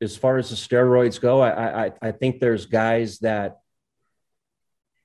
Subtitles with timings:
[0.00, 3.58] as far as the steroids go, I, I, I think there's guys that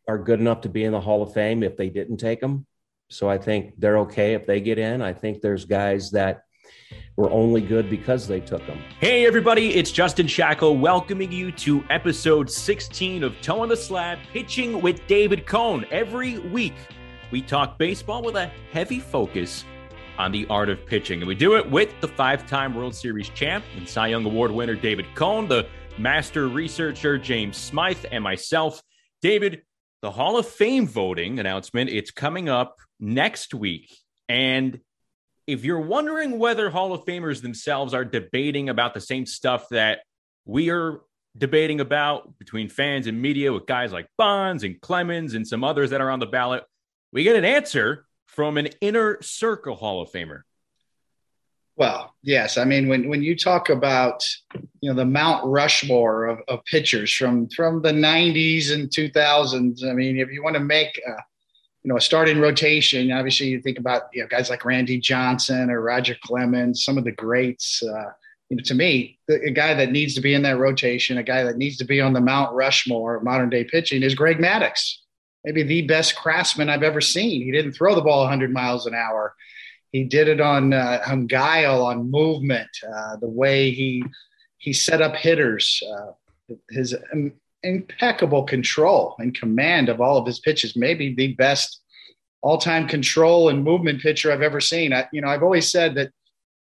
[0.07, 2.65] are good enough to be in the Hall of Fame if they didn't take them.
[3.09, 5.01] So I think they're okay if they get in.
[5.01, 6.43] I think there's guys that
[7.15, 8.79] were only good because they took them.
[8.99, 14.81] Hey, everybody, it's Justin Shackil welcoming you to episode 16 of Toeing the Slab Pitching
[14.81, 15.85] with David Cone.
[15.91, 16.73] Every week,
[17.31, 19.65] we talk baseball with a heavy focus
[20.17, 21.19] on the art of pitching.
[21.19, 24.51] And we do it with the five time World Series champ and Cy Young Award
[24.51, 25.67] winner David Cone, the
[25.97, 28.81] master researcher James Smyth, and myself.
[29.21, 29.63] David,
[30.01, 33.95] the Hall of Fame voting announcement, it's coming up next week.
[34.27, 34.79] And
[35.47, 39.99] if you're wondering whether Hall of Famers themselves are debating about the same stuff that
[40.45, 41.01] we are
[41.37, 45.91] debating about between fans and media with guys like Bonds and Clemens and some others
[45.91, 46.63] that are on the ballot,
[47.11, 50.43] we get an answer from an inner circle Hall of Famer.
[51.75, 52.57] Well, yes.
[52.57, 54.23] I mean, when, when you talk about,
[54.81, 59.93] you know, the Mount Rushmore of, of pitchers from, from the 90s and 2000s, I
[59.93, 61.11] mean, if you want to make, a,
[61.83, 65.69] you know, a starting rotation, obviously you think about, you know, guys like Randy Johnson
[65.69, 67.83] or Roger Clemens, some of the greats.
[67.83, 68.11] Uh,
[68.49, 71.23] you know, to me, the, a guy that needs to be in that rotation, a
[71.23, 74.37] guy that needs to be on the Mount Rushmore of modern day pitching is Greg
[74.37, 74.99] Maddux
[75.43, 77.41] maybe the best craftsman I've ever seen.
[77.43, 79.35] He didn't throw the ball 100 miles an hour.
[79.91, 84.03] He did it on uh, on guile, on movement, uh, the way he
[84.57, 86.95] he set up hitters, uh, his
[87.63, 90.75] impeccable control and command of all of his pitches.
[90.75, 91.81] Maybe the best
[92.41, 94.93] all-time control and movement pitcher I've ever seen.
[94.93, 96.11] I, you know, I've always said that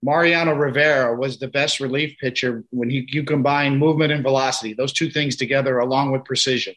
[0.02, 4.92] Mariano Rivera was the best relief pitcher when he, you combine movement and velocity, those
[4.92, 6.74] two things together, along with precision.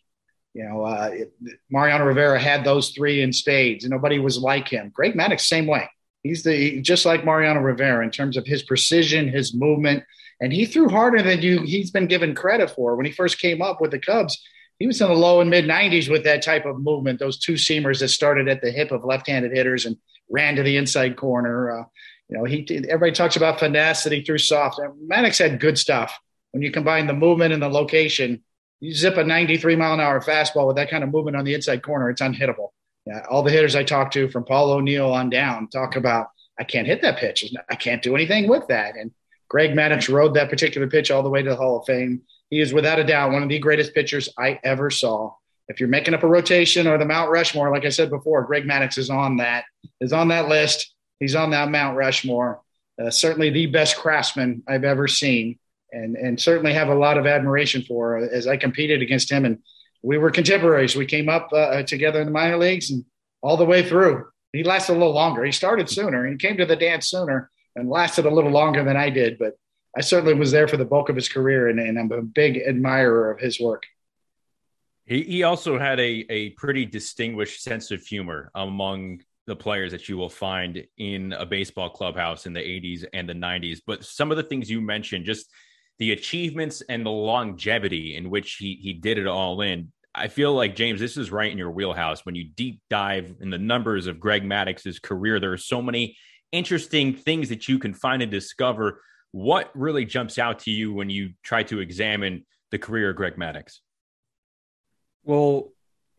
[0.53, 1.33] You know, uh, it,
[1.69, 4.91] Mariano Rivera had those three in spades, nobody was like him.
[4.93, 5.89] Greg Maddux, same way.
[6.21, 10.03] He's the just like Mariano Rivera in terms of his precision, his movement,
[10.39, 11.61] and he threw harder than you.
[11.61, 14.41] He's been given credit for when he first came up with the Cubs.
[14.79, 17.19] He was in the low and mid 90s with that type of movement.
[17.19, 19.97] Those two seamers that started at the hip of left-handed hitters and
[20.29, 21.71] ran to the inside corner.
[21.79, 21.83] Uh,
[22.29, 24.79] you know, he everybody talks about finesse that he threw soft.
[25.07, 26.17] Maddux had good stuff.
[26.51, 28.43] When you combine the movement and the location,
[28.83, 31.53] you zip a 93 mile an hour fastball with that kind of movement on the
[31.53, 32.69] inside corner, it's unhittable.
[33.05, 36.27] Yeah, all the hitters I talk to from Paul O'Neill on down talk about
[36.59, 37.53] I can't hit that pitch.
[37.69, 38.95] I can't do anything with that.
[38.95, 39.11] And
[39.49, 42.21] Greg Maddux rode that particular pitch all the way to the Hall of Fame.
[42.49, 45.33] He is without a doubt one of the greatest pitchers I ever saw.
[45.69, 48.65] If you're making up a rotation or the Mount Rushmore, like I said before, Greg
[48.65, 49.63] Maddux is on that
[50.01, 50.93] is on that list.
[51.19, 52.61] He's on that Mount Rushmore.
[53.01, 55.57] Uh, certainly the best craftsman I've ever seen
[55.93, 59.59] and and certainly have a lot of admiration for as I competed against him and
[60.03, 60.95] we were contemporaries.
[60.95, 63.05] We came up uh, together in the minor leagues and
[63.41, 64.25] all the way through.
[64.51, 65.43] He lasted a little longer.
[65.43, 66.27] He started sooner.
[66.27, 69.57] He came to the dance sooner and lasted a little longer than I did, but
[69.97, 72.57] I certainly was there for the bulk of his career and, and I'm a big
[72.57, 73.83] admirer of his work.
[75.05, 80.07] He, he also had a, a pretty distinguished sense of humor among the players that
[80.07, 83.79] you will find in a baseball clubhouse in the 80s and the 90s.
[83.85, 85.49] But some of the things you mentioned, just–
[85.99, 89.91] the achievements and the longevity in which he he did it all in.
[90.15, 92.25] I feel like James, this is right in your wheelhouse.
[92.25, 96.17] When you deep dive in the numbers of Greg Maddux's career, there are so many
[96.51, 99.01] interesting things that you can find and discover.
[99.31, 103.35] What really jumps out to you when you try to examine the career of Greg
[103.37, 103.79] Maddux?
[105.23, 105.71] Well,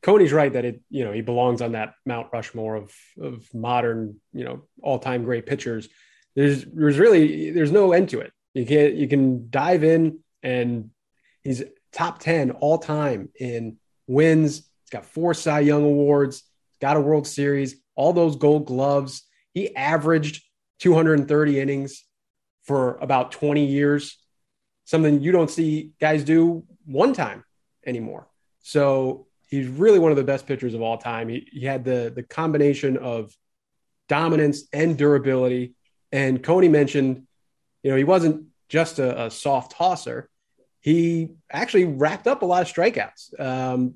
[0.03, 4.21] Coney's right that it, you know, he belongs on that Mount Rushmore of of modern,
[4.33, 5.89] you know, all time great pitchers.
[6.35, 8.33] There's there's really there's no end to it.
[8.55, 10.91] You can you can dive in and
[11.43, 14.57] he's top 10 all time in wins.
[14.57, 19.23] He's got four Cy Young awards, he's got a World Series, all those gold gloves.
[19.53, 20.43] He averaged
[20.81, 22.05] 230 innings
[22.65, 24.19] for about 20 years,
[24.85, 27.45] something you don't see guys do one time
[27.87, 28.27] anymore.
[28.61, 31.29] So he's really one of the best pitchers of all time.
[31.29, 33.33] He, he had the, the combination of
[34.09, 35.75] dominance and durability.
[36.13, 37.27] And Coney mentioned
[37.85, 40.29] you know, he wasn't just a, a soft tosser.
[40.81, 43.95] He actually racked up a lot of strikeouts, um,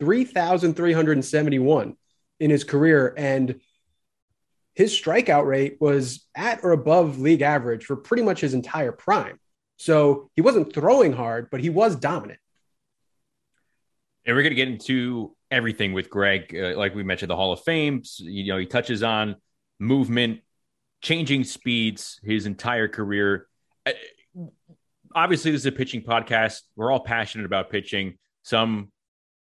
[0.00, 1.96] 3,371
[2.40, 3.12] in his career.
[3.16, 3.60] And
[4.74, 9.38] his strikeout rate was at or above league average for pretty much his entire prime.
[9.76, 12.38] So he wasn't throwing hard, but he was dominant.
[14.24, 16.56] And we're going to get into everything with Greg.
[16.56, 18.02] Uh, like we mentioned, the Hall of Fame.
[18.18, 19.36] You know, he touches on
[19.78, 20.40] movement,
[21.04, 23.46] changing speeds his entire career.
[23.86, 23.92] Uh,
[25.14, 26.62] obviously, this is a pitching podcast.
[26.74, 28.14] We're all passionate about pitching.
[28.42, 28.90] Some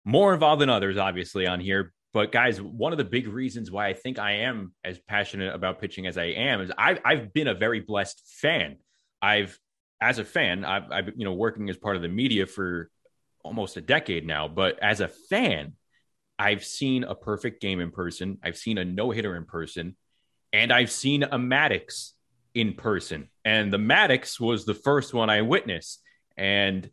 [0.04, 1.92] more involved than others, obviously, on here.
[2.14, 5.80] But guys, one of the big reasons why I think I am as passionate about
[5.80, 8.76] pitching as I am is I've, I've been a very blessed fan.
[9.20, 9.58] I've
[10.00, 12.88] as a fan, I've, I've you know working as part of the media for
[13.44, 15.74] almost a decade now, but as a fan,
[16.38, 18.38] I've seen a perfect game in person.
[18.44, 19.96] I've seen a no hitter in person,
[20.52, 22.12] and I've seen a Maddux
[22.54, 23.28] in person.
[23.44, 26.02] And the Maddux was the first one I witnessed.
[26.36, 26.90] And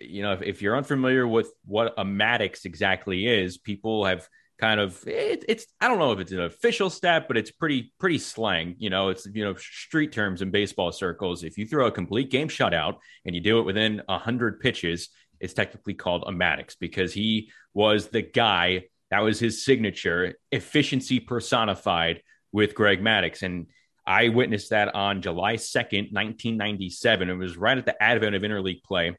[0.00, 4.28] you know, if, if you're unfamiliar with what a Maddux exactly is, people have
[4.60, 7.92] kind of it, it's I don't know if it's an official stat, but it's pretty
[7.98, 8.76] pretty slang.
[8.78, 11.42] You know, it's you know street terms in baseball circles.
[11.42, 15.08] If you throw a complete game shutout and you do it within hundred pitches,
[15.40, 21.18] it's technically called a Maddux because he was the guy that was his signature, efficiency
[21.18, 23.42] personified with Greg Maddux.
[23.42, 23.66] And
[24.06, 27.30] I witnessed that on July 2nd, 1997.
[27.30, 29.16] It was right at the advent of interleague play.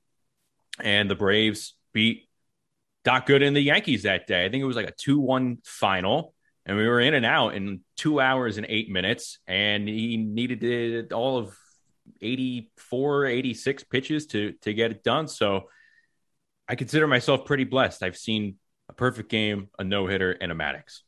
[0.80, 2.28] And the Braves beat
[3.04, 4.45] Doc Gooden and the Yankees that day.
[4.45, 6.33] I think it was like a 2 1 final.
[6.66, 9.39] And we were in and out in two hours and eight minutes.
[9.48, 11.57] And he needed all of
[12.22, 15.28] 84, 86 pitches to, to get it done.
[15.28, 15.69] So
[16.68, 18.04] I consider myself pretty blessed.
[18.04, 18.57] I've seen
[18.89, 21.01] a perfect game, a no hitter, and a Maddux.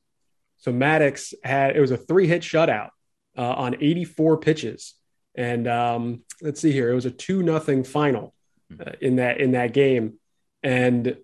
[0.64, 2.90] So Maddux had, it was a three hit shutout
[3.38, 4.94] uh, on 84 pitches.
[5.36, 8.34] And um, let's see here, it was a 2 nothing final
[8.80, 10.20] uh, in that in that game.
[10.62, 11.18] And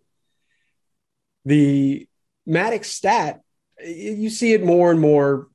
[1.46, 2.06] the
[2.46, 3.40] Maddux stat,
[3.82, 5.48] you see it more and more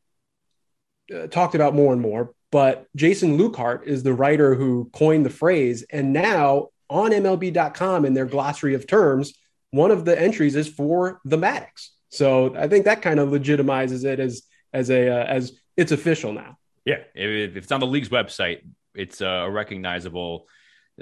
[1.14, 2.32] uh, talked about more and more.
[2.50, 8.14] But Jason Lukehart is the writer who coined the phrase, and now on MLB.com in
[8.14, 9.34] their glossary of terms,
[9.72, 11.90] one of the entries is for the Maddux.
[12.14, 16.32] So I think that kind of legitimizes it as as a uh, as it's official
[16.32, 16.58] now.
[16.84, 18.60] Yeah, if it's on the league's website,
[18.94, 20.46] it's a recognizable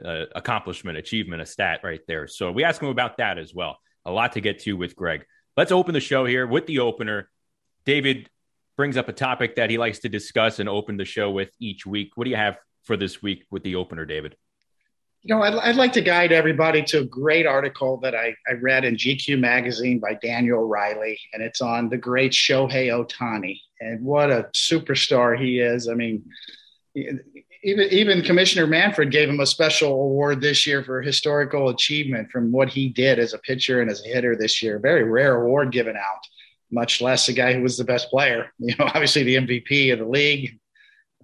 [0.02, 2.26] uh, accomplishment, achievement, a stat right there.
[2.28, 3.78] So we ask him about that as well.
[4.04, 5.24] A lot to get to with Greg.
[5.56, 7.28] Let's open the show here with the opener.
[7.84, 8.30] David
[8.76, 11.84] brings up a topic that he likes to discuss and open the show with each
[11.84, 12.12] week.
[12.14, 14.36] What do you have for this week with the opener, David?
[15.24, 18.54] You know, I'd, I'd like to guide everybody to a great article that I, I
[18.60, 24.04] read in GQ magazine by Daniel Riley, and it's on the great Shohei Ohtani and
[24.04, 25.88] what a superstar he is.
[25.88, 26.24] I mean,
[26.94, 32.50] even even Commissioner Manfred gave him a special award this year for historical achievement from
[32.50, 34.78] what he did as a pitcher and as a hitter this year.
[34.78, 36.20] Very rare award given out,
[36.70, 38.52] much less a guy who was the best player.
[38.58, 40.58] You know, obviously the MVP of the league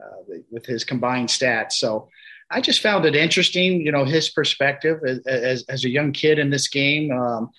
[0.00, 1.72] uh, with his combined stats.
[1.72, 2.08] So
[2.50, 6.38] I just found it interesting, you know, his perspective as, as, as a young kid
[6.38, 7.12] in this game.
[7.12, 7.50] Um,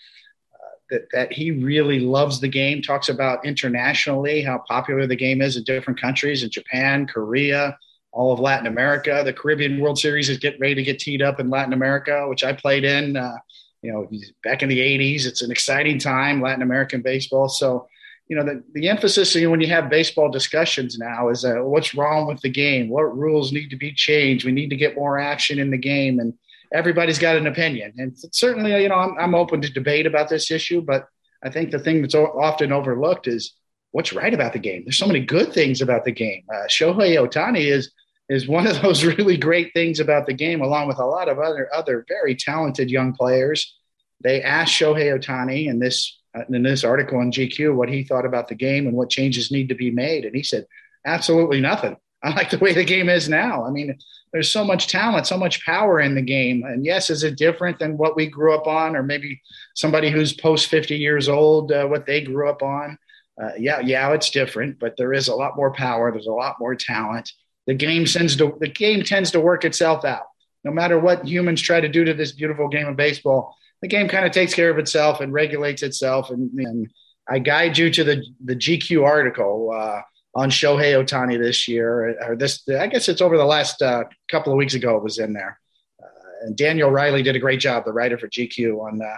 [0.90, 5.56] that, that he really loves the game, talks about internationally how popular the game is
[5.56, 7.78] in different countries in Japan, Korea,
[8.12, 9.22] all of Latin America.
[9.24, 12.44] The Caribbean World Series is getting ready to get teed up in Latin America, which
[12.44, 13.38] I played in, uh,
[13.82, 14.10] you know,
[14.44, 15.26] back in the 80s.
[15.26, 17.50] It's an exciting time, Latin American baseball.
[17.50, 17.88] So,
[18.30, 21.56] you know, the, the emphasis you know, when you have baseball discussions now is uh,
[21.56, 22.88] what's wrong with the game?
[22.88, 24.46] What rules need to be changed?
[24.46, 26.20] We need to get more action in the game.
[26.20, 26.36] And
[26.72, 27.94] everybody's got an opinion.
[27.98, 31.08] And certainly, you know, I'm, I'm open to debate about this issue, but
[31.44, 33.54] I think the thing that's often overlooked is
[33.92, 34.84] what's right about the game.
[34.86, 36.44] There's so many good things about the game.
[36.54, 37.92] Uh, Shohei Ohtani is
[38.30, 41.40] is one of those really great things about the game, along with a lot of
[41.40, 43.76] other other very talented young players.
[44.22, 46.19] They asked Shohei Ohtani in this
[46.50, 49.70] in this article in GQ what he thought about the game and what changes need
[49.70, 50.66] to be made, and he said
[51.06, 51.98] absolutely nothing.
[52.24, 53.66] I like the way the game is now.
[53.66, 53.98] I mean,
[54.34, 56.64] there's so much talent, so much power in the game.
[56.64, 59.42] And yes, is it different than what we grew up on, or maybe
[59.74, 62.98] somebody who's post 50 years old, uh, what they grew up on?
[63.42, 66.12] Uh, yeah, yeah, it's different, but there is a lot more power.
[66.12, 67.32] There's a lot more talent.
[67.68, 70.26] The game tends to the game tends to work itself out.
[70.66, 74.08] No matter what humans try to do to this beautiful game of baseball, the game
[74.08, 76.30] kind of takes care of itself and regulates itself.
[76.30, 76.90] And, and
[77.28, 79.72] I guide you to the the GQ article.
[79.76, 80.02] Uh,
[80.36, 84.54] on Shohei Ohtani this year, or this, I guess it's over the last uh, couple
[84.54, 85.60] of weeks ago, it was in there.
[86.02, 89.18] Uh, and Daniel Riley did a great job, the writer for GQ, on uh,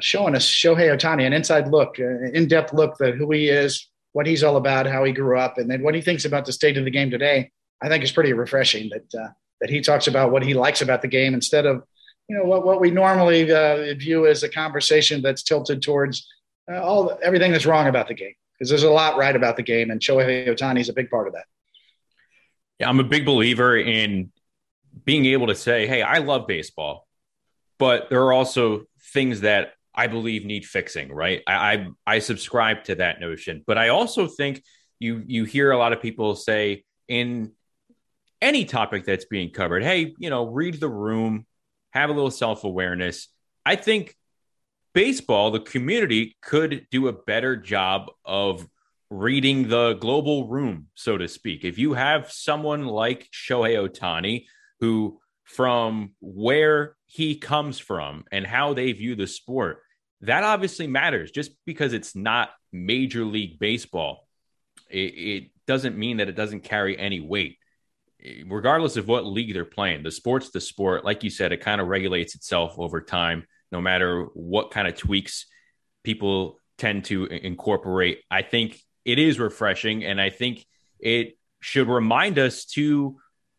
[0.00, 3.88] showing us Shohei Ohtani, an inside look, an in depth look at who he is,
[4.12, 6.52] what he's all about, how he grew up, and then what he thinks about the
[6.52, 7.50] state of the game today.
[7.80, 9.28] I think is pretty refreshing that uh,
[9.60, 11.84] that he talks about what he likes about the game instead of
[12.28, 16.26] you know what, what we normally uh, view as a conversation that's tilted towards
[16.70, 19.62] uh, all everything that's wrong about the game because there's a lot right about the
[19.62, 21.44] game, and Shohei Ohtani is a big part of that.
[22.78, 24.30] Yeah, I'm a big believer in
[25.04, 27.06] being able to say, "Hey, I love baseball,"
[27.78, 31.10] but there are also things that I believe need fixing.
[31.10, 31.42] Right?
[31.46, 34.62] I I, I subscribe to that notion, but I also think
[34.98, 37.52] you you hear a lot of people say in
[38.42, 41.46] any topic that's being covered, "Hey, you know, read the room,
[41.90, 43.28] have a little self awareness."
[43.64, 44.16] I think
[44.94, 48.66] baseball, the community could do a better job of
[49.10, 51.64] reading the global room, so to speak.
[51.64, 54.46] If you have someone like Shohei Ohtani,
[54.80, 59.82] who from where he comes from and how they view the sport,
[60.22, 61.30] that obviously matters.
[61.30, 64.28] Just because it's not Major League Baseball,
[64.90, 67.57] it, it doesn't mean that it doesn't carry any weight.
[68.46, 71.04] Regardless of what league they're playing, the sport's the sport.
[71.04, 74.96] Like you said, it kind of regulates itself over time, no matter what kind of
[74.96, 75.46] tweaks
[76.02, 78.20] people tend to incorporate.
[78.30, 80.66] I think it is refreshing, and I think
[80.98, 83.16] it should remind us to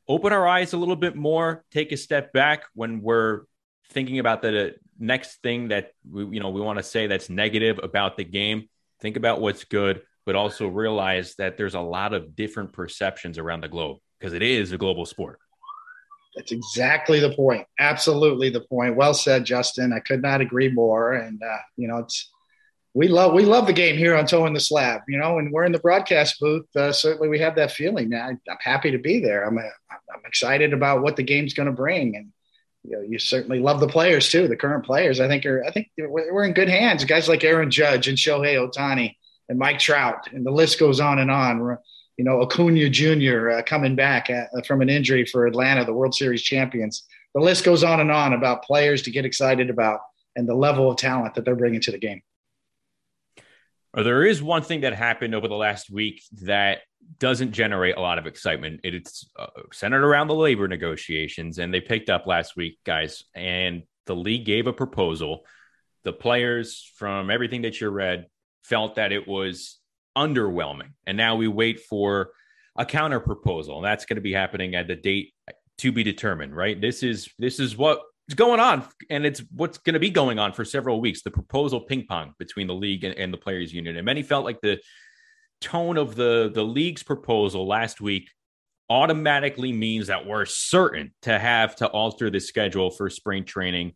[0.07, 3.43] open our eyes a little bit more, take a step back when we're
[3.91, 7.79] thinking about the next thing that we, you know we want to say that's negative
[7.81, 8.67] about the game.
[9.01, 13.61] Think about what's good, but also realize that there's a lot of different perceptions around
[13.61, 15.39] the globe because it is a global sport.
[16.35, 17.65] That's exactly the point.
[17.79, 18.95] Absolutely the point.
[18.95, 19.91] Well said, Justin.
[19.93, 21.13] I could not agree more.
[21.13, 22.29] And uh, you know, it's
[22.93, 25.65] we love we love the game here on Toeing the Slab, you know, and we're
[25.65, 26.65] in the broadcast booth.
[26.75, 28.13] Uh, certainly, we have that feeling.
[28.13, 29.43] I, am happy to be there.
[29.43, 32.31] I'm I'm excited about what the game's going to bring, and
[32.83, 34.47] you know, you certainly love the players too.
[34.47, 37.05] The current players, I think, are I think we're in good hands.
[37.05, 39.15] Guys like Aaron Judge and Shohei Ohtani
[39.49, 41.77] and Mike Trout, and the list goes on and on.
[42.19, 43.49] You know, Acuna Jr.
[43.49, 47.03] Uh, coming back at, uh, from an injury for Atlanta, the World Series champions.
[47.33, 50.01] The list goes on and on about players to get excited about
[50.35, 52.21] and the level of talent that they're bringing to the game.
[53.93, 56.79] There is one thing that happened over the last week that
[57.19, 58.81] doesn't generate a lot of excitement.
[58.83, 63.23] It's uh, centered around the labor negotiations, and they picked up last week, guys.
[63.33, 65.45] And the league gave a proposal.
[66.03, 68.27] The players, from everything that you read,
[68.61, 69.78] felt that it was
[70.19, 70.91] underwhelming.
[71.07, 72.31] And now we wait for
[72.77, 73.81] a counter proposal.
[73.81, 75.33] That's going to be happening at the date
[75.79, 76.79] to be determined, right?
[76.79, 78.03] This is this is what's
[78.35, 81.21] going on, and it's what's going to be going on for several weeks.
[81.21, 84.45] The proposal ping pong between the league and, and the players' union, and many felt
[84.45, 84.79] like the
[85.61, 88.29] tone of the the league's proposal last week
[88.89, 93.93] automatically means that we're certain to have to alter the schedule for spring training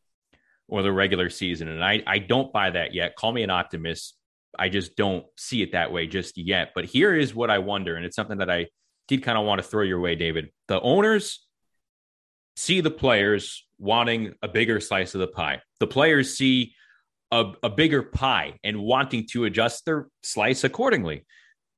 [0.68, 1.68] or the regular season.
[1.68, 3.16] And I, I don't buy that yet.
[3.16, 4.16] Call me an optimist.
[4.58, 6.72] I just don't see it that way just yet.
[6.76, 8.68] But here is what I wonder, and it's something that I
[9.08, 10.50] did kind of want to throw your way, David.
[10.68, 11.46] The owners
[12.56, 15.62] see the players wanting a bigger slice of the pie.
[15.80, 16.76] The players see
[17.32, 21.26] a, a bigger pie and wanting to adjust their slice accordingly.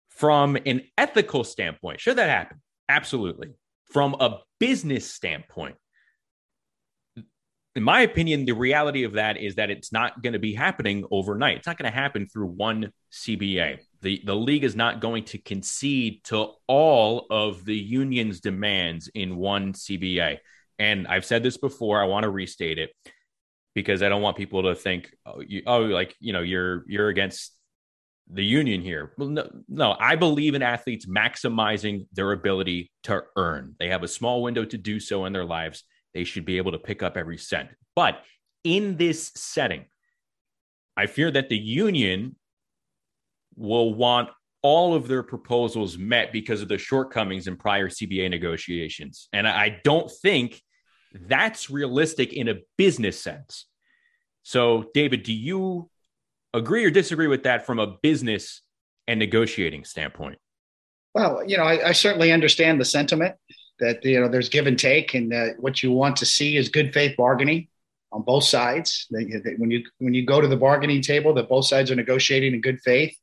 [0.10, 2.62] From an ethical standpoint, should that happen?
[2.88, 3.50] Absolutely.
[3.92, 5.76] From a business standpoint,
[7.76, 11.06] in my opinion, the reality of that is that it's not going to be happening
[11.12, 11.58] overnight.
[11.58, 13.80] It's not going to happen through one CBA.
[14.02, 19.36] The, the league is not going to concede to all of the union's demands in
[19.36, 20.38] one CBA.
[20.80, 22.02] And I've said this before.
[22.02, 22.92] I want to restate it
[23.74, 27.10] because I don't want people to think, oh, you, oh, like you know, you're you're
[27.10, 27.52] against
[28.30, 29.14] the union here.
[29.18, 33.76] Well, no, no, I believe in athletes maximizing their ability to earn.
[33.80, 35.84] They have a small window to do so in their lives.
[36.16, 37.70] They should be able to pick up every cent.
[37.96, 38.24] But
[38.64, 39.86] in this setting,
[40.98, 42.38] I fear that the union
[43.56, 44.30] will want
[44.62, 49.28] all of their proposals met because of the shortcomings in prior CBA negotiations.
[49.34, 50.62] And I don't think
[51.14, 53.68] that's realistic in a business sense.
[54.44, 55.90] So, David, do you
[56.54, 58.62] agree or disagree with that from a business
[59.08, 60.40] and negotiating standpoint?
[61.14, 63.36] Well, you know, I, I certainly understand the sentiment
[63.80, 66.70] that you know there's give and take, and that what you want to see is
[66.70, 67.68] good faith bargaining
[68.12, 69.08] on both sides.
[69.10, 72.62] when you when you go to the bargaining table, that both sides are negotiating in
[72.62, 73.16] good faith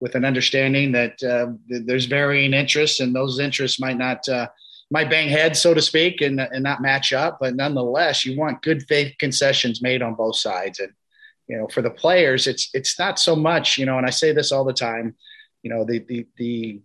[0.00, 4.46] with an understanding that uh, there's varying interests, and those interests might not uh,
[4.90, 7.38] might bang heads, so to speak, and and not match up.
[7.40, 10.78] But nonetheless, you want good faith concessions made on both sides.
[10.78, 10.92] And
[11.48, 13.78] you know, for the players, it's it's not so much.
[13.78, 15.16] You know, and I say this all the time.
[15.62, 16.80] You know, the the the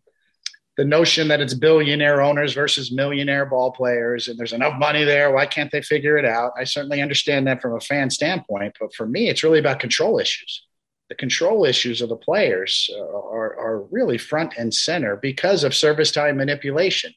[0.81, 5.31] the notion that it's billionaire owners versus millionaire ball players and there's enough money there
[5.31, 8.91] why can't they figure it out i certainly understand that from a fan standpoint but
[8.95, 10.65] for me it's really about control issues
[11.09, 16.11] the control issues of the players are, are really front and center because of service
[16.11, 17.13] time manipulation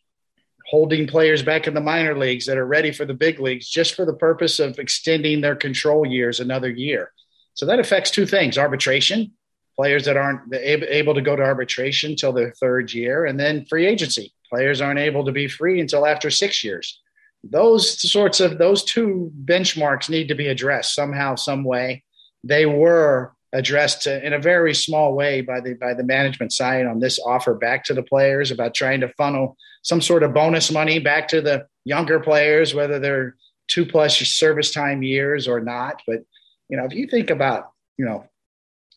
[0.66, 3.94] holding players back in the minor leagues that are ready for the big leagues just
[3.94, 7.12] for the purpose of extending their control years another year.
[7.54, 9.32] So that affects two things arbitration,
[9.76, 13.86] players that aren't able to go to arbitration until their third year, and then free
[13.86, 14.32] agency.
[14.48, 17.00] Players aren't able to be free until after six years.
[17.42, 22.04] Those sorts of those two benchmarks need to be addressed somehow, some way.
[22.42, 26.98] They were addressed in a very small way by the by the management side on
[26.98, 30.98] this offer back to the players about trying to funnel some sort of bonus money
[30.98, 33.36] back to the younger players, whether they're
[33.68, 36.02] two plus service time years or not.
[36.06, 36.20] But
[36.68, 38.26] you know, if you think about you know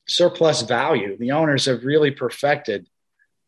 [0.08, 2.88] surplus value, the owners have really perfected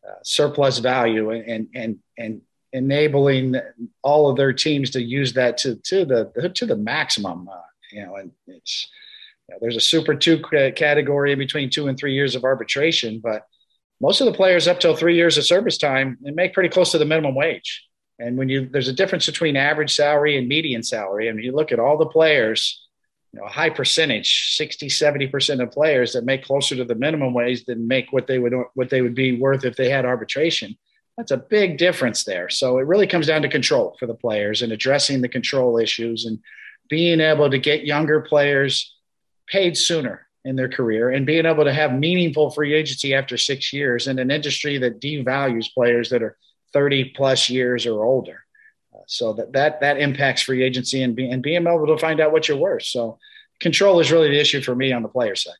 [0.06, 2.40] uh, surplus value and and and
[2.72, 3.56] enabling
[4.02, 7.48] all of their teams to use that to to the to the maximum.
[7.48, 7.60] Uh,
[7.92, 8.88] you know, and it's
[9.48, 10.40] you know, there's a Super Two
[10.76, 13.46] category in between two and three years of arbitration, but
[14.00, 16.92] most of the players up till three years of service time they make pretty close
[16.92, 17.84] to the minimum wage.
[18.18, 21.52] And when you there's a difference between average salary and median salary, I and you
[21.52, 22.86] look at all the players
[23.32, 27.32] you know, a high percentage, 60, 70% of players that make closer to the minimum
[27.32, 30.76] wage than make what they would what they would be worth if they had arbitration.
[31.16, 32.48] That's a big difference there.
[32.48, 36.24] So it really comes down to control for the players and addressing the control issues
[36.24, 36.40] and
[36.88, 38.94] being able to get younger players
[39.46, 43.72] paid sooner in their career and being able to have meaningful free agency after six
[43.72, 46.36] years in an industry that devalues players that are
[46.72, 48.44] 30 plus years or older
[49.10, 52.30] so that that that impacts free agency and, be, and being able to find out
[52.30, 52.84] what you're worth.
[52.84, 53.18] So
[53.58, 55.56] control is really the issue for me on the player side.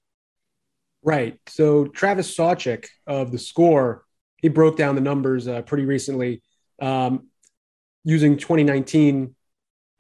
[1.02, 1.36] Right.
[1.48, 4.04] So Travis Sawchik of the Score,
[4.36, 6.42] he broke down the numbers uh, pretty recently
[6.80, 7.26] um,
[8.04, 9.34] using 2019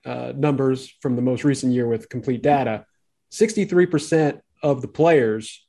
[0.04, 2.86] uh, numbers from the most recent year with complete data.
[3.32, 5.66] 63% of the players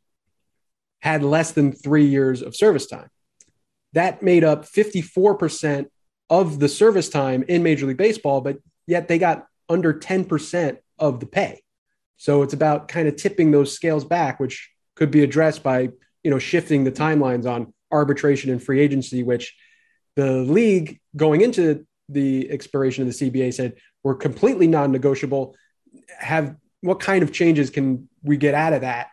[1.02, 3.10] had less than three years of service time.
[3.94, 5.88] That made up 54%
[6.32, 8.58] of the service time in Major League Baseball, but
[8.88, 11.62] yet they got under 10% of the pay.
[12.16, 15.90] So it's about kind of tipping those scales back, which could be addressed by,
[16.24, 19.56] you know, shifting the timelines on arbitration and free agency, which
[20.16, 25.56] the league going into the expiration of the CBA said were completely non-negotiable.
[26.18, 29.08] Have what kind of changes can we get out of that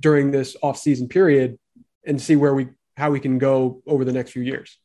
[0.00, 1.58] during this off-season period
[2.04, 4.78] and see where we how we can go over the next few years?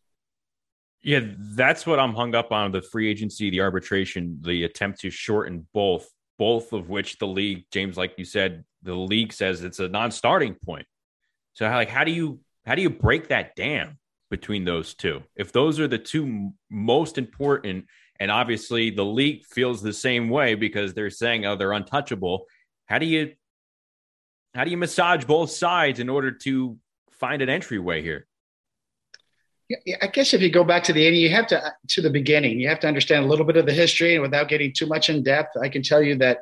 [1.03, 5.09] Yeah, that's what I'm hung up on the free agency, the arbitration, the attempt to
[5.09, 9.79] shorten both, both of which the league, James, like you said, the league says it's
[9.79, 10.87] a non-starting point.
[11.53, 13.99] So how, like how do you how do you break that dam
[14.31, 15.23] between those two?
[15.35, 17.85] If those are the two most important,
[18.19, 22.45] and obviously the league feels the same way because they're saying, oh, they're untouchable.
[22.85, 23.33] How do you
[24.55, 26.77] how do you massage both sides in order to
[27.11, 28.27] find an entryway here?
[30.01, 32.59] I guess if you go back to the end, you have to to the beginning.
[32.59, 35.09] You have to understand a little bit of the history, and without getting too much
[35.09, 36.39] in depth, I can tell you that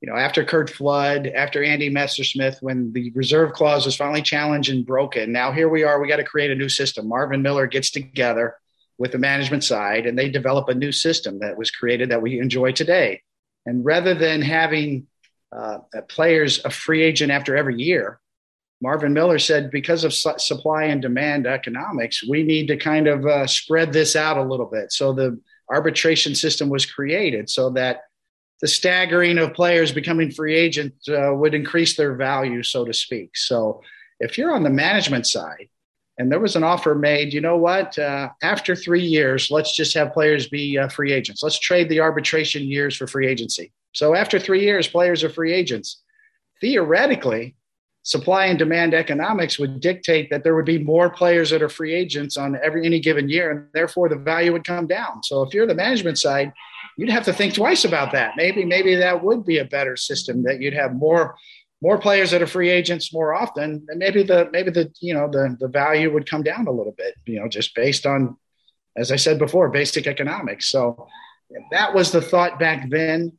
[0.00, 4.70] you know after Curt Flood, after Andy Messersmith, when the reserve clause was finally challenged
[4.70, 6.00] and broken, now here we are.
[6.00, 7.08] We got to create a new system.
[7.08, 8.56] Marvin Miller gets together
[8.98, 12.40] with the management side, and they develop a new system that was created that we
[12.40, 13.22] enjoy today.
[13.64, 15.06] And rather than having
[15.52, 18.20] uh, players a free agent after every year,
[18.82, 23.26] Marvin Miller said, because of su- supply and demand economics, we need to kind of
[23.26, 24.92] uh, spread this out a little bit.
[24.92, 25.38] So the
[25.70, 28.02] arbitration system was created so that
[28.60, 33.36] the staggering of players becoming free agents uh, would increase their value, so to speak.
[33.36, 33.82] So
[34.18, 35.68] if you're on the management side
[36.18, 37.98] and there was an offer made, you know what?
[37.98, 41.42] Uh, after three years, let's just have players be uh, free agents.
[41.42, 43.72] Let's trade the arbitration years for free agency.
[43.92, 46.02] So after three years, players are free agents.
[46.60, 47.56] Theoretically,
[48.02, 51.92] supply and demand economics would dictate that there would be more players that are free
[51.92, 55.22] agents on every any given year and therefore the value would come down.
[55.22, 56.52] So if you're the management side
[56.96, 58.34] you'd have to think twice about that.
[58.36, 61.34] Maybe maybe that would be a better system that you'd have more
[61.82, 65.28] more players that are free agents more often and maybe the maybe the you know
[65.30, 68.36] the the value would come down a little bit you know just based on
[68.98, 70.66] as i said before basic economics.
[70.66, 71.06] So
[71.70, 73.32] that was the thought back then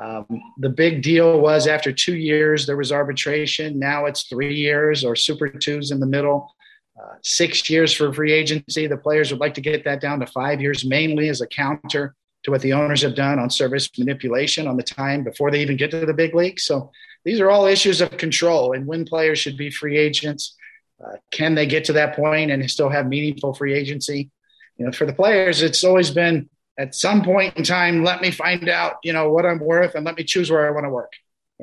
[0.00, 0.26] um,
[0.58, 3.78] the big deal was after two years, there was arbitration.
[3.78, 6.54] Now it's three years or super twos in the middle.
[7.00, 8.86] Uh, six years for free agency.
[8.86, 12.14] The players would like to get that down to five years, mainly as a counter
[12.44, 15.76] to what the owners have done on service manipulation on the time before they even
[15.76, 16.60] get to the big league.
[16.60, 16.90] So
[17.24, 20.56] these are all issues of control and when players should be free agents.
[21.04, 24.30] Uh, can they get to that point and still have meaningful free agency?
[24.76, 28.30] You know, for the players, it's always been at some point in time, let me
[28.30, 30.90] find out, you know, what I'm worth and let me choose where I want to
[30.90, 31.12] work.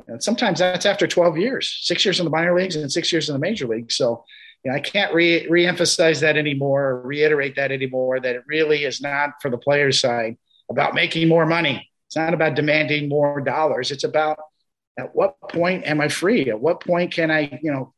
[0.08, 3.30] And sometimes that's after 12 years, six years in the minor leagues and six years
[3.30, 3.90] in the major league.
[3.90, 4.24] So,
[4.62, 9.00] you know, I can't re- reemphasize that anymore, reiterate that anymore, that it really is
[9.00, 10.36] not for the player's side
[10.70, 11.88] about making more money.
[12.08, 13.90] It's not about demanding more dollars.
[13.90, 14.38] It's about
[14.98, 16.50] at what point am I free?
[16.50, 17.94] At what point can I, you know,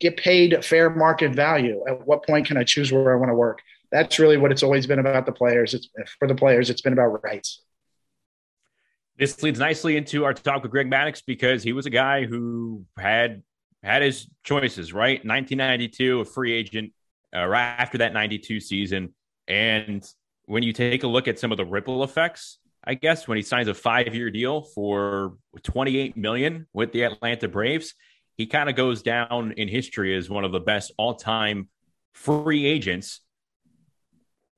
[0.00, 1.84] get paid fair market value?
[1.86, 3.60] At what point can I choose where I want to work?
[3.92, 5.74] That's really what it's always been about the players.
[5.74, 6.70] It's for the players.
[6.70, 7.62] It's been about rights.
[9.18, 12.84] This leads nicely into our talk with Greg Maddux because he was a guy who
[12.96, 13.42] had
[13.82, 14.92] had his choices.
[14.92, 16.92] Right, 1992, a free agent.
[17.34, 19.14] Uh, right after that 92 season,
[19.46, 20.04] and
[20.46, 23.42] when you take a look at some of the ripple effects, I guess when he
[23.42, 27.94] signs a five-year deal for 28 million with the Atlanta Braves,
[28.36, 31.68] he kind of goes down in history as one of the best all-time
[32.14, 33.20] free agents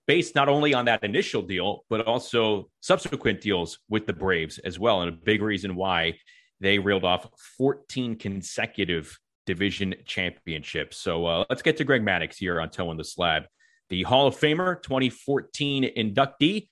[0.07, 4.79] based not only on that initial deal, but also subsequent deals with the Braves as
[4.79, 5.03] well.
[5.03, 6.19] And a big reason why
[6.61, 10.97] they reeled off 14 consecutive division championships.
[10.97, 13.45] So uh, let's get to Greg Maddux here on Toe Toeing the Slab.
[13.89, 16.69] The Hall of Famer, 2014 inductee,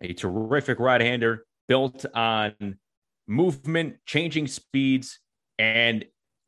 [0.00, 2.76] a terrific right hander built on
[3.26, 5.18] movement, changing speeds,
[5.58, 6.04] and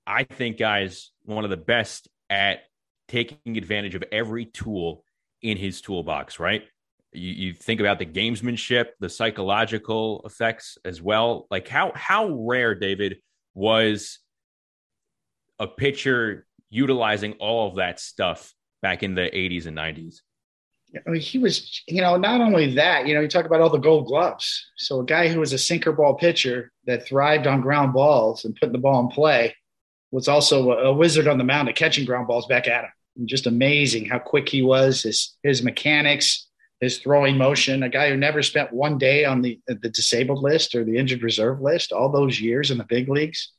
[0.06, 2.64] I think, guys, one of the best at
[3.08, 5.03] taking advantage of every tool
[5.44, 6.64] in his toolbox, right?
[7.12, 11.46] You, you, think about the gamesmanship, the psychological effects as well.
[11.50, 13.18] Like how how rare, David,
[13.54, 14.18] was
[15.60, 18.52] a pitcher utilizing all of that stuff
[18.82, 20.22] back in the 80s and 90s?
[21.06, 23.70] I mean, he was, you know, not only that, you know, you talk about all
[23.70, 24.70] the gold gloves.
[24.76, 28.54] So a guy who was a sinker ball pitcher that thrived on ground balls and
[28.54, 29.54] putting the ball in play
[30.10, 32.90] was also a, a wizard on the mound at catching ground balls back at him.
[33.24, 36.48] Just amazing how quick he was, his his mechanics,
[36.80, 37.82] his throwing motion.
[37.82, 41.22] A guy who never spent one day on the the disabled list or the injured
[41.22, 41.92] reserve list.
[41.92, 43.52] All those years in the big leagues,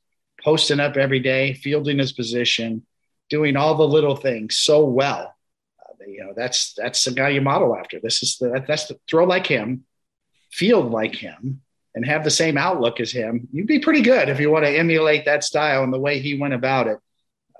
[0.44, 2.86] posting up every day, fielding his position,
[3.30, 5.34] doing all the little things so well
[5.80, 8.00] uh, you know, that's that's the guy you model after.
[8.00, 9.86] This is the that's the throw like him,
[10.52, 11.62] field like him,
[11.94, 13.48] and have the same outlook as him.
[13.52, 16.38] You'd be pretty good if you want to emulate that style and the way he
[16.38, 17.00] went about it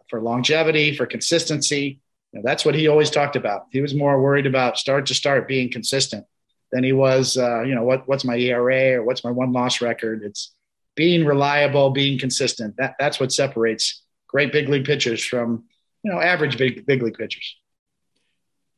[0.10, 2.00] for longevity, for consistency.
[2.32, 3.68] You know, that's what he always talked about.
[3.72, 6.26] He was more worried about start to start being consistent
[6.72, 9.82] than he was, uh, you know, what what's my ERA or what's my one loss
[9.82, 10.24] record.
[10.24, 10.54] It's
[10.96, 12.76] being reliable, being consistent.
[12.78, 15.66] That that's what separates great big league pitchers from
[16.04, 17.56] you know average big big league pitchers.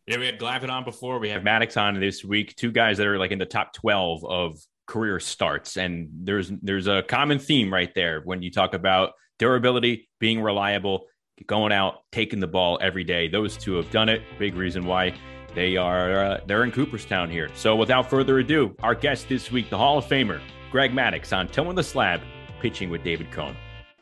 [0.06, 1.20] Yeah, we had Glavine on before.
[1.20, 2.56] We have Maddux on this week.
[2.56, 6.88] Two guys that are like in the top twelve of career starts, and there's there's
[6.88, 11.06] a common theme right there when you talk about durability, being reliable,
[11.46, 13.28] going out, taking the ball every day.
[13.28, 14.22] Those two have done it.
[14.40, 15.14] Big reason why
[15.54, 17.50] they are uh, they're in Cooperstown here.
[17.56, 21.48] So without further ado, our guest this week, the Hall of Famer Greg Maddux on
[21.48, 22.22] Toeing the Slab,
[22.60, 23.56] pitching with David Cone.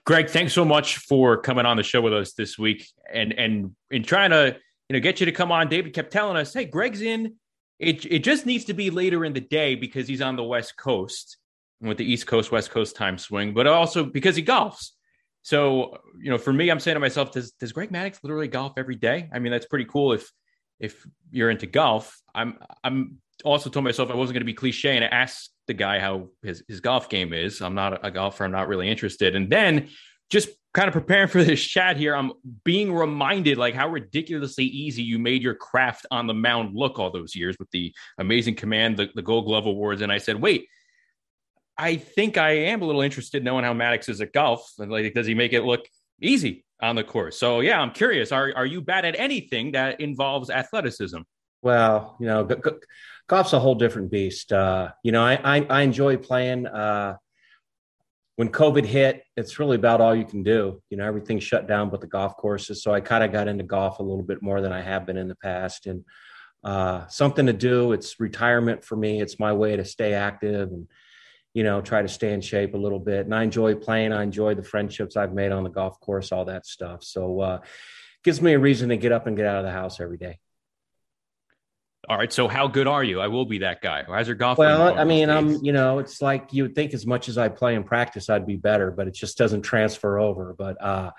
[0.06, 3.76] Greg, thanks so much for coming on the show with us this week and and
[3.92, 4.58] in trying to
[4.90, 5.68] you know, get you to come on.
[5.68, 7.36] David kept telling us, hey, Greg's in.
[7.80, 10.78] It, it just needs to be later in the day because he's on the West
[10.78, 11.38] Coast
[11.82, 14.92] with the East Coast, West Coast time swing, but also because he golfs.
[15.46, 18.74] So, you know, for me, I'm saying to myself, does, does Greg Maddux literally golf
[18.78, 19.30] every day?
[19.32, 20.32] I mean, that's pretty cool if
[20.80, 22.20] if you're into golf.
[22.34, 26.00] I'm I'm also told myself I wasn't going to be cliche and ask the guy
[26.00, 27.62] how his, his golf game is.
[27.62, 28.44] I'm not a golfer.
[28.44, 29.36] I'm not really interested.
[29.36, 29.90] And then
[30.32, 32.32] just kind of preparing for this chat here, I'm
[32.64, 37.12] being reminded like how ridiculously easy you made your craft on the mound look all
[37.12, 40.68] those years with the amazing command, the, the Gold Glove awards, and I said, wait.
[41.78, 44.72] I think I am a little interested knowing how Maddux is at golf.
[44.78, 45.86] Like, does he make it look
[46.22, 47.38] easy on the course?
[47.38, 48.32] So, yeah, I'm curious.
[48.32, 51.20] Are are you bad at anything that involves athleticism?
[51.62, 52.78] Well, you know, g- g-
[53.28, 54.54] golf's a whole different beast.
[54.54, 56.68] Uh, you know, I, I, I enjoy playing.
[56.68, 57.18] Uh,
[58.38, 60.82] when COVID hit, it's really about all you can do.
[60.90, 62.84] You know, everything shut down but the golf courses.
[62.84, 65.18] So I kind of got into golf a little bit more than I have been
[65.18, 65.88] in the past.
[65.88, 66.06] And
[66.64, 67.94] uh, something to do.
[67.94, 69.22] It's retirement for me.
[69.22, 70.88] It's my way to stay active and,
[71.56, 73.26] you know, try to stay in shape a little bit.
[73.26, 74.12] And I enjoy playing.
[74.12, 77.02] I enjoy the friendships I've made on the golf course, all that stuff.
[77.02, 77.60] So uh,
[78.26, 80.38] gives me a reason to get up and get out of the house every day.
[82.10, 82.32] All right.
[82.32, 83.22] So how good are you?
[83.22, 84.04] I will be that guy.
[84.06, 84.58] How's your golf?
[84.58, 87.48] Well, I mean, I'm, you know, it's like you would think as much as I
[87.48, 90.54] play and practice, I'd be better, but it just doesn't transfer over.
[90.58, 91.12] But uh,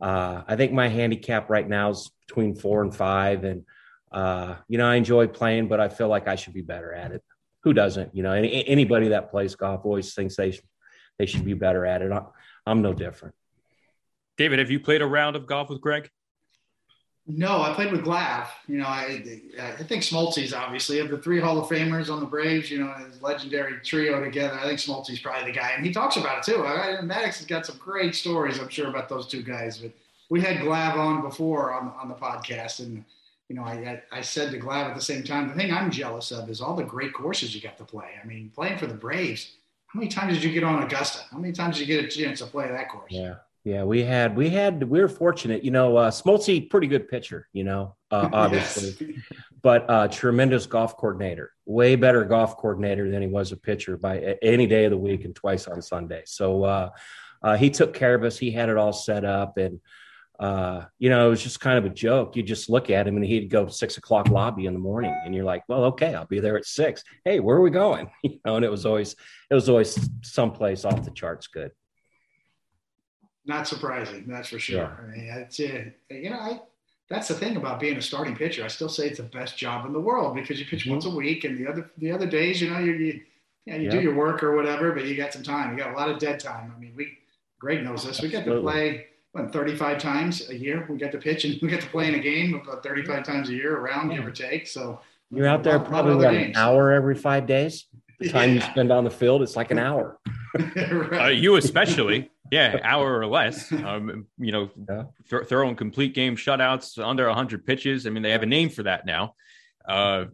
[0.00, 3.44] uh, I think my handicap right now is between four and five.
[3.44, 3.64] And,
[4.10, 7.12] uh, you know, I enjoy playing, but I feel like I should be better at
[7.12, 7.22] it.
[7.66, 8.14] Who doesn't?
[8.14, 10.64] You know, any, anybody that plays golf always thinks they should,
[11.18, 12.12] they should be better at it.
[12.12, 12.26] I'm,
[12.64, 13.34] I'm no different.
[14.36, 16.08] David, have you played a round of golf with Greg?
[17.26, 18.48] No, I played with Glav.
[18.68, 19.20] You know, I
[19.60, 22.70] I think Smoltzy's obviously of the three Hall of Famers on the Braves.
[22.70, 24.56] You know, his legendary trio together.
[24.60, 26.64] I think Smoltzy's probably the guy, and he talks about it too.
[26.64, 29.78] I, Maddux has got some great stories, I'm sure, about those two guys.
[29.78, 29.90] But
[30.30, 33.04] we had Glav on before on on the podcast, and
[33.48, 36.32] you know, I I said to Glav at the same time, the thing I'm jealous
[36.32, 38.10] of is all the great courses you got to play.
[38.22, 39.52] I mean, playing for the Braves.
[39.86, 41.20] How many times did you get on Augusta?
[41.30, 43.12] How many times did you get a chance to play that course?
[43.12, 43.36] Yeah.
[43.66, 45.96] Yeah, we had we had we were fortunate, you know.
[45.96, 49.18] Uh, Smoltzy, pretty good pitcher, you know, uh, obviously, yes.
[49.60, 54.38] but uh, tremendous golf coordinator, way better golf coordinator than he was a pitcher by
[54.40, 56.22] any day of the week and twice on Sunday.
[56.26, 56.90] So uh,
[57.42, 58.38] uh, he took care of us.
[58.38, 59.80] He had it all set up, and
[60.38, 62.36] uh, you know, it was just kind of a joke.
[62.36, 65.34] You just look at him, and he'd go six o'clock lobby in the morning, and
[65.34, 67.02] you're like, well, okay, I'll be there at six.
[67.24, 68.10] Hey, where are we going?
[68.22, 69.14] You know, and it was always
[69.50, 71.70] it was always someplace off the charts good
[73.46, 74.24] not surprising.
[74.26, 74.78] That's for sure.
[74.78, 74.96] Yeah.
[74.98, 76.60] I mean, it's, uh, you know, I,
[77.08, 78.64] that's the thing about being a starting pitcher.
[78.64, 80.92] I still say it's the best job in the world because you pitch mm-hmm.
[80.92, 83.20] once a week, and the other the other days, you know, you you,
[83.64, 83.90] yeah, you yeah.
[83.90, 85.70] do your work or whatever, but you got some time.
[85.70, 86.72] You got a lot of dead time.
[86.76, 87.16] I mean, we
[87.60, 88.20] Greg knows this.
[88.20, 90.86] We get to play what, 35 times a year.
[90.88, 93.48] We get to pitch and we get to play in a game about 35 times
[93.48, 94.18] a year around, yeah.
[94.18, 94.66] give or take.
[94.66, 97.86] So you're out there probably what, an hour every five days.
[98.20, 98.54] The time yeah.
[98.56, 100.18] you spend on the field, it's like an hour.
[100.54, 101.26] right.
[101.26, 103.70] uh, you especially, yeah, hour or less.
[103.72, 105.04] Um, you know, yeah.
[105.28, 108.06] th- throwing complete game shutouts under 100 pitches.
[108.06, 109.34] I mean, they have a name for that now.
[109.86, 110.26] Uh,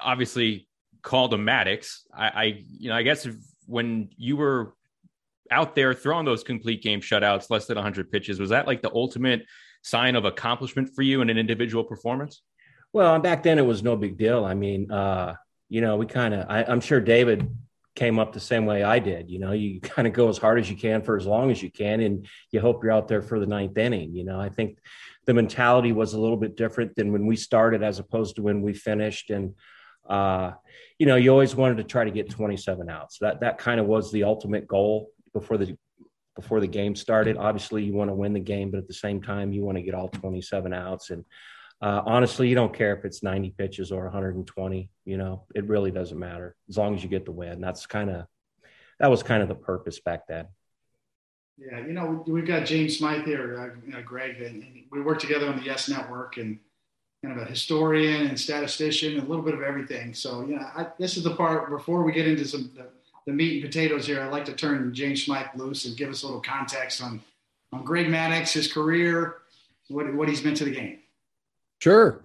[0.00, 0.66] obviously,
[1.02, 2.00] called a Maddux.
[2.14, 3.26] I, I, you know, I guess
[3.66, 4.74] when you were
[5.52, 8.92] out there throwing those complete game shutouts, less than 100 pitches, was that like the
[8.92, 9.46] ultimate
[9.82, 12.42] sign of accomplishment for you in an individual performance?
[12.92, 14.44] Well, back then it was no big deal.
[14.44, 15.34] I mean, uh,
[15.68, 17.48] you know, we kind of, I'm sure David
[17.94, 19.30] came up the same way I did.
[19.30, 21.62] You know, you kind of go as hard as you can for as long as
[21.62, 24.14] you can, and you hope you're out there for the ninth inning.
[24.14, 24.78] You know, I think
[25.26, 28.60] the mentality was a little bit different than when we started as opposed to when
[28.60, 29.30] we finished.
[29.30, 29.54] And,
[30.08, 30.52] uh,
[30.98, 33.18] you know, you always wanted to try to get 27 outs.
[33.20, 35.76] That, that kind of was the ultimate goal before the
[36.36, 37.36] before the game started.
[37.36, 39.82] Obviously, you want to win the game, but at the same time, you want to
[39.82, 41.10] get all 27 outs.
[41.10, 41.24] And
[41.82, 44.88] uh, honestly, you don't care if it's 90 pitches or 120.
[45.04, 47.60] You know, it really doesn't matter as long as you get the win.
[47.60, 48.26] That's kind of
[48.98, 50.46] that was kind of the purpose back then.
[51.58, 55.56] Yeah, you know, we've got James Smyth here, uh, Greg, and we work together on
[55.56, 56.58] the Yes Network, and
[57.22, 60.14] kind of a historian and statistician, a little bit of everything.
[60.14, 62.88] So, you know, I, this is the part before we get into some the,
[63.26, 64.20] the, meat and potatoes here.
[64.20, 67.20] I'd like to turn James Smyth loose and give us a little context on
[67.72, 69.38] on Greg Maddux, his career,
[69.88, 70.98] what what he's meant to the game.
[71.78, 72.24] Sure.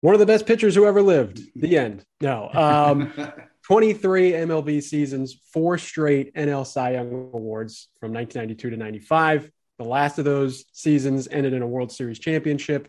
[0.00, 1.40] One of the best pitchers who ever lived.
[1.54, 2.04] The end.
[2.20, 2.50] No.
[2.52, 3.12] Um,
[3.64, 9.50] 23 MLB seasons, four straight NL Cy Young Awards from 1992 to 95.
[9.78, 12.88] The last of those seasons ended in a World Series championship.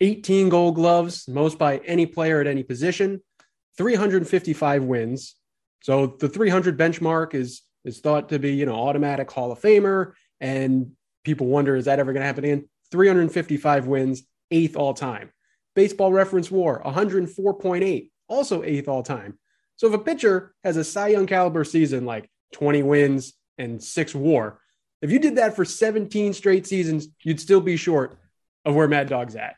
[0.00, 3.22] 18 gold gloves, most by any player at any position,
[3.76, 5.36] 355 wins.
[5.82, 10.12] So the 300 benchmark is is thought to be, you know, automatic Hall of Famer.
[10.40, 10.92] And
[11.24, 12.68] people wonder, is that ever going to happen again?
[12.92, 15.32] 355 wins, eighth all time.
[15.74, 19.38] Baseball reference war, 104.8, also eighth all time.
[19.76, 24.14] So if a pitcher has a Cy Young caliber season, like 20 wins and six
[24.14, 24.60] war,
[25.00, 28.18] if you did that for 17 straight seasons, you'd still be short
[28.64, 29.56] of where Mad Dog's at.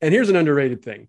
[0.00, 1.08] And here's an underrated thing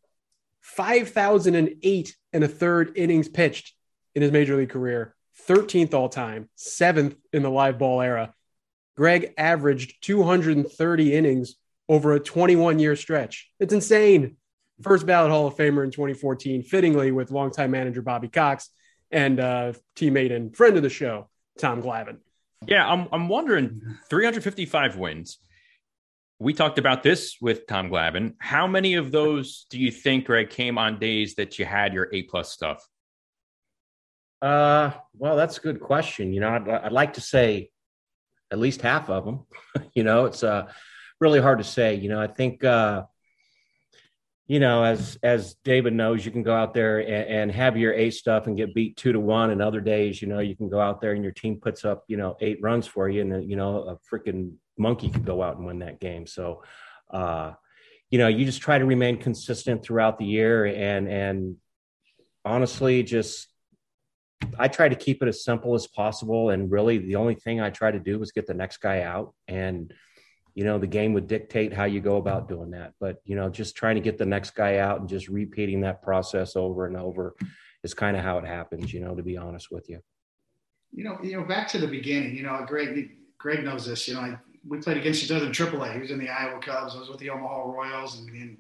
[0.62, 3.74] 5,008 and a third innings pitched
[4.16, 5.16] in his major league career,
[5.48, 8.34] 13th all time, seventh in the live ball era.
[8.96, 11.56] Greg averaged 230 innings
[11.90, 13.50] over a 21 year stretch.
[13.60, 14.38] It's insane.
[14.82, 18.70] First ballot Hall of Famer in 2014, fittingly with longtime manager Bobby Cox
[19.12, 22.18] and uh, teammate and friend of the show, Tom Glavine.
[22.68, 25.38] Yeah, I'm, I'm wondering 355 wins.
[26.40, 28.34] We talked about this with Tom Glavine.
[28.40, 32.10] How many of those do you think, Greg, came on days that you had your
[32.12, 32.86] A plus stuff?
[34.44, 36.34] Uh, well, that's a good question.
[36.34, 37.72] You know, I'd, I'd like to say
[38.52, 39.46] at least half of them.
[39.94, 40.68] you know, it's uh,
[41.22, 41.96] really hard to say.
[41.96, 43.04] You know, I think uh,
[44.48, 47.94] you know, as as David knows, you can go out there and, and, have your
[47.94, 50.68] A stuff and get beat two to one, and other days, you know, you can
[50.68, 53.50] go out there and your team puts up, you know, eight runs for you, and
[53.50, 56.28] you know, a freaking monkey could go out and win that game.
[56.28, 56.64] So,
[57.10, 57.54] uh,
[58.12, 61.56] you know, you just try to remain consistent throughout the year, and and
[62.44, 63.48] honestly, just
[64.60, 66.50] I try to keep it as simple as possible.
[66.50, 69.34] And really, the only thing I try to do was get the next guy out
[69.48, 69.94] and
[70.56, 73.50] you know the game would dictate how you go about doing that but you know
[73.50, 76.96] just trying to get the next guy out and just repeating that process over and
[76.96, 77.36] over
[77.84, 80.00] is kind of how it happens you know to be honest with you
[80.92, 84.14] you know you know back to the beginning you know greg greg knows this you
[84.14, 84.38] know I,
[84.68, 85.94] we played against each other in AAA.
[85.94, 86.96] He was in the Iowa Cubs.
[86.96, 88.58] I was with the Omaha Royals, and, and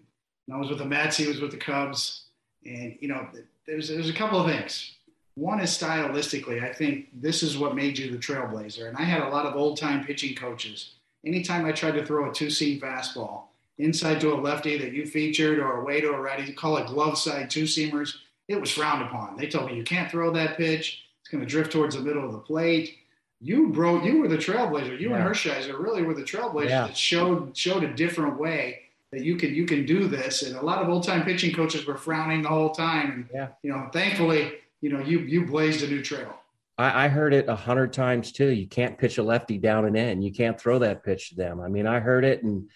[0.51, 1.17] I was with the Mets.
[1.17, 2.25] He was with the Cubs.
[2.65, 3.27] And you know,
[3.65, 4.95] there's there's a couple of things.
[5.35, 8.87] One is stylistically, I think this is what made you the trailblazer.
[8.87, 10.91] And I had a lot of old time pitching coaches
[11.25, 13.43] anytime I tried to throw a two seam fastball
[13.77, 16.87] inside to a lefty that you featured or away to a righty, you call it
[16.87, 18.15] glove side two seamers,
[18.47, 19.37] it was frowned upon.
[19.37, 21.03] They told me you can't throw that pitch.
[21.21, 22.97] It's going to drift towards the middle of the plate.
[23.41, 24.99] You bro, you were the trailblazer.
[24.99, 25.15] You yeah.
[25.17, 26.87] and Hershiser really were the trailblazer yeah.
[26.87, 30.43] that showed showed a different way that you can you can do this.
[30.43, 33.11] And a lot of old time pitching coaches were frowning the whole time.
[33.11, 33.47] And yeah.
[33.61, 36.35] you know, thankfully, you know, you you blazed a new trail.
[36.77, 38.49] I, I heard it a hundred times too.
[38.49, 40.21] You can't pitch a lefty down and in.
[40.21, 41.61] You can't throw that pitch to them.
[41.61, 42.69] I mean, I heard it, and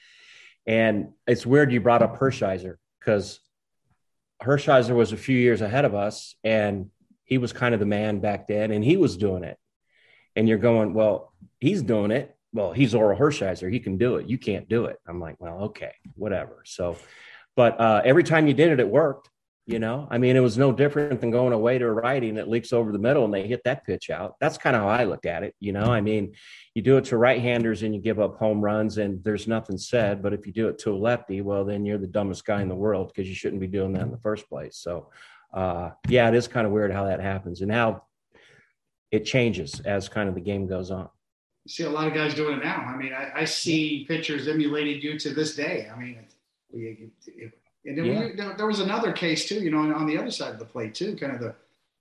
[0.66, 3.42] and it's weird you brought up Hershiser because
[4.42, 6.92] Hershiser was a few years ahead of us, and
[7.26, 9.58] he was kind of the man back then, and he was doing it.
[10.38, 12.34] And you're going, well, he's doing it.
[12.54, 13.70] well, he's Orel Hershiser.
[13.70, 14.30] He can do it.
[14.30, 14.98] You can't do it.
[15.06, 16.62] I'm like, well, okay, whatever.
[16.64, 16.96] So,
[17.58, 19.30] but uh, every time you did it, it worked.
[19.70, 22.38] You know, I mean, it was no different than going away to a righty and
[22.38, 24.36] it leaks over the middle and they hit that pitch out.
[24.40, 25.56] That's kind of how I look at it.
[25.60, 26.36] You know, I mean,
[26.74, 29.78] you do it to right handers and you give up home runs and there's nothing
[29.78, 30.24] said.
[30.24, 32.70] But if you do it to a lefty, well, then you're the dumbest guy in
[32.70, 34.78] the world because you shouldn't be doing that in the first place.
[34.78, 35.10] So,
[35.54, 38.04] uh, yeah, it is kind of weird how that happens and how
[39.12, 41.10] it changes as kind of the game goes on.
[41.66, 42.86] You see a lot of guys doing it now.
[42.88, 45.90] I mean, I, I see pitchers emulating you to this day.
[45.94, 46.20] I mean,
[46.74, 47.54] it, it,
[47.88, 48.26] and then yeah.
[48.26, 50.66] we, there, there was another case too, you know, on, the other side of the
[50.66, 51.56] plate too, kind of the,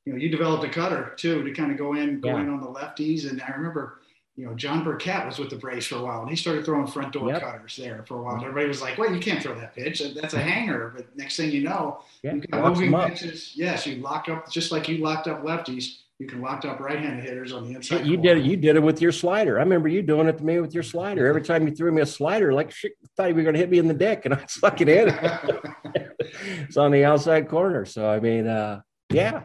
[0.04, 2.40] you know, you developed a cutter too to kind of go in, go yeah.
[2.40, 3.28] in on the lefties.
[3.30, 4.00] And I remember,
[4.34, 6.86] you know, John Burkett was with the Braves for a while, and he started throwing
[6.86, 7.40] front door yep.
[7.40, 8.36] cutters there for a while.
[8.36, 10.02] Everybody was like, "Well, you can't throw that pitch.
[10.14, 12.34] That's a hanger." But next thing you know, yeah.
[12.34, 13.52] you got moving pitches.
[13.54, 17.22] Yes, you lock up just like you locked up lefties you can lock up right-handed
[17.24, 18.06] hitters on the inside.
[18.06, 18.44] You did it.
[18.44, 19.58] You did it with your slider.
[19.58, 21.26] I remember you doing it to me with your slider.
[21.26, 23.70] Every time you threw me a slider, like shit, thought you were going to hit
[23.70, 25.08] me in the dick, and I was it in
[26.68, 27.84] it's on the outside corner.
[27.84, 29.42] So I mean, uh, yeah,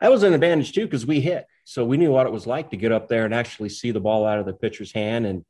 [0.00, 2.70] that was an advantage too because we hit, so we knew what it was like
[2.70, 5.44] to get up there and actually see the ball out of the pitcher's hand, and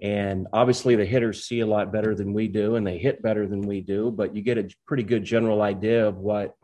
[0.00, 3.48] and obviously the hitters see a lot better than we do, and they hit better
[3.48, 4.12] than we do.
[4.12, 6.54] But you get a pretty good general idea of what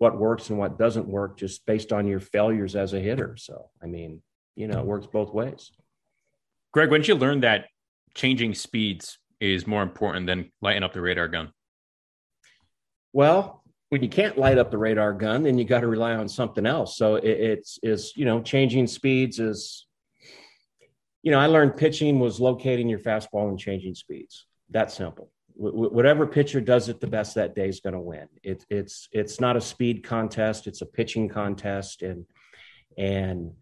[0.00, 3.36] what works and what doesn't work just based on your failures as a hitter.
[3.36, 4.22] So, I mean,
[4.56, 5.70] you know, it works both ways.
[6.72, 7.66] Greg, when did you learn that
[8.14, 11.52] changing speeds is more important than lighting up the radar gun?
[13.12, 16.30] Well, when you can't light up the radar gun, then you got to rely on
[16.30, 16.96] something else.
[16.96, 19.86] So it, it's is you know changing speeds is,
[21.22, 24.46] you know, I learned pitching was locating your fastball and changing speeds.
[24.70, 28.28] That simple whatever pitcher does it the best that day is going to win.
[28.42, 32.26] It, it's it's not a speed contest; it's a pitching contest, and
[32.96, 33.52] and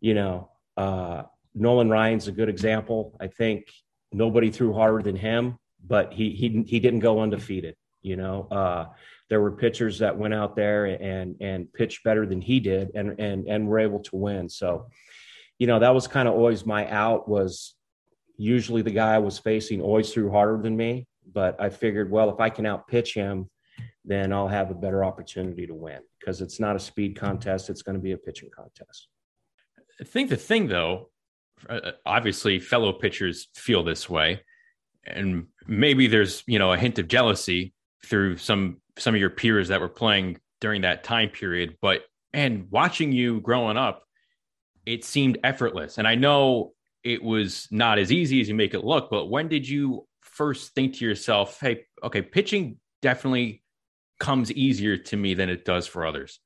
[0.00, 1.22] you know uh,
[1.54, 3.16] Nolan Ryan's a good example.
[3.20, 3.72] I think
[4.12, 7.76] nobody threw harder than him, but he he he didn't go undefeated.
[8.02, 8.86] You know, uh,
[9.28, 13.18] there were pitchers that went out there and and pitched better than he did, and
[13.18, 14.48] and and were able to win.
[14.48, 14.88] So,
[15.58, 17.74] you know, that was kind of always my out was
[18.36, 22.30] usually the guy I was facing always threw harder than me but I figured, well,
[22.30, 23.48] if I can outpitch him,
[24.04, 27.82] then I'll have a better opportunity to win because it's not a speed contest; it's
[27.82, 29.08] going to be a pitching contest.
[30.00, 31.10] I think the thing, though,
[31.68, 34.42] uh, obviously, fellow pitchers feel this way,
[35.06, 39.68] and maybe there's you know a hint of jealousy through some some of your peers
[39.68, 41.76] that were playing during that time period.
[41.82, 44.04] But and watching you growing up,
[44.84, 48.84] it seemed effortless, and I know it was not as easy as you make it
[48.84, 49.10] look.
[49.10, 50.06] But when did you
[50.36, 53.62] first think to yourself, hey, okay, pitching definitely
[54.20, 56.40] comes easier to me than it does for others?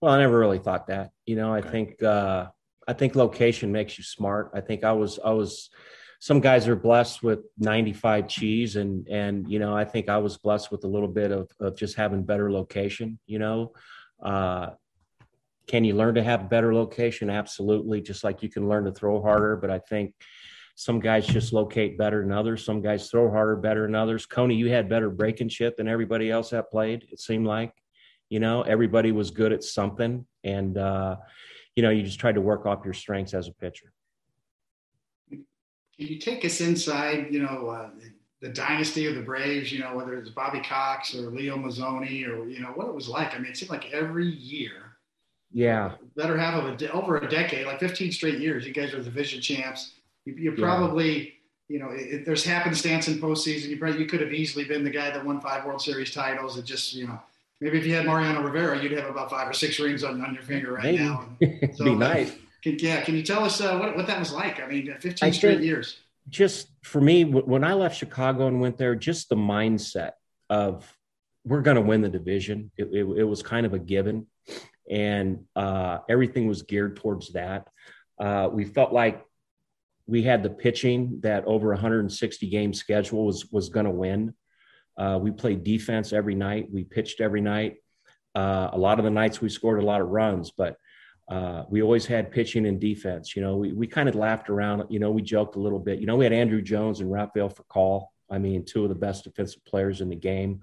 [0.00, 1.10] Well, I never really thought that.
[1.24, 1.68] You know, I okay.
[1.70, 2.46] think uh,
[2.86, 4.50] I think location makes you smart.
[4.54, 5.70] I think I was I was
[6.18, 10.38] some guys are blessed with 95 cheese and and you know i think i was
[10.38, 13.72] blessed with a little bit of, of just having better location you know
[14.22, 14.70] uh,
[15.66, 19.20] can you learn to have better location absolutely just like you can learn to throw
[19.20, 20.14] harder but i think
[20.78, 22.62] some guys just locate better than others.
[22.62, 24.26] Some guys throw harder better than others.
[24.26, 27.06] Coney, you had better breaking shit than everybody else that played.
[27.10, 27.72] It seemed like,
[28.28, 31.16] you know, everybody was good at something, and uh,
[31.76, 33.90] you know, you just tried to work off your strengths as a pitcher.
[35.30, 35.46] Can
[35.96, 37.28] you take us inside?
[37.30, 37.90] You know, uh,
[38.42, 39.72] the dynasty of the Braves.
[39.72, 43.08] You know, whether it's Bobby Cox or Leo Mazzone or you know what it was
[43.08, 43.34] like.
[43.34, 44.98] I mean, it seemed like every year.
[45.52, 45.92] Yeah.
[46.16, 48.66] Better half of a over a decade, like 15 straight years.
[48.66, 49.95] You guys were the division champs
[50.26, 51.30] you, you probably, yeah.
[51.68, 53.68] you know, it, there's happenstance in postseason.
[53.68, 56.58] You probably you could have easily been the guy that won five World Series titles.
[56.58, 57.18] It just, you know,
[57.60, 60.34] maybe if you had Mariano Rivera, you'd have about five or six rings on, on
[60.34, 60.98] your finger right maybe.
[60.98, 61.28] now.
[61.74, 62.32] So, Be nice.
[62.62, 64.60] Can, yeah, can you tell us uh, what, what that was like?
[64.60, 65.98] I mean, 15 I straight years.
[66.28, 70.12] Just for me, when I left Chicago and went there, just the mindset
[70.50, 70.92] of
[71.44, 72.72] we're going to win the division.
[72.76, 74.26] It, it, it, was kind of a given,
[74.90, 77.68] and uh, everything was geared towards that.
[78.18, 79.24] Uh, we felt like
[80.06, 84.34] we had the pitching that over 160 game schedule was was going to win.
[84.96, 86.68] Uh, we played defense every night.
[86.72, 87.76] We pitched every night.
[88.34, 90.76] Uh, a lot of the nights we scored a lot of runs, but
[91.30, 93.34] uh, we always had pitching and defense.
[93.34, 94.84] You know, we, we kind of laughed around.
[94.90, 95.98] You know, we joked a little bit.
[95.98, 98.06] You know, we had Andruw Jones and Rafael Furcal.
[98.30, 100.60] I mean, two of the best defensive players in the game.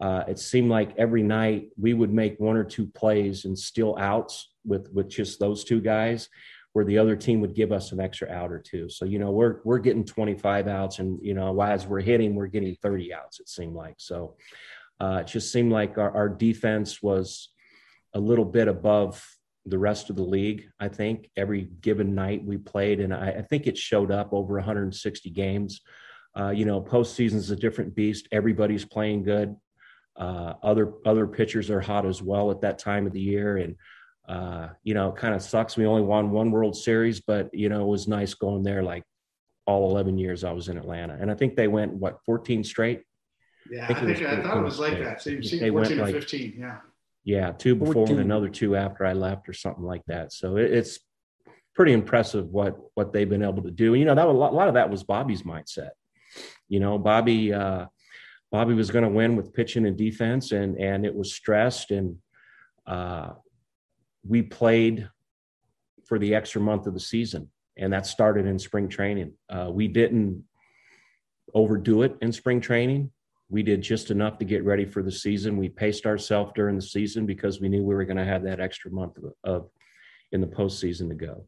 [0.00, 3.96] Uh, it seemed like every night we would make one or two plays and steal
[3.98, 6.28] outs with with just those two guys
[6.72, 8.88] where the other team would give us an extra out or two.
[8.88, 12.46] So, you know, we're we're getting 25 outs and, you know, as we're hitting, we're
[12.46, 13.96] getting 30 outs, it seemed like.
[13.98, 14.36] So
[15.00, 17.50] uh, it just seemed like our, our defense was
[18.14, 19.24] a little bit above
[19.66, 20.68] the rest of the league.
[20.80, 24.54] I think every given night we played, and I, I think it showed up over
[24.54, 25.80] 160 games.
[26.38, 28.28] Uh, you know, postseason is a different beast.
[28.32, 29.54] Everybody's playing good.
[30.16, 33.76] Uh, other other pitchers are hot as well at that time of the year, and
[34.28, 35.76] uh, you know, kind of sucks.
[35.76, 38.82] We only won one World Series, but you know, it was nice going there.
[38.82, 39.04] Like
[39.66, 43.02] all 11 years I was in Atlanta, and I think they went what 14 straight.
[43.70, 45.22] Yeah, I think, I, think I thought it was like that.
[45.22, 46.56] Same, same 14 or like, 15.
[46.58, 46.78] Yeah.
[47.24, 48.16] Yeah, two before 14.
[48.16, 50.32] and another two after I left, or something like that.
[50.32, 50.98] So it, it's
[51.74, 53.94] pretty impressive what what they've been able to do.
[53.94, 55.90] You know, that was, a lot of that was Bobby's mindset.
[56.68, 57.86] You know, Bobby uh,
[58.50, 62.16] Bobby was going to win with pitching and defense, and and it was stressed, and
[62.86, 63.30] uh,
[64.26, 65.08] we played
[66.04, 69.32] for the extra month of the season, and that started in spring training.
[69.48, 70.44] Uh, we didn't
[71.54, 73.10] overdo it in spring training
[73.52, 75.58] we did just enough to get ready for the season.
[75.58, 78.60] We paced ourselves during the season because we knew we were going to have that
[78.60, 79.70] extra month of, of
[80.32, 81.44] in the postseason to go.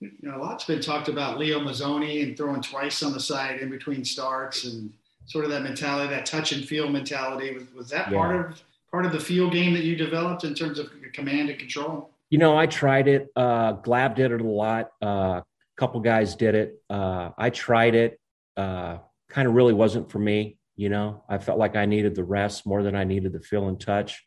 [0.00, 3.60] You know, a lot's been talked about Leo Mazzone and throwing twice on the side
[3.60, 4.90] in between starts and
[5.26, 7.52] sort of that mentality, that touch and feel mentality.
[7.52, 8.16] Was, was that yeah.
[8.16, 11.58] part of part of the field game that you developed in terms of command and
[11.58, 12.10] control?
[12.30, 13.28] You know, I tried it.
[13.34, 14.90] Uh, Glav did it a lot.
[15.02, 15.44] Uh, a
[15.76, 16.74] couple guys did it.
[16.88, 18.20] Uh, I tried it.
[18.56, 18.98] Uh,
[19.28, 20.58] kind of really wasn't for me.
[20.76, 23.68] You know, I felt like I needed the rest more than I needed the feel
[23.68, 24.22] and touch.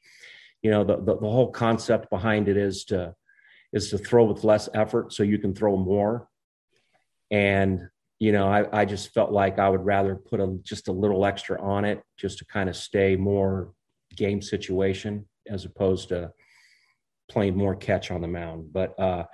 [0.64, 3.16] You know, the, the, the whole concept behind it is to
[3.72, 6.28] is to throw with less effort so you can throw more.
[7.30, 7.88] And
[8.18, 11.26] you know, I, I just felt like I would rather put a just a little
[11.26, 13.72] extra on it just to kind of stay more
[14.16, 16.32] game situation as opposed to
[17.30, 18.74] playing more catch on the mound.
[18.74, 19.26] But uh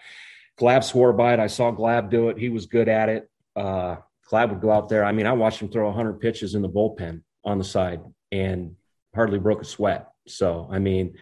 [0.57, 1.39] Glav swore by it.
[1.39, 2.37] I saw Glav do it.
[2.37, 3.29] He was good at it.
[3.55, 3.97] Uh,
[4.29, 5.03] Glav would go out there.
[5.03, 8.75] I mean, I watched him throw 100 pitches in the bullpen on the side and
[9.13, 10.09] hardly broke a sweat.
[10.27, 11.17] So, I mean,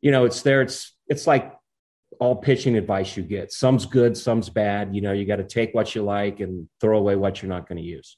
[0.00, 0.62] you know, it's there.
[0.62, 1.52] It's it's like
[2.18, 3.52] all pitching advice you get.
[3.52, 4.94] Some's good, some's bad.
[4.94, 7.68] You know, you got to take what you like and throw away what you're not
[7.68, 8.16] going to use.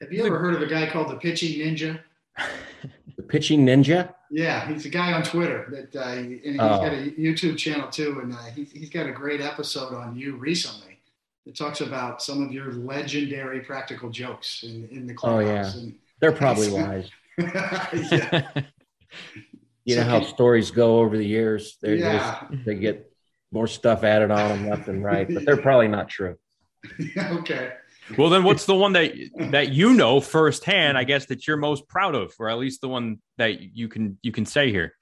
[0.00, 2.00] Have you ever heard of a guy called the Pitching Ninja?
[3.30, 4.14] Pitching Ninja?
[4.30, 6.78] Yeah, he's a guy on Twitter that, uh, and he's oh.
[6.80, 10.36] got a YouTube channel too, and uh, he, he's got a great episode on you
[10.36, 10.90] recently
[11.46, 15.74] it talks about some of your legendary practical jokes in, in the clubhouse.
[15.74, 17.10] Oh yeah, and, they're probably wise.
[19.84, 21.78] you know how stories go over the years.
[21.80, 22.46] They're, yeah.
[22.64, 23.10] they get
[23.50, 26.36] more stuff added on them left and right, but they're probably not true.
[27.18, 27.72] okay.
[28.16, 29.12] Well, then, what's the one that
[29.50, 30.98] that you know firsthand?
[30.98, 34.18] I guess that you're most proud of, or at least the one that you can
[34.22, 34.94] you can say here.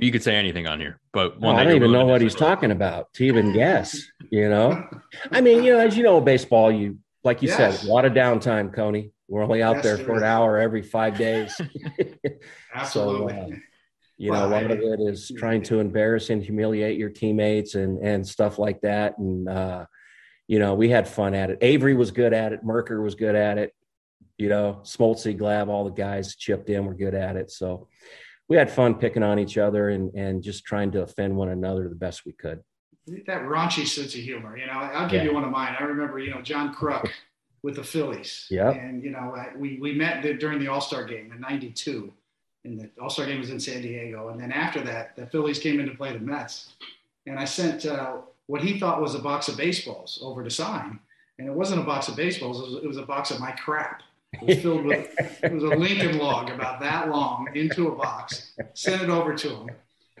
[0.00, 2.72] You could say anything on here, but one I don't even know what he's talking
[2.72, 3.96] about to even guess.
[4.32, 4.84] You know,
[5.30, 7.80] I mean, you know, as you know, baseball, you like you yes.
[7.80, 9.12] said, a lot of downtime, Coney.
[9.28, 11.60] We're only out yes, there for an hour every five days.
[12.74, 13.34] Absolutely.
[13.34, 13.56] so, uh,
[14.18, 17.74] you well, know, a lot of it is trying to embarrass and humiliate your teammates
[17.74, 19.18] and and stuff like that.
[19.18, 19.86] And uh,
[20.48, 21.58] you know, we had fun at it.
[21.60, 22.64] Avery was good at it.
[22.64, 23.74] Mercker was good at it.
[24.38, 27.50] You know, Smoltzy, Glav, all the guys chipped in were good at it.
[27.50, 27.88] So
[28.48, 31.88] we had fun picking on each other and and just trying to offend one another
[31.88, 32.60] the best we could.
[33.26, 34.72] That raunchy sense of humor, you know.
[34.72, 35.28] I'll give yeah.
[35.28, 35.76] you one of mine.
[35.78, 37.08] I remember, you know, John Kruk
[37.62, 38.46] with the Phillies.
[38.50, 38.70] Yeah.
[38.70, 42.12] And you know, we we met during the All Star game in '92,
[42.64, 44.28] and the All Star game was in San Diego.
[44.28, 46.74] And then after that, the Phillies came in to play the Mets,
[47.26, 50.98] and I sent uh, what he thought was a box of baseballs over to sign,
[51.38, 52.60] and it wasn't a box of baseballs.
[52.60, 54.02] It was, it was a box of my crap.
[54.34, 55.08] It was filled with
[55.42, 58.52] it was a Lincoln log about that long into a box.
[58.74, 59.70] Sent it over to him,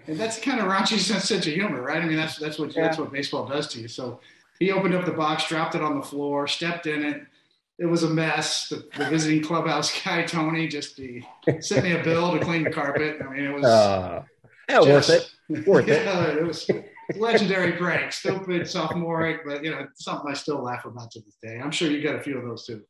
[0.06, 2.02] and that's kind of raunchy sense of humor, right?
[2.02, 2.82] I mean, that's that's what yeah.
[2.82, 3.88] that's what baseball does to you.
[3.88, 4.20] So
[4.58, 7.22] he opened up the box, dropped it on the floor, stepped in it.
[7.78, 8.68] It was a mess.
[8.68, 11.24] The, the visiting clubhouse guy Tony just he
[11.60, 13.18] sent me a bill to clean the carpet.
[13.20, 14.22] I mean, it was uh,
[14.68, 15.66] yeah, just, worth it.
[15.66, 16.38] Worth yeah, it.
[16.38, 16.70] It was
[17.14, 21.60] legendary prank, stupid, sophomoric, but you know, something I still laugh about to this day.
[21.62, 22.82] I'm sure you got a few of those too.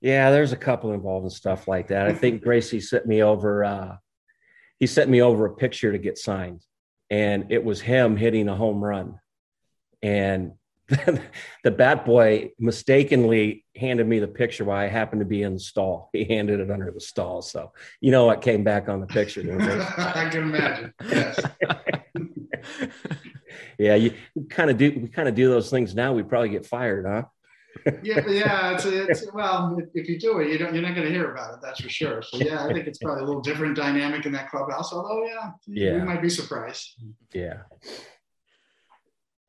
[0.00, 2.06] Yeah, there's a couple involved in stuff like that.
[2.06, 3.64] I think Gracie sent me over.
[3.64, 3.96] Uh,
[4.78, 6.62] he sent me over a picture to get signed,
[7.10, 9.18] and it was him hitting a home run,
[10.02, 10.52] and
[11.64, 15.60] the bat boy mistakenly handed me the picture while I happened to be in the
[15.60, 16.10] stall.
[16.12, 19.40] He handed it under the stall, so you know what came back on the picture.
[19.98, 20.94] I can imagine.
[21.08, 21.40] Yes.
[23.78, 24.12] Yeah, you
[24.48, 24.92] kind of do.
[25.02, 26.12] We kind of do those things now.
[26.12, 27.24] We probably get fired, huh?
[28.02, 28.74] yeah, yeah.
[28.74, 30.74] It's, it's well, if you do it, you don't.
[30.74, 31.60] You're not going to hear about it.
[31.62, 32.22] That's for sure.
[32.22, 34.92] So yeah, I think it's probably a little different dynamic in that clubhouse.
[34.92, 37.00] Although yeah, yeah, you might be surprised.
[37.32, 37.58] Yeah.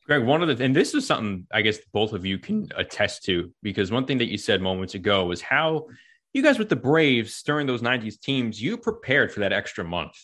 [0.05, 3.23] Greg, one of the and this is something I guess both of you can attest
[3.25, 5.87] to because one thing that you said moments ago was how
[6.33, 10.15] you guys with the Braves during those '90s teams you prepared for that extra month.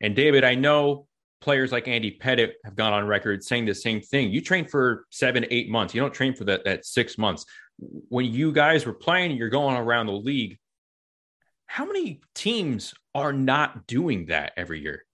[0.00, 1.06] And David, I know
[1.46, 4.32] players like Andy Pettitte have gone on record saying the same thing.
[4.32, 5.94] You train for seven, eight months.
[5.94, 7.46] You don't train for that that six months.
[7.78, 10.58] When you guys were playing, you're going around the league.
[11.66, 15.04] How many teams are not doing that every year?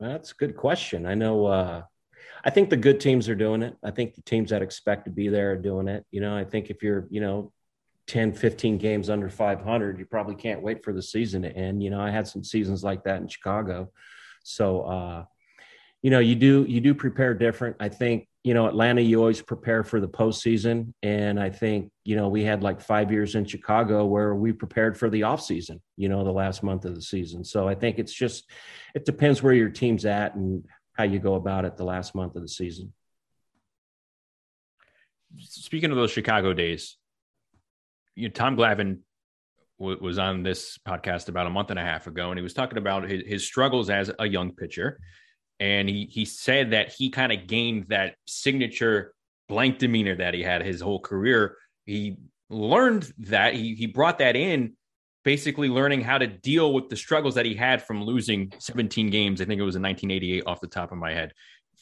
[0.00, 1.06] That's a good question.
[1.06, 1.46] I know.
[1.46, 1.82] Uh,
[2.44, 3.76] I think the good teams are doing it.
[3.84, 6.04] I think the teams that expect to be there are doing it.
[6.10, 7.52] You know, I think if you're, you know,
[8.08, 11.80] 10, 15 games under 500, you probably can't wait for the season to end.
[11.80, 13.92] You know, I had some seasons like that in Chicago.
[14.44, 15.24] So, uh,
[16.02, 17.76] you know, you do, you do prepare different.
[17.80, 20.92] I think, you know, Atlanta, you always prepare for the postseason.
[21.02, 24.98] And I think, you know, we had like five years in Chicago where we prepared
[24.98, 27.42] for the off season, you know, the last month of the season.
[27.42, 28.50] So I think it's just,
[28.94, 32.36] it depends where your team's at and how you go about it the last month
[32.36, 32.92] of the season.
[35.38, 36.98] Speaking of those Chicago days,
[38.14, 38.98] you know, Tom Glavine
[39.84, 42.54] w- was on this podcast about a month and a half ago, and he was
[42.54, 45.00] talking about his, his struggles as a young pitcher.
[45.60, 49.14] And he he said that he kind of gained that signature
[49.48, 51.56] blank demeanor that he had his whole career.
[51.86, 52.16] He
[52.50, 54.74] learned that he he brought that in,
[55.24, 59.40] basically learning how to deal with the struggles that he had from losing 17 games.
[59.40, 61.32] I think it was in 1988 off the top of my head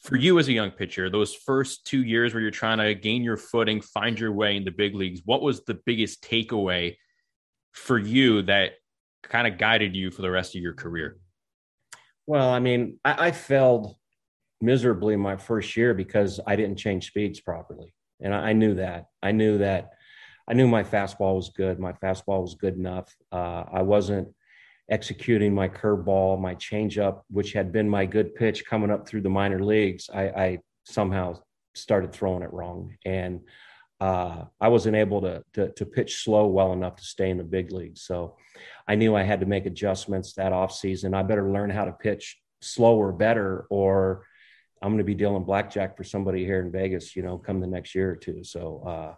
[0.02, 3.22] for you as a young pitcher, those first two years where you're trying to gain
[3.22, 6.96] your footing, find your way in the big leagues, what was the biggest takeaway
[7.72, 8.72] for you that
[9.22, 11.18] kind of guided you for the rest of your career?
[12.26, 13.96] Well, I mean, I, I failed
[14.60, 17.94] miserably my first year because I didn't change speeds properly.
[18.20, 19.06] And I, I, knew that.
[19.22, 19.90] I knew that.
[20.48, 21.80] I knew my fastball was good.
[21.80, 23.12] My fastball was good enough.
[23.32, 24.28] Uh, I wasn't
[24.90, 29.30] executing my curveball, my changeup, which had been my good pitch coming up through the
[29.30, 31.40] minor leagues, I, I somehow
[31.74, 33.40] started throwing it wrong, and
[34.02, 37.44] uh, I wasn't able to, to, to pitch slow well enough to stay in the
[37.44, 38.02] big leagues.
[38.02, 38.36] So
[38.88, 41.14] I knew I had to make adjustments that off season.
[41.14, 44.26] I better learn how to pitch slower, better, or
[44.82, 47.68] I'm going to be dealing blackjack for somebody here in Vegas, you know, come the
[47.68, 48.42] next year or two.
[48.42, 49.14] So, uh,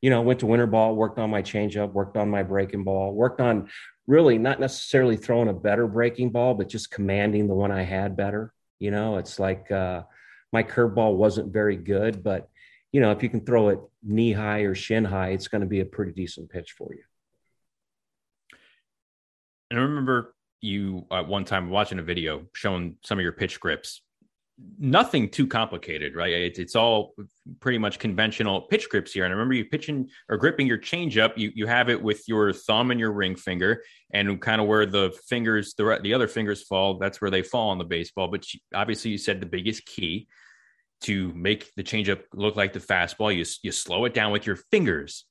[0.00, 3.14] you know, went to winter ball, worked on my changeup, worked on my breaking ball,
[3.14, 3.68] worked on
[4.08, 8.16] really not necessarily throwing a better breaking ball, but just commanding the one I had
[8.16, 8.52] better.
[8.80, 10.02] You know, it's like uh,
[10.52, 12.48] my curveball wasn't very good, but
[12.92, 15.66] you know, if you can throw it knee high or shin high, it's going to
[15.66, 17.02] be a pretty decent pitch for you.
[19.70, 23.60] And I remember you at one time watching a video showing some of your pitch
[23.60, 24.02] grips
[24.78, 26.32] nothing too complicated, right?
[26.58, 27.14] It's, all
[27.60, 29.24] pretty much conventional pitch grips here.
[29.24, 31.36] And I remember you pitching or gripping your changeup.
[31.36, 33.82] You you have it with your thumb and your ring finger,
[34.12, 36.98] and kind of where the fingers, the the other fingers fall.
[36.98, 38.28] That's where they fall on the baseball.
[38.28, 40.28] But obviously, you said the biggest key
[41.02, 44.56] to make the changeup look like the fastball, you you slow it down with your
[44.56, 45.24] fingers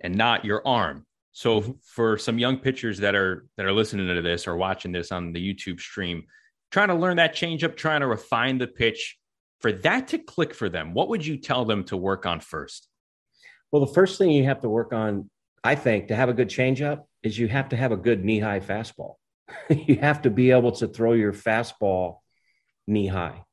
[0.00, 1.06] and not your arm.
[1.32, 1.72] So mm-hmm.
[1.82, 5.32] for some young pitchers that are that are listening to this or watching this on
[5.32, 6.24] the YouTube stream
[6.70, 9.18] trying to learn that changeup, trying to refine the pitch.
[9.60, 12.88] For that to click for them, what would you tell them to work on first?
[13.70, 15.30] Well, the first thing you have to work on,
[15.62, 18.40] I think, to have a good changeup is you have to have a good knee
[18.40, 19.14] high fastball.
[19.68, 22.18] you have to be able to throw your fastball
[22.88, 23.44] knee high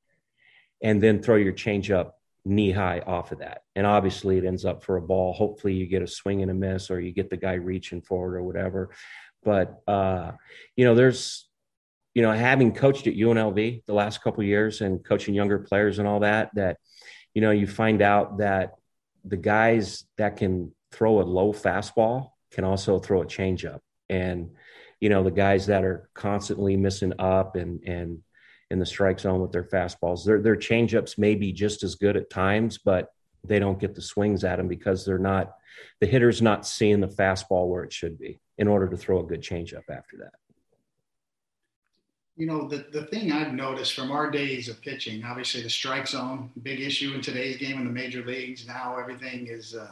[0.82, 2.11] and then throw your changeup
[2.45, 3.63] knee high off of that.
[3.75, 5.34] And obviously, it ends up for a ball.
[5.34, 8.36] Hopefully, you get a swing and a miss or you get the guy reaching forward
[8.36, 8.89] or whatever.
[9.43, 10.34] But, uh,
[10.75, 11.47] you know, there's,
[12.13, 16.07] you know, having coached at UNLV the last couple years and coaching younger players and
[16.07, 16.77] all that, that,
[17.34, 18.73] you know, you find out that
[19.23, 23.80] the guys that can throw a low fastball can also throw a changeup.
[24.09, 24.51] And,
[24.99, 28.23] you know, the guys that are constantly missing up and, and,
[28.72, 32.15] in the strike zone with their fastballs, their, their changeups may be just as good
[32.15, 33.09] at times, but
[33.43, 35.55] they don't get the swings at them because they're not,
[35.99, 39.24] the hitter's not seeing the fastball where it should be in order to throw a
[39.24, 40.34] good changeup after that
[42.39, 46.07] you know, the, the thing I've noticed from our days of pitching, obviously the strike
[46.07, 48.65] zone, big issue in today's game in the major leagues.
[48.65, 49.91] Now everything is uh,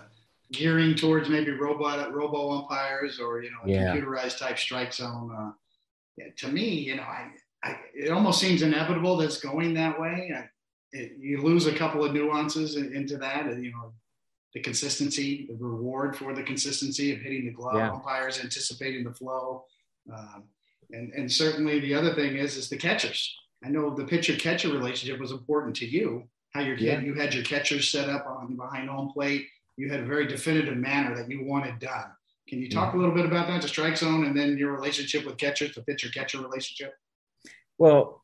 [0.53, 3.93] gearing towards maybe robot robo umpires or you know a yeah.
[3.93, 5.29] computerized type strike zone.
[5.37, 5.51] Uh,
[6.15, 7.31] yeah, to me, you know, I,
[7.63, 10.31] I, it almost seems inevitable that's going that way.
[10.35, 10.49] I,
[10.91, 13.93] it, you lose a couple of nuances in, into that, and you know,
[14.53, 17.91] the consistency, the reward for the consistency of hitting the glove, yeah.
[17.91, 19.65] umpires anticipating the flow.
[20.11, 20.45] Um,
[20.91, 23.35] and, and certainly the other thing is, is the catchers.
[23.63, 26.23] I know the pitcher catcher relationship was important to you.
[26.53, 26.99] How your yeah.
[27.01, 29.47] you had your catchers set up on behind home plate.
[29.75, 32.05] You had a very definitive manner that you wanted done.
[32.47, 32.97] Can you talk yeah.
[32.97, 35.81] a little bit about that, the strike zone, and then your relationship with catchers, the
[35.81, 36.93] pitcher catcher relationship?
[37.77, 38.21] Well,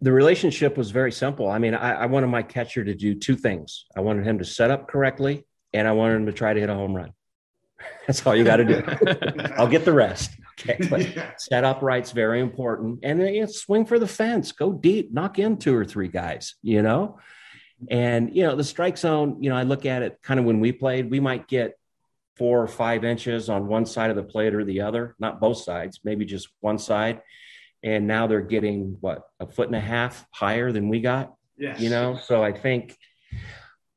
[0.00, 1.48] the relationship was very simple.
[1.48, 3.86] I mean, I, I, wanted my catcher to do two things.
[3.96, 6.68] I wanted him to set up correctly, and I wanted him to try to hit
[6.68, 7.12] a home run.
[8.06, 8.82] That's all you got to do.
[9.56, 10.30] I'll get the rest.
[10.60, 11.30] Okay, but yeah.
[11.38, 15.38] set upright's very important, and then you know, swing for the fence, go deep, knock
[15.38, 16.54] in two or three guys.
[16.62, 17.18] You know,
[17.90, 19.42] and you know the strike zone.
[19.42, 21.76] You know, I look at it kind of when we played, we might get
[22.36, 25.58] four or five inches on one side of the plate or the other, not both
[25.58, 27.20] sides, maybe just one side.
[27.84, 31.34] And now they're getting what a foot and a half higher than we got.
[31.56, 31.80] Yes.
[31.80, 32.96] You know, so I think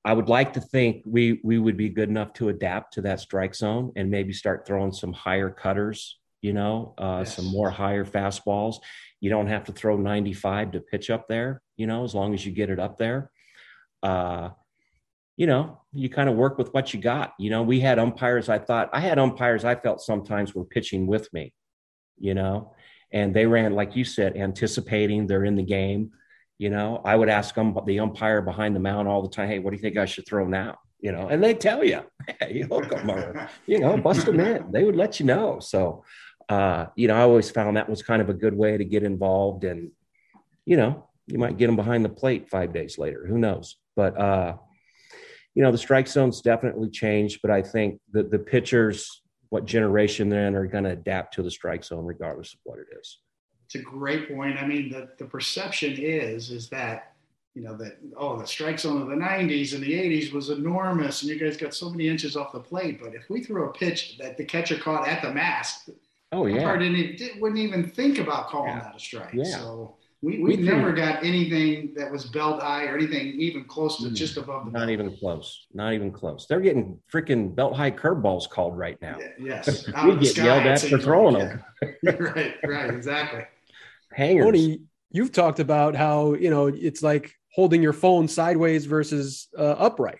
[0.05, 3.19] I would like to think we we would be good enough to adapt to that
[3.19, 7.35] strike zone and maybe start throwing some higher cutters, you know, uh, yes.
[7.35, 8.75] some more higher fastballs.
[9.19, 12.45] You don't have to throw 95 to pitch up there, you know, as long as
[12.45, 13.31] you get it up there.
[14.03, 14.49] Uh,
[15.37, 17.33] you know, you kind of work with what you got.
[17.37, 21.05] You know, we had umpires, I thought, I had umpires I felt sometimes were pitching
[21.05, 21.53] with me,
[22.17, 22.73] you know,
[23.11, 26.11] and they ran, like you said, anticipating they're in the game.
[26.57, 29.59] You know, I would ask them, the umpire behind the mound all the time, hey,
[29.59, 30.79] what do you think I should throw now?
[30.99, 32.01] You know, and they tell you,
[32.39, 34.71] hey, hook them or, you know, bust them in.
[34.71, 35.59] They would let you know.
[35.59, 36.03] So,
[36.49, 39.03] uh, you know, I always found that was kind of a good way to get
[39.03, 39.91] involved and,
[40.65, 43.25] you know, you might get them behind the plate five days later.
[43.27, 43.75] Who knows?
[43.95, 44.55] But, uh,
[45.57, 50.29] you know, the strike zone's definitely changed, but I think the the pitchers, what generation
[50.29, 53.19] they're in, are going to adapt to the strike zone regardless of what it is.
[53.65, 54.57] It's a great point.
[54.57, 57.17] I mean, the, the perception is is that
[57.57, 61.23] you know that oh the strike zone of the 90s and the 80s was enormous
[61.23, 63.73] and you guys got so many inches off the plate but if we threw a
[63.73, 65.89] pitch that the catcher caught at the mask
[66.33, 68.79] oh yeah didn't even, wouldn't even think about calling yeah.
[68.81, 69.43] that a strike yeah.
[69.43, 73.97] so we, we, we never got anything that was belt high or anything even close
[73.97, 74.89] to mm, just above the Not belt.
[74.89, 75.67] even close.
[75.73, 76.47] Not even close.
[76.47, 79.17] They're getting freaking belt high curveballs called right now.
[79.19, 79.27] Yeah,
[79.65, 79.87] yes.
[80.03, 81.63] we get sky, yelled at for throwing them.
[82.03, 83.43] right, right, exactly.
[84.11, 84.45] Hangers.
[84.45, 84.79] Tony,
[85.11, 90.19] you've talked about how, you know, it's like holding your phone sideways versus uh, upright.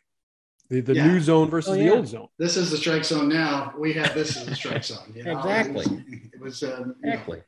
[0.70, 1.08] The, the yeah.
[1.08, 1.84] new zone versus oh, yeah.
[1.86, 2.28] the old zone.
[2.38, 3.74] This is the strike zone now.
[3.80, 5.14] We have this as the strike zone.
[5.16, 5.32] You know?
[5.40, 5.86] exactly.
[6.34, 7.38] It was, it was um, exactly.
[7.38, 7.44] Know,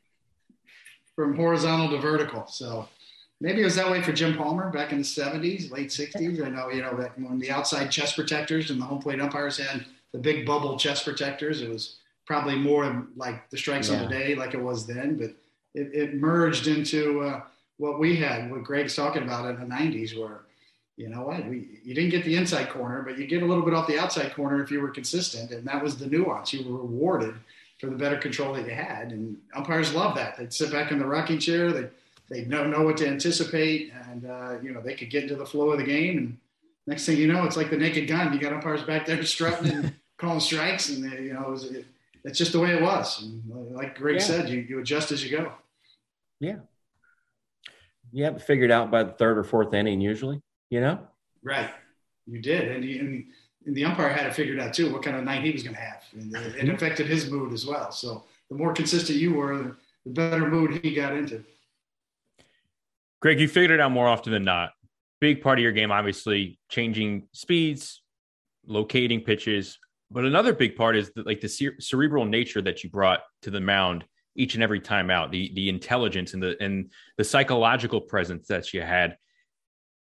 [1.14, 2.46] from horizontal to vertical.
[2.46, 2.88] So
[3.40, 6.44] maybe it was that way for Jim Palmer back in the 70s, late 60s.
[6.44, 9.58] I know, you know, that when the outside chest protectors and the home plate umpires
[9.58, 13.96] had the big bubble chest protectors, it was probably more like the strikes yeah.
[13.96, 15.16] on the day, like it was then.
[15.16, 15.30] But
[15.74, 17.42] it, it merged into uh,
[17.78, 20.42] what we had, what Greg's talking about in the 90s, where
[20.96, 23.64] you know what, we, you didn't get the inside corner, but you get a little
[23.64, 26.52] bit off the outside corner if you were consistent, and that was the nuance.
[26.52, 27.36] You were rewarded
[27.80, 29.10] for the better control that you had.
[29.10, 30.36] And umpires love that.
[30.36, 31.72] They'd sit back in the rocking chair.
[31.72, 31.88] They
[32.28, 35.46] they know know what to anticipate, and uh, you know they could get into the
[35.46, 36.18] flow of the game.
[36.18, 36.38] And
[36.86, 38.32] next thing you know, it's like the naked gun.
[38.32, 41.64] You got umpires back there strutting and calling strikes, and they, you know it was,
[41.64, 41.86] it,
[42.24, 43.22] it's just the way it was.
[43.22, 44.22] And like Greg yeah.
[44.22, 45.52] said, you you adjust as you go.
[46.38, 46.56] Yeah.
[48.12, 50.40] You have it figured out by the third or fourth inning, usually.
[50.68, 51.00] You know.
[51.42, 51.70] Right.
[52.26, 53.24] You did, and and
[53.66, 55.80] the umpire had it figured out too what kind of night he was going to
[55.80, 56.74] have, and it, it, mm-hmm.
[56.74, 57.92] affected his mood as well.
[57.92, 61.44] So the more consistent you were, the, better mood he got into.
[63.20, 64.70] Greg, you figured it out more often than not.
[65.20, 68.02] Big part of your game, obviously, changing speeds,
[68.66, 69.78] locating pitches,
[70.10, 73.60] but another big part is the, like the cerebral nature that you brought to the
[73.60, 74.04] mound
[74.36, 78.72] each and every time out, the the intelligence and the and the psychological presence that
[78.72, 79.16] you had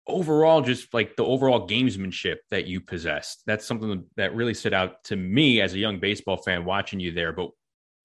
[0.08, 5.04] overall just like the overall gamesmanship that you possessed that's something that really stood out
[5.04, 7.32] to me as a young baseball fan watching you there.
[7.32, 7.49] But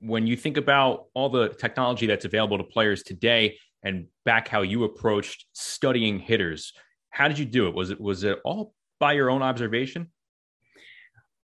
[0.00, 4.62] when you think about all the technology that's available to players today and back how
[4.62, 6.72] you approached studying hitters
[7.16, 7.74] how did you do it?
[7.74, 10.10] Was it was it all by your own observation?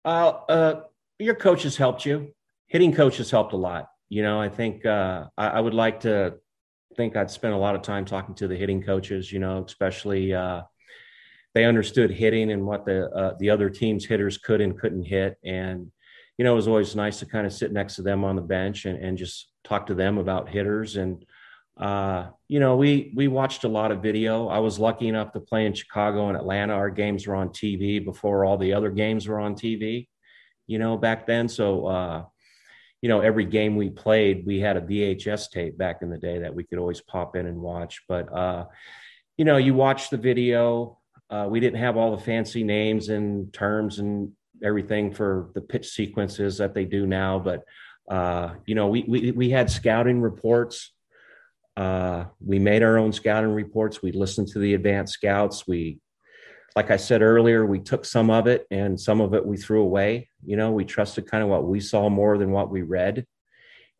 [0.05, 0.81] Uh, uh
[1.17, 2.33] your coaches helped you.
[2.67, 3.87] Hitting coaches helped a lot.
[4.09, 6.35] You know i think uh, I, I would like to
[6.95, 10.33] think I'd spent a lot of time talking to the hitting coaches, you know, especially
[10.33, 10.61] uh,
[11.53, 15.37] they understood hitting and what the uh, the other team's hitters could and couldn't hit.
[15.43, 15.91] And,
[16.37, 18.41] you know, it was always nice to kind of sit next to them on the
[18.41, 20.95] bench and, and just talk to them about hitters.
[20.95, 21.23] And,
[21.77, 24.47] uh, you know, we we watched a lot of video.
[24.47, 26.73] I was lucky enough to play in Chicago and Atlanta.
[26.73, 30.07] Our games were on TV before all the other games were on TV,
[30.67, 31.47] you know, back then.
[31.47, 32.23] So uh,
[33.03, 36.39] you know, every game we played, we had a VHS tape back in the day
[36.39, 38.01] that we could always pop in and watch.
[38.07, 38.67] But, uh,
[39.35, 40.99] you know, you watch the video.
[41.29, 44.31] Uh, we didn't have all the fancy names and terms and
[44.63, 47.39] everything for the pitch sequences that they do now.
[47.39, 47.65] But,
[48.09, 50.93] uh, you know, we, we, we had scouting reports.
[51.75, 54.01] Uh, we made our own scouting reports.
[54.01, 55.67] We listened to the advanced scouts.
[55.67, 55.99] We
[56.75, 59.81] like I said earlier, we took some of it and some of it we threw
[59.81, 60.29] away.
[60.45, 63.25] You know, we trusted kind of what we saw more than what we read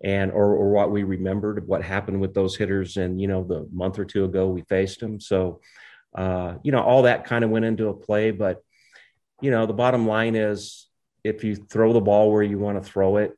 [0.04, 3.66] and or, or what we remembered what happened with those hitters and you know the
[3.72, 5.62] month or two ago we faced them so
[6.16, 8.62] uh, you know all that kind of went into a play but
[9.40, 10.90] you know the bottom line is
[11.24, 13.38] if you throw the ball where you want to throw it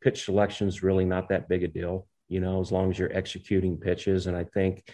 [0.00, 3.16] pitch selection is really not that big a deal, you know, as long as you're
[3.16, 4.26] executing pitches.
[4.26, 4.88] And I think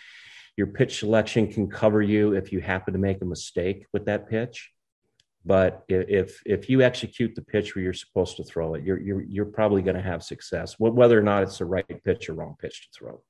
[0.56, 4.28] your pitch selection can cover you if you happen to make a mistake with that
[4.28, 4.70] pitch.
[5.46, 9.22] But if if you execute the pitch where you're supposed to throw it, you're you're
[9.22, 12.56] you're probably going to have success, whether or not it's the right pitch or wrong
[12.58, 13.20] pitch to throw.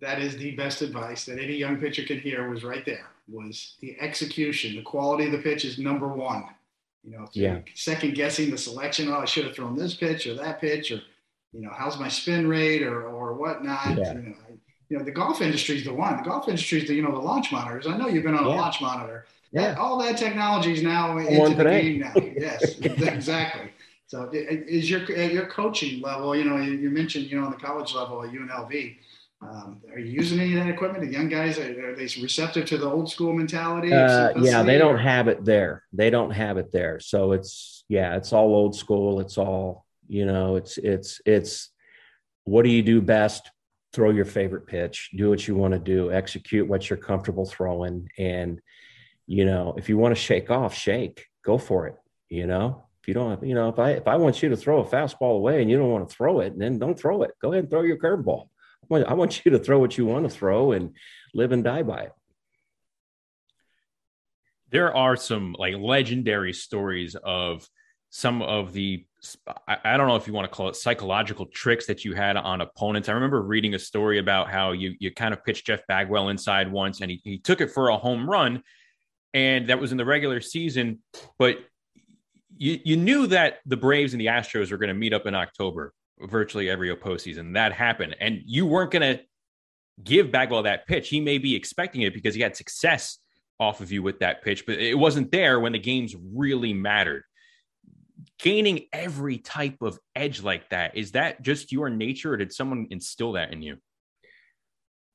[0.00, 2.48] That is the best advice that any young pitcher could hear.
[2.50, 3.10] Was right there.
[3.28, 6.44] Was the execution, the quality of the pitch is number one.
[7.04, 7.60] You know, yeah.
[7.74, 9.08] second guessing the selection.
[9.08, 11.02] Oh, I should have thrown this pitch or that pitch, or
[11.52, 13.96] you know, how's my spin rate or or whatnot.
[13.96, 14.14] Yeah.
[14.14, 14.34] You know,
[14.92, 16.16] you know, the golf industry is the one.
[16.18, 17.86] The golf industry is the you know the launch monitors.
[17.86, 18.54] I know you've been on yeah.
[18.54, 19.74] a launch monitor yeah.
[19.78, 21.82] all that technology is now into One the today.
[21.82, 22.12] game now.
[22.36, 23.70] Yes, exactly.
[24.06, 27.56] So is your at your coaching level, you know, you, mentioned, you know, on the
[27.56, 28.96] college level at UNLV,
[29.40, 31.04] um, are you using any of that equipment?
[31.04, 33.92] The young guys, are, are they receptive to the old school mentality?
[33.92, 35.84] Uh, yeah, they don't have it there.
[35.92, 37.00] They don't have it there.
[37.00, 39.20] So it's, yeah, it's all old school.
[39.20, 41.70] It's all, you know, it's, it's, it's,
[42.44, 43.50] what do you do best?
[43.92, 48.08] Throw your favorite pitch, do what you want to do, execute what you're comfortable throwing.
[48.18, 48.60] And,
[49.26, 51.96] you know, if you want to shake off, shake, go for it.
[52.28, 54.80] You know, if you don't, you know, if I if I want you to throw
[54.80, 57.32] a fastball away and you don't want to throw it, then don't throw it.
[57.42, 58.48] Go ahead and throw your curveball.
[58.82, 60.94] I want, I want you to throw what you want to throw and
[61.34, 62.12] live and die by it.
[64.70, 67.68] There are some like legendary stories of
[68.14, 69.04] some of the
[69.66, 72.60] I, don't know if you want to call it psychological tricks that you had on
[72.60, 73.08] opponents.
[73.08, 76.70] I remember reading a story about how you you kind of pitched Jeff Bagwell inside
[76.70, 78.62] once and he, he took it for a home run
[79.32, 81.00] and that was in the regular season.
[81.38, 81.58] But
[82.58, 85.34] you you knew that the Braves and the Astros were going to meet up in
[85.34, 87.54] October, virtually every postseason.
[87.54, 89.24] That happened, and you weren't going to
[90.04, 91.08] give Bagwell that pitch.
[91.08, 93.18] He may be expecting it because he had success
[93.58, 97.22] off of you with that pitch, but it wasn't there when the games really mattered.
[98.38, 102.86] Gaining every type of edge like that is that just your nature, or did someone
[102.90, 103.78] instill that in you?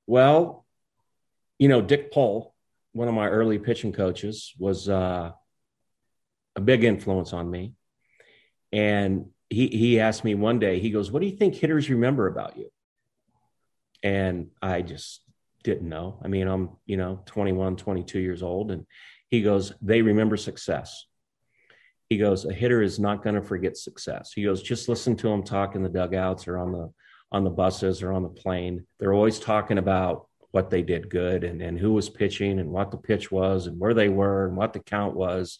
[0.05, 0.65] Well,
[1.59, 2.53] you know, Dick Pole
[2.97, 5.31] one of my early pitching coaches was uh,
[6.55, 7.73] a big influence on me.
[8.71, 12.27] And he, he asked me one day, he goes, What do you think hitters remember
[12.27, 12.69] about you?
[14.01, 15.21] And I just
[15.63, 16.19] didn't know.
[16.23, 18.71] I mean, I'm, you know, 21, 22 years old.
[18.71, 18.85] And
[19.29, 21.05] he goes, They remember success.
[22.09, 24.31] He goes, A hitter is not going to forget success.
[24.33, 26.91] He goes, Just listen to them talk in the dugouts or on the
[27.31, 28.85] on the buses or on the plane.
[28.99, 32.91] They're always talking about what they did good and, and who was pitching and what
[32.91, 35.59] the pitch was and where they were and what the count was.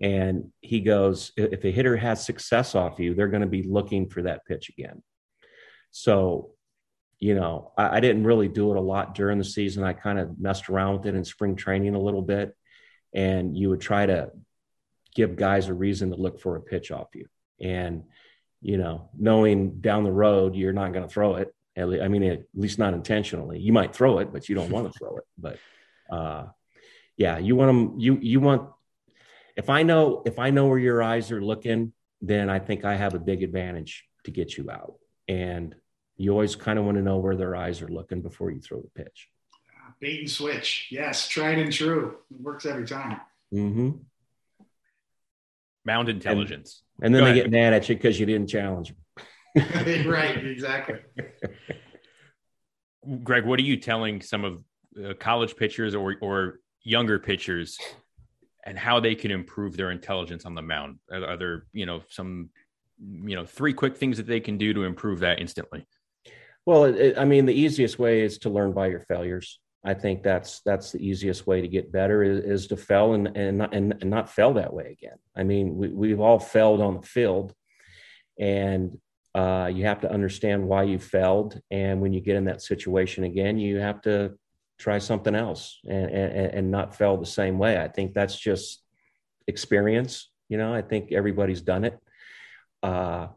[0.00, 4.08] And he goes, if a hitter has success off you, they're going to be looking
[4.08, 5.02] for that pitch again.
[5.90, 6.52] So,
[7.18, 9.84] you know, I, I didn't really do it a lot during the season.
[9.84, 12.56] I kind of messed around with it in spring training a little bit.
[13.12, 14.30] And you would try to
[15.14, 17.26] give guys a reason to look for a pitch off you.
[17.60, 18.04] And,
[18.60, 22.08] you know, knowing down the road you're not going to throw it, At least, I
[22.08, 23.58] mean, at least not intentionally.
[23.58, 25.24] You might throw it, but you don't want to throw it.
[25.38, 25.58] But
[26.10, 26.46] uh,
[27.16, 28.00] yeah, you want them.
[28.00, 28.70] You you want.
[29.56, 32.96] If I know if I know where your eyes are looking, then I think I
[32.96, 34.94] have a big advantage to get you out.
[35.28, 35.74] And
[36.16, 38.80] you always kind of want to know where their eyes are looking before you throw
[38.80, 39.28] the pitch.
[40.00, 40.88] Bait and switch.
[40.90, 42.18] Yes, tried and true.
[42.30, 43.20] It works every time.
[43.52, 43.90] Mm-hmm.
[45.84, 46.82] Mound intelligence.
[46.96, 47.44] And, and then Go they ahead.
[47.44, 48.92] get mad at you because you didn't challenge
[49.54, 50.06] them.
[50.06, 50.96] right, exactly.
[53.22, 54.62] Greg, what are you telling some of
[55.02, 57.78] uh, college pitchers or or younger pitchers
[58.64, 60.98] and how they can improve their intelligence on the mound?
[61.10, 62.50] Are, are, there, you know, some,
[62.98, 65.86] you know, three quick things that they can do to improve that instantly?
[66.66, 69.58] Well, it, I mean, the easiest way is to learn by your failures.
[69.82, 73.34] I think that's that's the easiest way to get better is, is to fail and
[73.36, 75.18] and not, and, and not fail that way again.
[75.34, 77.54] I mean, we, we've all failed on the field,
[78.38, 78.98] and
[79.34, 81.60] uh, you have to understand why you failed.
[81.70, 84.38] And when you get in that situation again, you have to
[84.78, 87.78] try something else and, and, and not fail the same way.
[87.78, 88.82] I think that's just
[89.46, 90.30] experience.
[90.48, 91.98] You know, I think everybody's done it.
[92.82, 93.28] Uh,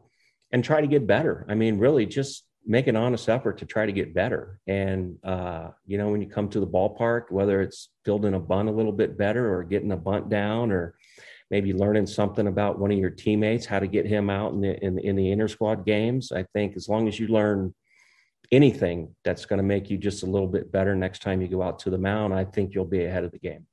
[0.52, 1.44] and try to get better.
[1.48, 4.58] I mean, really just make an honest effort to try to get better.
[4.66, 8.68] And, uh, you know, when you come to the ballpark, whether it's building a bunt
[8.68, 10.94] a little bit better or getting a bunt down or,
[11.50, 14.82] maybe learning something about one of your teammates, how to get him out in the
[14.84, 16.32] in, in the inter squad games.
[16.32, 17.74] I think as long as you learn
[18.50, 21.62] anything that's going to make you just a little bit better next time you go
[21.62, 23.66] out to the mound, I think you'll be ahead of the game.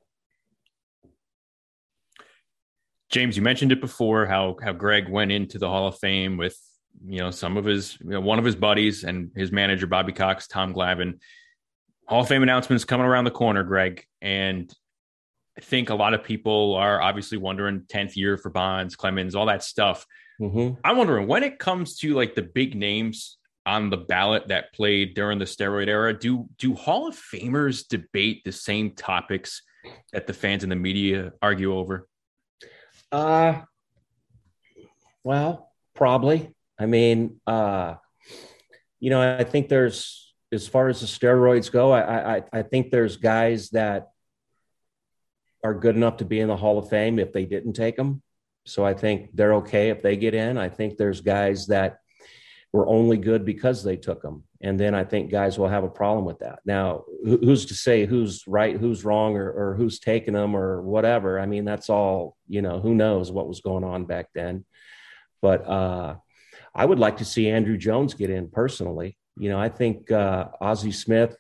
[3.10, 6.58] James, you mentioned it before how how Greg went into the Hall of Fame with
[7.06, 10.14] you know some of his you know, one of his buddies and his manager Bobby
[10.14, 11.20] Cox, Tom Glavine.
[12.08, 14.74] Hall of Fame announcements coming around the corner, Greg, and
[15.58, 19.46] I think a lot of people are obviously wondering 10th year for Bonds, Clemens, all
[19.46, 20.06] that stuff.
[20.42, 20.80] Mm-hmm.
[20.84, 25.14] I'm wondering when it comes to like the big names on the ballot that played
[25.14, 29.62] during the steroid era, do do Hall of Famers debate the same topics
[30.14, 32.08] that the fans and the media argue over?
[33.12, 33.62] Uh
[35.24, 36.54] well, probably.
[36.82, 37.96] I mean, uh,
[39.00, 42.90] you know, I think there's as far as the steroids go, I, I I think
[42.90, 44.10] there's guys that
[45.64, 48.24] are good enough to be in the Hall of Fame if they didn't take them.
[48.66, 50.58] So I think they're okay if they get in.
[50.58, 52.00] I think there's guys that
[52.74, 54.44] were only good because they took them.
[54.62, 56.60] And then I think guys will have a problem with that.
[56.66, 61.40] Now, who's to say who's right, who's wrong, or, or who's taking them or whatever?
[61.40, 64.66] I mean, that's all, you know, who knows what was going on back then.
[65.42, 66.16] But uh,
[66.74, 69.18] I would like to see Andruw Jones get in personally.
[69.38, 71.36] You know, I think uh, Ozzie Smith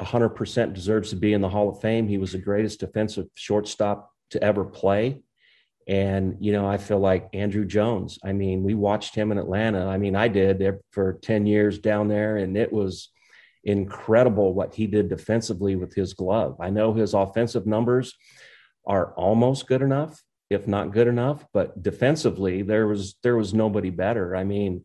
[0.00, 2.08] 100% deserves to be in the Hall of Fame.
[2.08, 5.22] He was the greatest defensive shortstop to ever play.
[5.86, 8.18] And, you know, I feel like Andruw Jones.
[8.22, 9.86] I mean, we watched him in Atlanta.
[9.86, 13.10] I mean, I did for 10 years down there, and it was
[13.64, 16.56] incredible what he did defensively with his glove.
[16.60, 18.14] I know his offensive numbers
[18.86, 23.90] are almost good enough, if not good enough, but defensively, there was there was nobody
[23.90, 24.34] better.
[24.34, 24.84] I mean,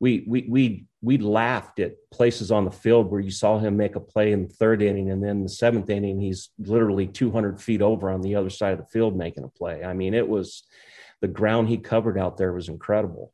[0.00, 3.96] we we we we laughed at places on the field where you saw him make
[3.96, 7.80] a play in the third inning and then the seventh inning he's literally 200 feet
[7.80, 10.64] over on the other side of the field making a play i mean it was
[11.20, 13.32] the ground he covered out there was incredible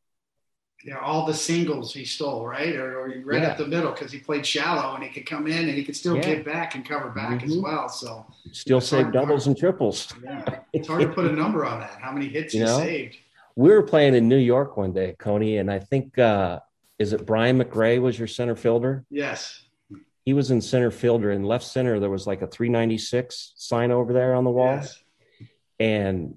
[0.87, 3.49] yeah all the singles he stole right or, or right yeah.
[3.49, 5.97] up the middle because he played shallow and he could come in and he could
[5.97, 6.23] still yeah.
[6.23, 7.51] get back and cover back mm-hmm.
[7.51, 11.33] as well so still save doubles hard, and triples yeah it's hard to put a
[11.33, 12.79] number on that how many hits you he know?
[12.79, 13.17] saved
[13.57, 16.61] we were playing in New York one day, Coney, and I think uh,
[16.99, 19.05] is it Brian McRae was your center fielder?
[19.11, 19.63] Yes.
[20.25, 21.99] He was in center fielder and left center.
[21.99, 24.77] There was like a 396 sign over there on the wall.
[24.77, 25.03] Yes.
[25.81, 26.37] And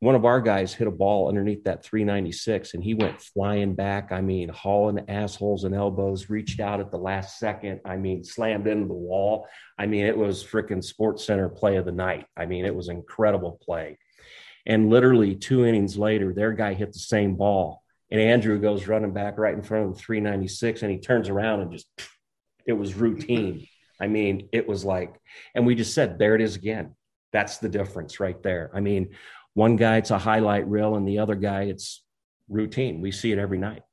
[0.00, 4.12] one of our guys hit a ball underneath that 396 and he went flying back.
[4.12, 7.80] I mean, hauling assholes and elbows, reached out at the last second.
[7.84, 9.46] I mean, slammed into the wall.
[9.78, 12.26] I mean, it was freaking Sports Center play of the night.
[12.36, 13.98] I mean, it was incredible play.
[14.66, 17.82] And literally two innings later, their guy hit the same ball.
[18.10, 21.60] And Andruw goes running back right in front of the 396 and he turns around
[21.60, 21.86] and just,
[22.66, 23.66] it was routine.
[23.98, 25.18] I mean, it was like,
[25.54, 26.94] and we just said, there it is again.
[27.32, 28.70] That's the difference right there.
[28.74, 29.10] I mean,
[29.56, 32.02] one guy, it's a highlight reel, and the other guy, it's
[32.46, 33.00] routine.
[33.00, 33.84] We see it every night.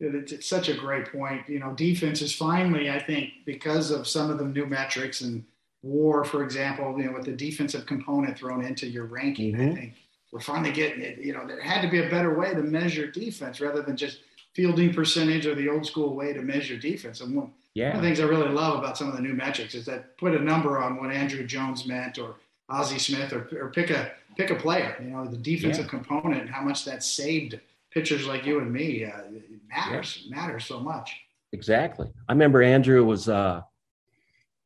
[0.00, 1.46] It's such a great point.
[1.46, 5.44] You know, defense is finally, I think, because of some of the new metrics and
[5.82, 9.72] WAR, for example, you know, with the defensive component thrown into your ranking, mm-hmm.
[9.72, 9.94] I think
[10.32, 11.18] we're finally getting it.
[11.18, 14.20] You know, there had to be a better way to measure defense rather than just
[14.54, 17.20] fielding percentage or the old school way to measure defense.
[17.20, 17.88] And one, yeah.
[17.88, 20.16] one of the things I really love about some of the new metrics is that
[20.16, 22.36] put a number on what Andruw Jones meant or
[22.68, 24.96] Ozzie Smith or, or pick a pick a player.
[25.00, 25.90] You know, the defensive yeah.
[25.90, 27.58] component and how much that saved
[27.90, 29.04] pitchers like you and me.
[29.04, 30.24] Uh, it matters.
[30.24, 30.36] Yeah.
[30.36, 31.16] Matters so much.
[31.52, 32.08] Exactly.
[32.28, 33.62] I remember Andruw was uh,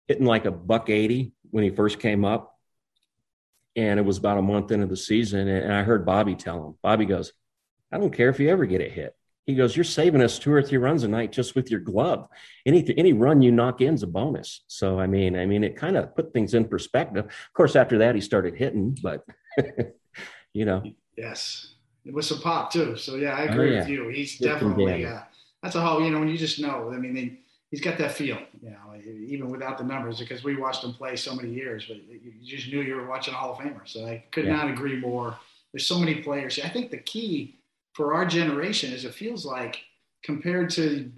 [0.09, 2.59] hitting like a buck 80 when he first came up.
[3.77, 5.47] And it was about a month into the season.
[5.47, 7.33] And I heard Bobby tell him, Bobby goes,
[7.93, 9.15] I don't care if you ever get a hit.
[9.47, 12.29] He goes, You're saving us two or three runs a night just with your glove.
[12.67, 14.63] Any any run you knock in is a bonus.
[14.69, 17.25] So I mean, I mean, it kind of put things in perspective.
[17.27, 19.25] Of course, after that he started hitting, but
[20.53, 20.83] you know.
[21.17, 21.75] Yes.
[22.05, 22.97] It was some pop too.
[22.97, 23.79] So yeah, I oh, agree oh, yeah.
[23.81, 24.09] with you.
[24.09, 25.21] He's definitely uh,
[25.63, 26.91] that's a whole, you know, when you just know.
[26.93, 27.39] I mean, they
[27.71, 31.17] he's got that feel, you know, even without the numbers, because we watched him play
[31.17, 33.87] so many years, but you just knew you were watching a Hall of Famer.
[33.87, 34.57] So I could yeah.
[34.57, 35.37] not agree more.
[35.73, 36.59] There's so many players.
[36.63, 37.60] I think the key
[38.01, 39.79] for our generation is it feels like
[40.23, 41.13] compared to,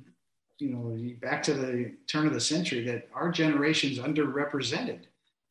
[0.58, 4.98] you know, back to the turn of the century, that our generation's underrepresented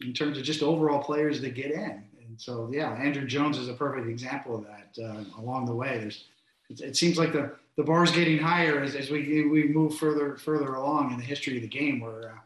[0.01, 2.03] in terms of just overall players that get in.
[2.19, 5.01] And so, yeah, Andruw Jones is a perfect example of that.
[5.01, 6.25] Uh, along the way, there's
[6.69, 10.73] it seems like the the bar's getting higher as, as we we move further further
[10.73, 12.01] along in the history of the game.
[12.01, 12.41] Where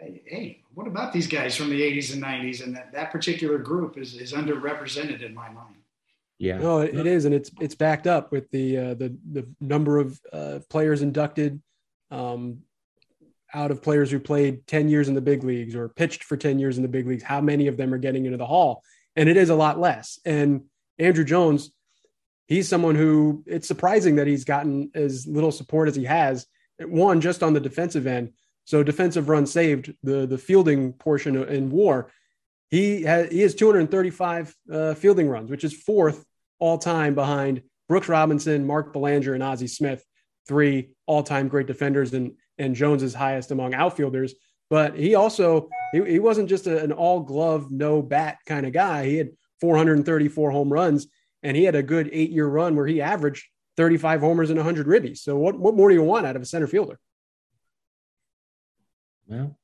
[0.00, 2.64] uh, hey, what about these guys from the 80s and 90s?
[2.64, 5.81] And that, that particular group is is underrepresented in my mind.
[6.42, 9.46] Yeah, no, it, it is, and it's it's backed up with the uh, the the
[9.60, 11.62] number of uh, players inducted.
[12.10, 12.62] Um,
[13.54, 16.58] out of players who played 10 years in the big leagues or pitched for 10
[16.58, 18.82] years in the big leagues, how many of them are getting into the hall?
[19.14, 20.18] And it is a lot less.
[20.24, 20.62] And
[20.98, 21.70] Andruw Jones,
[22.46, 26.46] he's someone who it's surprising that he's gotten as little support as he has.
[26.80, 28.32] One, just on the defensive end.
[28.64, 32.10] So defensive run saved, the the fielding portion in WAR,
[32.70, 36.24] he has he has 235 uh, fielding runs, which is fourth
[36.62, 40.04] all time behind Brooks Robinson, Mark Belanger, and Ozzie Smith,
[40.46, 44.34] three all time great defenders, and and Jones is highest among outfielders.
[44.70, 48.72] But he also he, he wasn't just a, an all glove no bat kind of
[48.72, 49.06] guy.
[49.06, 51.08] He had 434 home runs
[51.42, 53.44] and he had a good eight year run where he averaged
[53.76, 55.18] 35 homers and 100 ribbies.
[55.18, 57.00] So what what more do you want out of a center fielder?
[59.26, 59.58] Well,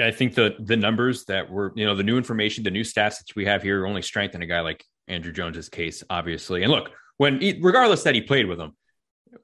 [0.00, 3.18] I think the the numbers that were, you know, the new information, the new stats
[3.18, 6.62] that we have here only strengthen a guy like Andruw Jones's case, obviously.
[6.62, 8.72] And look, when he, regardless that he played with him,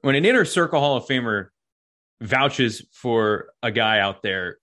[0.01, 1.47] when an inner circle Hall of Famer
[2.21, 4.57] vouches for a guy out there,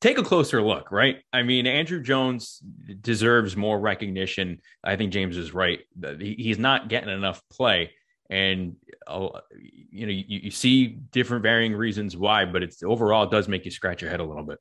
[0.00, 1.16] take a closer look, right?
[1.32, 2.62] I mean, Andruw Jones
[3.00, 4.60] deserves more recognition.
[4.82, 5.80] I think James is right.
[6.20, 7.92] He's not getting enough play.
[8.30, 8.76] And
[9.06, 9.28] uh,
[9.58, 13.64] you know, you, you see different varying reasons why, but it's overall it does make
[13.66, 14.58] you scratch your head a little bit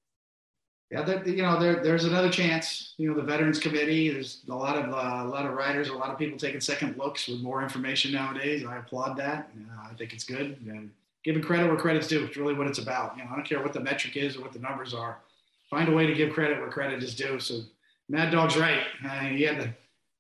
[0.94, 2.94] yeah, you know, there, there's another chance.
[2.98, 4.10] You know, the Veterans Committee.
[4.10, 6.98] There's a lot of uh, a lot of writers, a lot of people taking second
[6.98, 8.64] looks with more information nowadays.
[8.64, 9.50] I applaud that.
[9.58, 10.58] Uh, I think it's good.
[10.68, 10.92] And
[11.24, 12.24] giving credit where credit's due.
[12.24, 13.18] It's really what it's about.
[13.18, 15.18] You know, I don't care what the metric is or what the numbers are.
[15.68, 17.40] Find a way to give credit where credit is due.
[17.40, 17.62] So
[18.08, 18.84] Mad Dog's right.
[19.04, 19.74] Uh, he had the.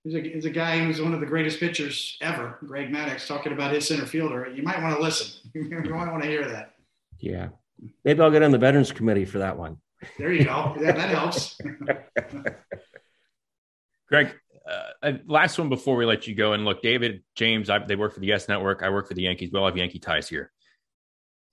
[0.03, 3.53] He's a, he's a guy who's one of the greatest pitchers ever, Greg Maddux, talking
[3.53, 4.51] about his center fielder.
[4.53, 5.39] You might want to listen.
[5.53, 6.73] you might want to hear that.
[7.19, 7.49] Yeah.
[8.03, 9.77] Maybe I'll get on the Veterans Committee for that one.
[10.17, 10.75] There you go.
[10.79, 11.57] that, that helps.
[14.09, 14.33] Greg,
[14.69, 16.53] uh, last one before we let you go.
[16.53, 18.83] And look, David, James, I, they work for the Yes Network.
[18.83, 19.49] I work for the Yankees.
[19.51, 20.51] We all have Yankee ties here.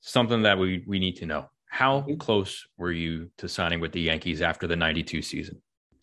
[0.01, 1.51] Something that we, we need to know.
[1.66, 2.16] How mm-hmm.
[2.16, 5.62] close were you to signing with the Yankees after the 92 season?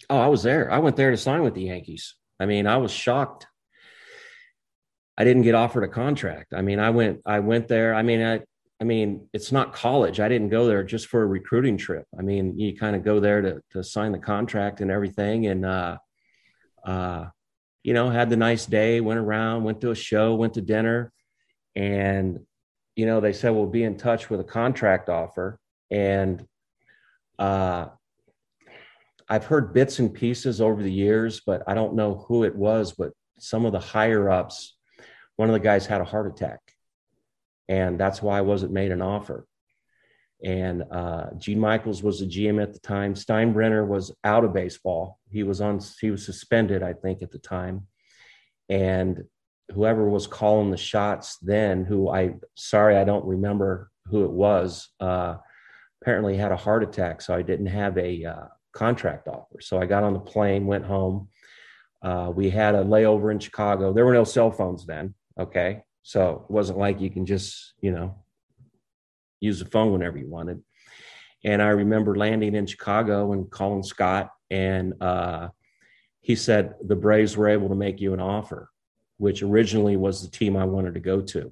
[0.10, 0.72] Oh, I was there.
[0.72, 2.16] I went there to sign with the Yankees.
[2.40, 3.48] I mean, I was shocked.
[5.18, 6.54] I didn't get offered a contract.
[6.54, 7.96] I mean, I went, I went there.
[7.96, 8.42] I mean, I,
[8.80, 10.20] I mean, it's not college.
[10.20, 12.06] I didn't go there just for a recruiting trip.
[12.18, 15.66] I mean, you kind of go there to to sign the contract and everything, and
[15.66, 15.98] uh,
[16.86, 17.26] uh,
[17.84, 21.12] you know, had the nice day, went around, went to a show, went to dinner,
[21.76, 22.40] and
[22.96, 25.60] you know, they said we'll be in touch with a contract offer,
[25.90, 26.46] and
[27.40, 27.88] uh,
[29.28, 32.94] I've heard bits and pieces over the years, but I don't know who it was.
[32.94, 34.78] But some of the higher ups,
[35.36, 36.60] one of the guys had a heart attack
[37.68, 39.46] and that's why I wasn't made an offer.
[40.44, 43.16] And uh, Gene Michaels was the GM at the time.
[43.16, 45.20] Steinbrenner was out of baseball.
[45.32, 45.80] He was on.
[46.00, 47.88] He was suspended, I think, at the time.
[48.70, 49.24] And
[49.74, 54.90] whoever was calling the shots then, who I sorry I don't remember who it was,
[55.00, 55.38] uh,
[56.02, 59.60] apparently had a heart attack, so I didn't have a uh, contract offer.
[59.60, 61.30] So I got on the plane, went home.
[62.04, 63.92] Uh, we had a layover in Chicago.
[63.92, 65.16] There were no cell phones then.
[65.40, 68.16] Okay, so it wasn't like you can just, you know,
[69.42, 70.64] use the phone whenever you wanted.
[71.44, 75.50] And I remember landing in Chicago and calling Scott, and uh,
[76.22, 78.70] he said the Braves were able to make you an offer,
[79.18, 81.52] which originally was the team I wanted to go to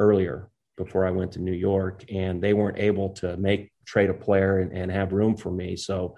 [0.00, 4.14] earlier before I went to New York, and they weren't able to make trade a
[4.14, 5.76] player and, and have room for me.
[5.76, 6.16] So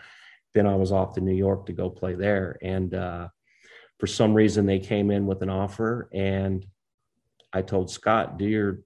[0.55, 3.29] then I was off to New York to go play there, and uh,
[4.01, 6.64] for some reason they came in with an offer, and
[7.53, 8.80] I told Scott, do your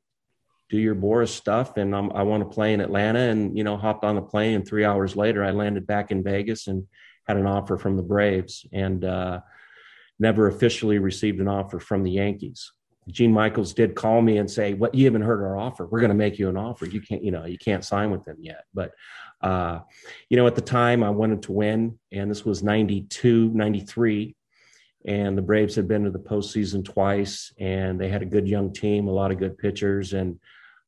[0.71, 3.19] do your Boras stuff, and I'm, i want to play in Atlanta.
[3.19, 6.23] And you know, hopped on the plane, and three hours later, I landed back in
[6.23, 6.87] Vegas and
[7.27, 9.41] had an offer from the Braves, and uh,
[10.19, 12.73] never officially received an offer from the Yankees.
[13.09, 15.87] Gene Michaels did call me and say, "What you haven't heard our offer?
[15.87, 16.87] We're going to make you an offer.
[16.87, 18.93] You can't, you know, you can't sign with them yet." But
[19.41, 19.81] uh,
[20.29, 24.37] you know, at the time, I wanted to win, and this was 92, 93
[25.05, 28.73] and the Braves had been to the postseason twice, and they had a good young
[28.73, 30.39] team, a lot of good pitchers, and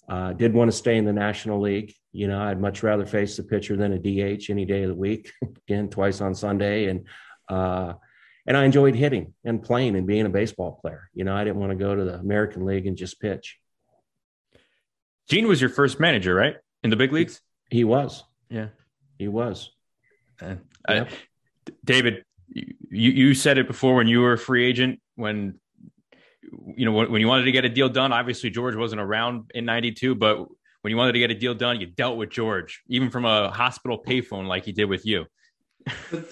[0.09, 1.95] uh, did want to stay in the National League.
[2.13, 4.95] You know, I'd much rather face the pitcher than a DH any day of the
[4.95, 5.33] week.
[5.69, 7.07] Again, twice on Sunday, and
[7.49, 7.95] uh,
[8.47, 11.09] and I enjoyed hitting and playing and being a baseball player.
[11.15, 13.59] You know, I didn't want to go to the American League and just pitch.
[15.29, 17.41] Gene was your first manager, right, in the big leagues?
[17.71, 18.25] He was.
[18.51, 18.69] Yeah,
[19.19, 19.71] he was.
[20.41, 20.57] Uh,
[20.89, 21.09] yep.
[21.09, 22.25] I, David,
[22.55, 25.59] you you said it before when you were a free agent when
[26.77, 29.65] you know when, you wanted to get a deal done obviously george wasn't around in
[29.65, 30.47] 92 but
[30.83, 33.51] when you wanted to get a deal done you dealt with george even from a
[33.51, 35.27] hospital payphone like he did with you.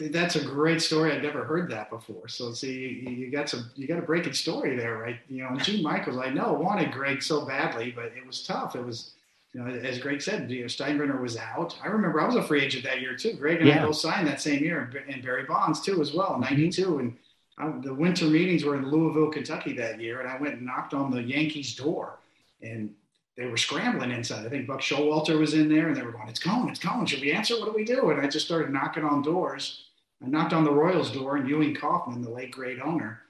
[0.01, 1.13] That's a great story.
[1.13, 2.29] I've never heard that before.
[2.29, 5.17] So see you, you got some you got a breaking story there right?
[5.29, 8.77] You know gene michaels i know wanted greg so badly but it was tough.
[8.77, 9.15] It was
[9.53, 11.77] you know, as Greg said, you know, Steinbrenner was out.
[11.83, 13.33] I remember I was a free agent that year too.
[13.35, 13.83] Greg and yeah.
[13.83, 16.83] I both signed that same year, and Barry Bonds too as well, '92.
[16.87, 16.99] Mm-hmm.
[17.01, 17.17] And
[17.59, 20.95] I, the winter meetings were in Louisville, Kentucky that year, and I went and knocked
[20.95, 22.19] on the Yankees' door,
[22.63, 22.95] and
[23.37, 24.47] they were scrambling inside.
[24.47, 27.07] I think Buck Showalter was in there, and they were going, "It's Cone, it's Cone.
[27.07, 27.59] Should we answer?
[27.59, 29.87] What do we do?" And I just started knocking on doors.
[30.25, 33.23] I knocked on the Royals' door, and Ewing Kauffman, the late great owner,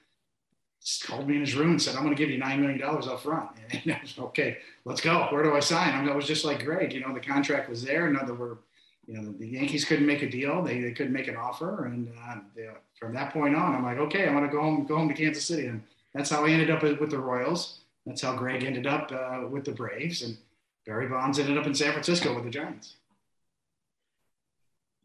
[1.05, 3.21] called me in his room and said, I'm going to give you $9 million up
[3.21, 3.49] front.
[3.71, 5.27] And I was, okay, let's go.
[5.29, 6.07] Where do I sign?
[6.07, 8.07] I, was just like Greg, you know, the contract was there.
[8.07, 8.59] And in other words,
[9.07, 10.61] you know, the Yankees couldn't make a deal.
[10.63, 11.85] They, they couldn't make an offer.
[11.85, 12.67] And uh, they,
[12.99, 15.13] from that point on, I'm like, okay, I want to go home, go home to
[15.13, 17.79] Kansas City and that's how I ended up with the Royals.
[18.05, 20.37] That's how Greg ended up uh, with the Braves, and
[20.85, 22.95] Barry Bonds ended up in San Francisco with the Giants.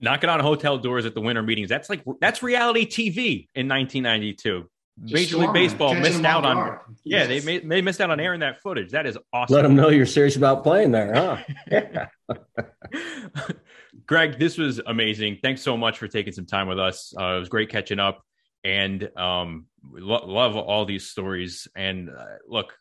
[0.00, 1.68] Knocking on hotel doors at the winter meetings.
[1.68, 4.68] That's like that's reality TV in 1992.
[5.04, 6.78] Just Major League Baseball missed out on.
[7.04, 7.44] Yeah, yes.
[7.44, 8.92] they they missed out on airing that footage.
[8.92, 9.54] That is awesome.
[9.54, 11.36] Let them know you're serious about playing there, huh?
[11.70, 12.06] yeah.
[14.06, 15.40] Greg, this was amazing.
[15.42, 17.12] Thanks so much for taking some time with us.
[17.18, 18.22] Uh, it was great catching up,
[18.64, 21.68] and um, lo- love all these stories.
[21.76, 22.72] And uh, look,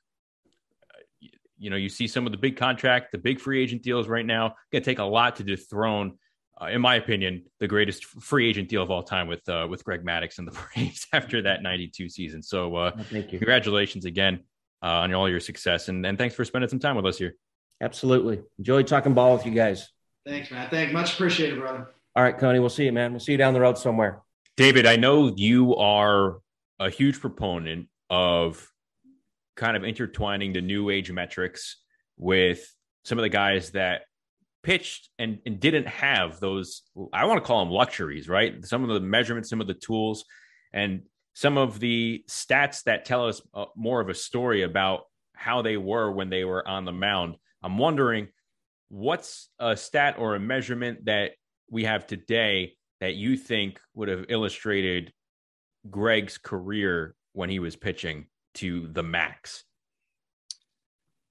[1.58, 4.26] you know, you see some of the big contract, the big free agent deals right
[4.26, 4.56] now.
[4.72, 6.18] Going to take a lot to dethrone
[6.62, 9.84] uh, in my opinion, the greatest free agent deal of all time with uh, with
[9.84, 12.42] Greg Maddux and the Braves after that '92 season.
[12.42, 13.40] So, uh, thank you.
[13.40, 14.42] Congratulations again
[14.82, 17.36] uh, on all your success, and and thanks for spending some time with us here.
[17.82, 19.90] Absolutely, enjoyed talking ball with you guys.
[20.26, 20.70] Thanks, man.
[20.70, 21.94] Thanks, much appreciated, brother.
[22.16, 23.12] All right, Coney, we'll see you, man.
[23.12, 24.22] We'll see you down the road somewhere.
[24.56, 26.40] David, I know you are
[26.80, 28.66] a huge proponent of
[29.58, 31.78] kind of intertwining the new age metrics
[32.18, 34.04] with some of the guys that
[34.66, 36.82] pitched and, and didn't have those
[37.14, 38.66] i want to call them luxuries right?
[38.66, 40.26] Some of the measurements some of the tools
[40.74, 41.04] and
[41.34, 45.02] some of the stats that tell us uh, more of a story about
[45.34, 47.36] how they were when they were on the mound.
[47.62, 48.30] I'm wondering
[48.90, 51.34] what's a stat or a measurement that
[51.70, 55.14] we have today that you think would have illustrated
[55.92, 59.64] greg's career when he was pitching to the max?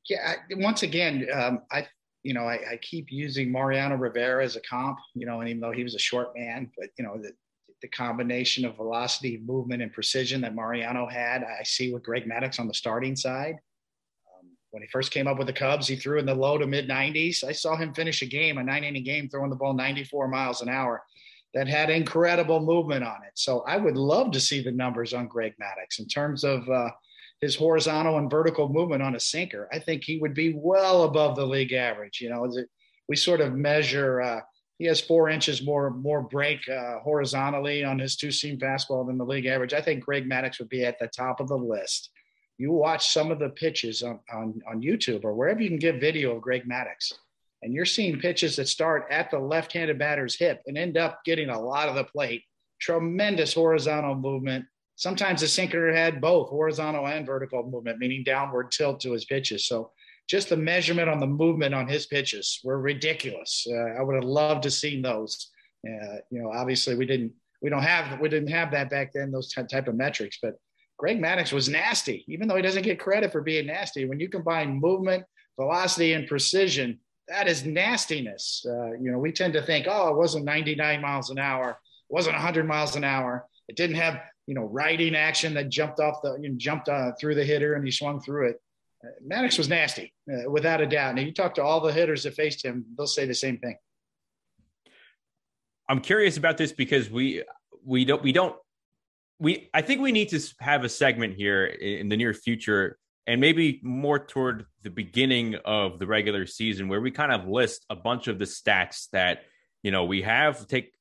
[0.09, 1.87] Yeah once again um, i
[2.25, 5.61] you know, I, I, keep using Mariano Rivera as a comp, you know, and even
[5.61, 7.33] though he was a short man, but you know, the,
[7.83, 12.59] the combination of velocity, movement, and precision that Mariano had, I see with Greg Maddux
[12.59, 13.57] on the starting side.
[14.41, 16.67] Um, when he first came up with the Cubs, he threw in the low to
[16.67, 17.45] mid 90s.
[17.45, 20.63] I saw him finish a game, a nine inning game, throwing the ball 94 miles
[20.63, 21.03] an hour
[21.53, 23.33] that had incredible movement on it.
[23.35, 26.89] So I would love to see the numbers on Greg Maddux in terms of, uh,
[27.41, 31.37] his horizontal and vertical movement on a sinker, I think he would be well above
[31.37, 32.21] the league average.
[32.21, 32.51] You know,
[33.09, 34.23] we sort of measure.
[34.23, 34.41] Uh,
[34.79, 39.19] he has four inches more more break uh, horizontally on his two seam fastball than
[39.19, 39.75] the league average.
[39.75, 42.11] I think Greg Maddux would be at the top of the list.
[42.59, 46.01] You watch some of the pitches on, on, on YouTube or wherever you can get
[46.01, 47.13] video of Greg Maddux,
[47.63, 51.51] and you're seeing pitches that start at the left-handed batter's hip and end up getting
[51.51, 52.43] a lot of the plate.
[52.81, 54.67] Tremendous horizontal movement,
[54.97, 59.67] Sometimes the sinker had both horizontal and vertical movement, meaning downward tilt to his pitches.
[59.67, 59.91] So
[60.29, 63.67] just the measurement on the movement on his pitches were ridiculous.
[63.69, 65.51] Uh, I would have loved to seen those.
[65.87, 69.31] Uh, you know, obviously we didn't we don't have we didn't have that back then
[69.31, 70.39] those type of metrics.
[70.41, 70.55] But
[70.99, 74.05] Greg Maddux was nasty, even though he doesn't get credit for being nasty.
[74.05, 75.25] When you combine movement,
[75.59, 78.65] velocity, and precision, that is nastiness.
[78.69, 82.13] Uh, you know, we tend to think, oh, it wasn't 99 miles an hour, it
[82.13, 83.47] wasn't 100 miles an hour.
[83.69, 87.13] It didn't have you know, riding action that jumped off the, you know, jumped uh,
[87.19, 88.61] through the hitter and he swung through it.
[89.05, 91.15] Uh, Maddux was nasty, uh, without a doubt.
[91.15, 93.77] Now you talk to all the hitters that faced him, they'll say the same thing.
[95.89, 97.43] I'm curious about this because we
[97.85, 98.57] we don't we don't
[99.39, 103.41] we I think we need to have a segment here in the near future and
[103.41, 107.97] maybe more toward the beginning of the regular season where we kind of list a
[107.97, 109.43] bunch of the stats that
[109.83, 110.93] you know we have take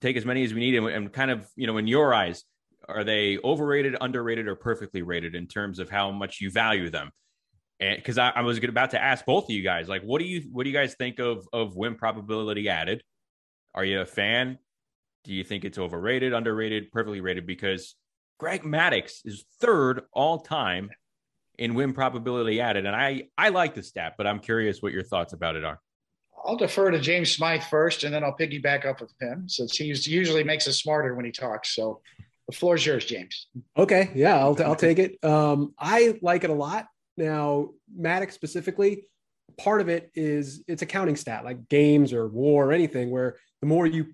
[0.00, 2.44] take as many as we need and, and kind of you know in your eyes
[2.88, 7.10] are they overrated, underrated, or perfectly rated in terms of how much you value them?
[7.78, 10.48] Because I, I, was about to ask both of you guys, like, what do you
[10.52, 13.02] what do you guys think of of win probability added?
[13.74, 14.58] Are you a fan?
[15.24, 17.46] Do you think it's overrated, underrated, perfectly rated?
[17.46, 17.96] Because
[18.38, 20.90] Greg Maddux is third all time
[21.58, 25.02] in win probability added, and I I like the stat, but I'm curious what your
[25.02, 25.80] thoughts about it are.
[26.44, 29.84] I'll defer to James Smyth first, and then I'll piggyback up with him since he
[29.84, 31.74] usually makes us smarter when he talks.
[31.74, 32.00] So
[32.48, 33.46] the floor is yours, James.
[33.76, 35.22] Okay, yeah, I'll, I'll take it.
[35.24, 36.86] Um, I like it a lot.
[37.16, 39.06] Now, Maddux specifically,
[39.58, 43.36] part of it is it's a counting stat, like games or WAR or anything, where
[43.60, 44.06] the more you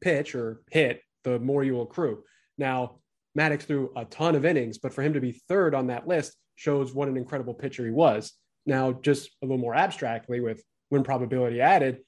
[0.00, 2.24] pitch or hit, the more you accrue.
[2.56, 2.96] Now,
[3.38, 6.34] Maddux threw a ton of innings, but for him to be third on that list
[6.56, 8.32] shows what an incredible pitcher he was.
[8.66, 12.00] Now, just a little more abstractly with win probability added,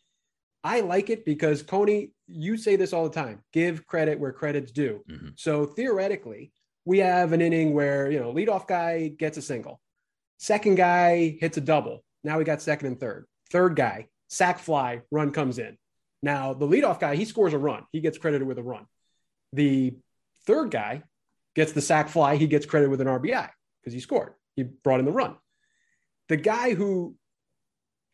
[0.64, 4.73] I like it because Coney, you say this all the time give credit where credit's
[4.73, 5.02] due.
[5.11, 5.28] Mm-hmm.
[5.36, 6.52] So theoretically,
[6.85, 9.81] we have an inning where, you know, leadoff guy gets a single,
[10.39, 12.05] second guy hits a double.
[12.24, 13.27] Now we got second and third.
[13.51, 15.77] Third guy, sac fly, run comes in.
[16.23, 17.85] Now the leadoff guy, he scores a run.
[17.93, 18.86] He gets credited with a run.
[19.52, 19.97] The
[20.47, 21.02] third guy
[21.55, 22.36] gets the sac fly.
[22.36, 23.48] He gets credited with an RBI
[23.81, 24.35] because he scored.
[24.57, 25.36] He brought in the run.
[26.28, 27.16] The guy who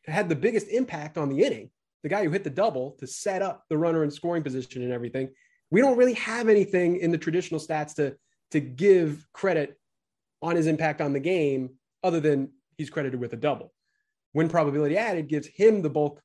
[0.07, 1.71] had the biggest impact on the inning
[2.03, 4.93] the guy who hit the double to set up the runner in scoring position and
[4.93, 5.29] everything.
[5.71, 8.17] We don't really have anything in the traditional stats to
[8.53, 9.77] to give credit
[10.43, 11.71] on his impact on the game,
[12.05, 13.73] other than he's credited with a double.
[14.35, 16.23] Win probability added gives him the bulk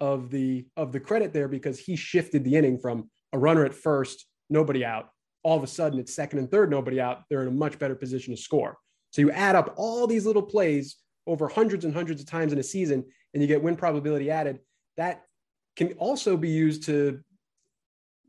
[0.00, 3.74] of the of the credit there because he shifted the inning from a runner at
[3.74, 5.08] first, nobody out.
[5.44, 7.22] All of a sudden, it's second and third, nobody out.
[7.30, 8.76] They're in a much better position to score.
[9.10, 10.96] So you add up all these little plays
[11.26, 14.58] over hundreds and hundreds of times in a season, and you get win probability added.
[14.96, 15.24] That
[15.76, 17.20] can also be used to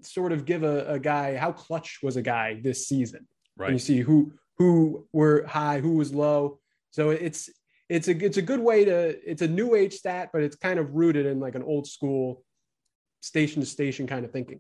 [0.02, 3.28] sort of give a, a guy how clutch was a guy this season.
[3.58, 3.68] Right.
[3.68, 6.60] And you see who who were high, who was low.
[6.92, 7.50] So it's
[7.90, 10.80] it's a it's a good way to it's a new age stat, but it's kind
[10.80, 12.44] of rooted in like an old school
[13.22, 14.60] station to station kind of thinking.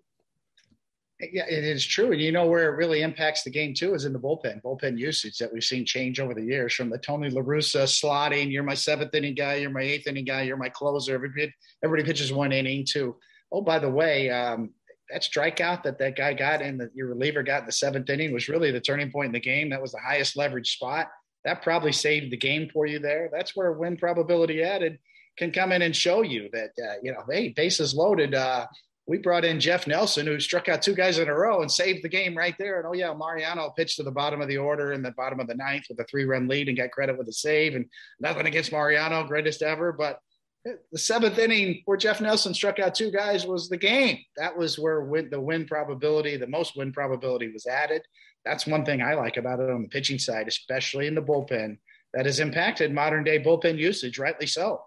[1.20, 2.12] Yeah, it is true.
[2.12, 4.98] And you know where it really impacts the game too is in the bullpen, bullpen
[4.98, 8.64] usage that we've seen change over the years from the Tony La Russa slotting, you're
[8.64, 11.14] my seventh inning guy, you're my eighth inning guy, you're my closer.
[11.14, 11.54] Everybody,
[11.84, 13.16] everybody pitches one inning to,
[13.52, 14.72] oh, by the way, um,
[15.12, 18.34] that strikeout that that guy got and that your reliever got in the seventh inning
[18.34, 19.70] was really the turning point in the game.
[19.70, 21.10] That was the highest leverage spot.
[21.46, 23.30] That probably saved the game for you there.
[23.32, 24.98] That's where win probability added
[25.38, 28.34] can come in and show you that, uh, you know, hey, bases loaded.
[28.34, 28.66] Uh,
[29.06, 32.04] we brought in Jeff Nelson, who struck out two guys in a row and saved
[32.04, 32.80] the game right there.
[32.80, 35.48] And oh yeah, Mariano pitched to the bottom of the order in the bottom of
[35.48, 37.76] the ninth with a three-run lead and got credit with a save.
[37.76, 37.86] And
[38.20, 40.20] nothing against Mariano, greatest ever, but
[40.64, 44.20] the seventh inning where Jeff Nelson struck out two guys was the game.
[44.38, 48.04] That was where win, the win probability, the most win probability was added.
[48.46, 51.78] That's one thing I like about it on the pitching side, especially in the bullpen,
[52.14, 54.82] that has impacted modern day bullpen usage, rightly so.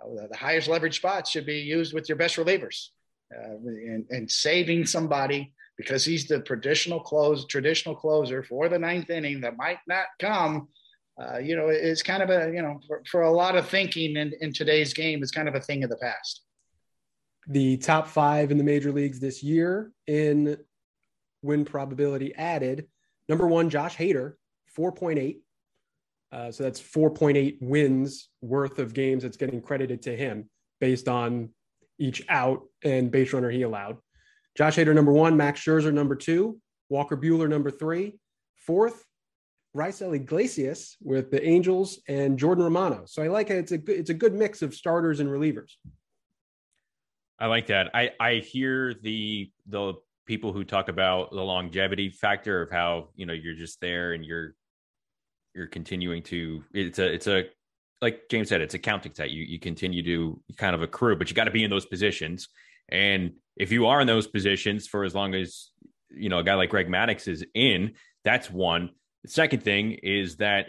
[0.00, 2.90] Uh, the highest leverage spots should be used with your best relievers
[3.34, 9.10] uh, and, and saving somebody because he's the traditional close traditional closer for the ninth
[9.10, 10.68] inning that might not come.
[11.20, 14.16] Uh, you know, it's kind of a you know for, for a lot of thinking
[14.16, 16.42] in, in today's game is kind of a thing of the past.
[17.48, 20.56] The top five in the major leagues this year in
[21.42, 22.86] win probability added.
[23.28, 24.34] Number one, Josh Hader,
[24.76, 25.38] 4.8.
[26.32, 30.50] Uh, so that's 4.8 wins worth of games that's getting credited to him
[30.80, 31.50] based on
[31.98, 33.96] each out and base runner he allowed.
[34.56, 36.58] Josh Hader, number one, Max Scherzer, number two,
[36.88, 38.18] Walker Buehler, number three,
[38.56, 39.04] fourth,
[39.76, 43.04] Raisel Iglesias with the Angels and Jordan Romano.
[43.06, 43.58] So I like it.
[43.58, 45.72] It's a good, it's a good mix of starters and relievers.
[47.38, 47.90] I like that.
[47.92, 49.94] I I hear the the
[50.26, 54.24] people who talk about the longevity factor of how you know you're just there and
[54.24, 54.54] you're
[55.54, 57.44] you're continuing to it's a it's a
[58.02, 59.30] like James said, it's a counting set.
[59.30, 62.48] You you continue to kind of accrue, but you got to be in those positions.
[62.88, 65.70] And if you are in those positions for as long as
[66.10, 67.94] you know a guy like Greg Maddux is in,
[68.24, 68.90] that's one.
[69.24, 70.66] The second thing is that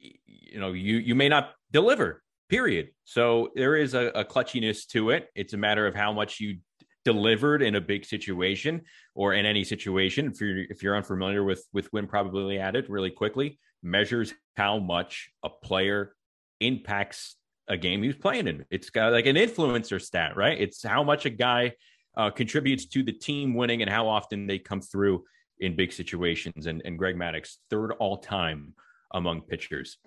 [0.00, 2.22] you know you you may not deliver.
[2.48, 2.90] Period.
[3.04, 5.28] So there is a, a clutchiness to it.
[5.34, 6.58] It's a matter of how much you
[7.04, 8.82] delivered in a big situation
[9.16, 10.30] or in any situation.
[10.32, 15.30] If you're if you're unfamiliar with with win probability added, really quickly measures how much
[15.44, 16.15] a player
[16.60, 17.36] impacts
[17.68, 18.64] a game he's playing in.
[18.70, 20.58] It's got like an influencer stat, right?
[20.58, 21.72] It's how much a guy
[22.16, 25.24] uh, contributes to the team winning and how often they come through
[25.58, 26.66] in big situations.
[26.66, 28.74] And, and Greg Maddux, third all time
[29.12, 29.98] among pitchers.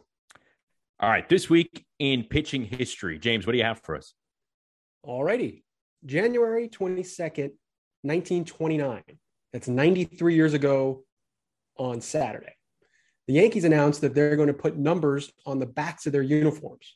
[0.99, 4.13] All right, this week in pitching history, James, what do you have for us?
[5.01, 5.63] All righty.
[6.05, 7.51] January 22nd,
[8.03, 9.03] 1929.
[9.53, 11.03] That's 93 years ago
[11.77, 12.53] on Saturday
[13.29, 16.95] the Yankees announced that they're going to put numbers on the backs of their uniforms.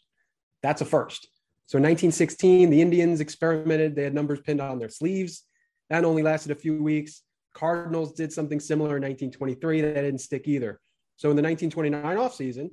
[0.64, 1.27] That's a first.
[1.68, 3.95] So in 1916, the Indians experimented.
[3.95, 5.43] They had numbers pinned on their sleeves.
[5.91, 7.22] That only lasted a few weeks.
[7.53, 9.81] Cardinals did something similar in 1923.
[9.81, 10.80] That didn't stick either.
[11.18, 12.72] So in the 1929 offseason,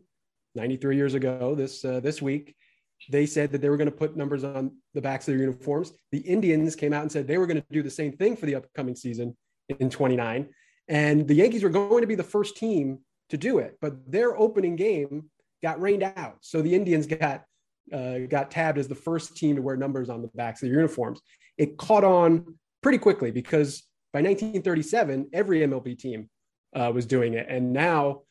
[0.54, 2.56] 93 years ago, this uh, this week,
[3.10, 5.92] they said that they were going to put numbers on the backs of their uniforms.
[6.12, 8.46] The Indians came out and said they were going to do the same thing for
[8.46, 9.36] the upcoming season
[9.68, 10.48] in 29.
[10.88, 13.00] And the Yankees were going to be the first team
[13.31, 13.78] to do it.
[13.81, 15.31] But their opening game
[15.62, 17.44] got rained out, so the Indians got
[17.93, 20.77] uh, got tabbed as the first team to wear numbers on the backs of their
[20.77, 21.20] uniforms.
[21.59, 23.82] It caught on pretty quickly because
[24.12, 26.28] by 1937, every MLB team
[26.74, 28.23] uh, was doing it, and now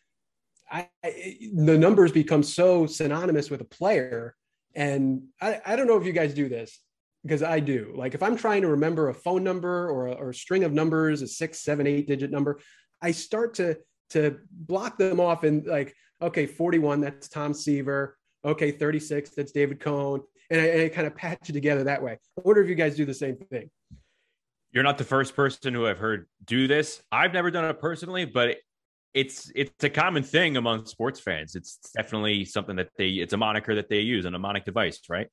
[0.72, 4.36] I, I, the numbers become so synonymous with a player.
[4.76, 6.80] And I, I don't know if you guys do this
[7.24, 7.94] because I do.
[7.96, 10.74] Like if I'm trying to remember a phone number or a, or a string of
[10.74, 12.60] numbers, a six, seven, eight digit number,
[13.02, 13.78] I start to
[14.12, 18.18] to block them off and like, okay, 41, that's Tom Seaver.
[18.44, 20.22] Okay, 36, that's David Cone.
[20.50, 22.14] And I, and I kind of patch it together that way.
[22.14, 23.70] I wonder if you guys do the same thing.
[24.72, 27.02] You're not the first person who I've heard do this.
[27.12, 28.58] I've never done it personally, but
[29.14, 31.56] it's it's a common thing among sports fans.
[31.56, 35.28] It's definitely something that they it's a moniker that they use, a mnemonic device, right?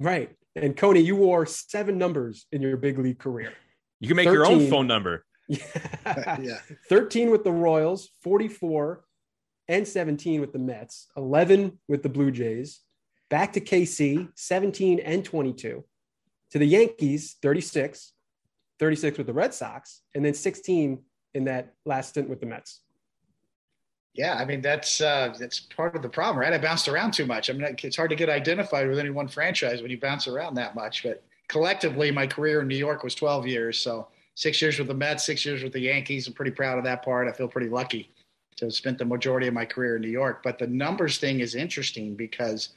[0.00, 0.30] Right.
[0.56, 3.52] And Coney, you wore seven numbers in your big league career.
[4.00, 4.34] You can make 13.
[4.34, 5.24] your own phone number.
[5.48, 6.58] Yeah.
[6.88, 9.04] 13 with the Royals, 44
[9.68, 12.80] and 17 with the Mets, 11 with the Blue Jays,
[13.28, 15.84] back to KC, 17 and 22,
[16.50, 18.12] to the Yankees, 36,
[18.78, 21.02] 36 with the Red Sox, and then 16
[21.34, 22.80] in that last stint with the Mets.
[24.14, 26.52] Yeah, I mean that's uh, that's part of the problem, right?
[26.52, 27.50] I bounced around too much.
[27.50, 30.54] I mean, it's hard to get identified with any one franchise when you bounce around
[30.54, 31.04] that much.
[31.04, 33.78] But collectively, my career in New York was 12 years.
[33.78, 34.08] So
[34.38, 36.28] six years with the Mets, six years with the Yankees.
[36.28, 37.26] I'm pretty proud of that part.
[37.26, 38.08] I feel pretty lucky
[38.54, 40.44] to have spent the majority of my career in New York.
[40.44, 42.68] But the numbers thing is interesting because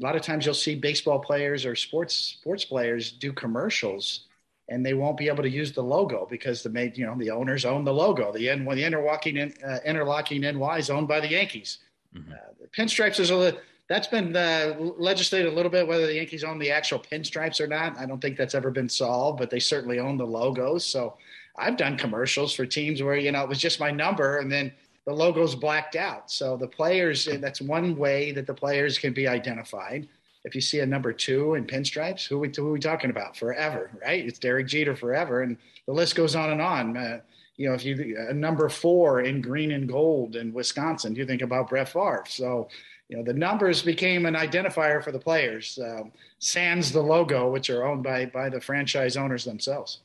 [0.00, 4.26] a lot of times you'll see baseball players or sports sports players do commercials
[4.68, 7.30] and they won't be able to use the logo because the made you know the
[7.30, 8.32] owners own the logo.
[8.32, 11.78] The end when the interlocking in, uh, interlocking NY is owned by the Yankees.
[12.16, 12.32] Mm-hmm.
[12.32, 13.56] Uh, the pinstripes is a
[13.92, 17.66] that's been uh, legislated a little bit whether the Yankees own the actual pinstripes or
[17.66, 17.98] not.
[17.98, 20.86] I don't think that's ever been solved, but they certainly own the logos.
[20.86, 21.18] So
[21.56, 24.72] I've done commercials for teams where you know it was just my number and then
[25.04, 26.30] the logo's blacked out.
[26.30, 30.08] So the players that's one way that the players can be identified
[30.44, 33.10] if you see a number two in pinstripes, who are we, who are we talking
[33.10, 33.36] about?
[33.36, 34.24] Forever, right?
[34.24, 35.56] It's Derek Jeter forever, and
[35.86, 36.96] the list goes on and on.
[36.96, 37.20] Uh,
[37.56, 41.42] you know, if you a number four in green and gold in Wisconsin, you think
[41.42, 42.24] about Brett Favre.
[42.26, 42.68] So,
[43.12, 45.78] you know, the numbers became an identifier for the players.
[45.84, 50.00] Um, sans the logo, which are owned by by the franchise owners themselves.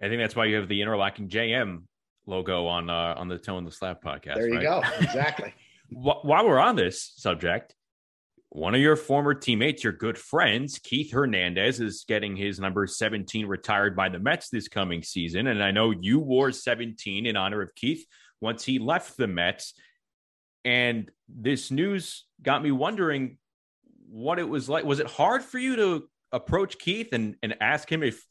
[0.00, 1.82] I think that's why you have the interlocking JM
[2.24, 4.36] logo on uh, on the in the Slab podcast.
[4.36, 4.62] There you right?
[4.62, 4.82] go.
[5.00, 5.52] Exactly.
[5.90, 7.74] While we're on this subject,
[8.48, 13.44] one of your former teammates, your good friends, Keith Hernandez, is getting his number 17
[13.44, 15.48] retired by the Mets this coming season.
[15.48, 18.06] And I know you wore 17 in honor of Keith
[18.40, 19.74] once he left the Mets.
[20.64, 23.38] And this news got me wondering
[24.08, 24.84] what it was like.
[24.84, 28.24] Was it hard for you to approach Keith and, and ask him if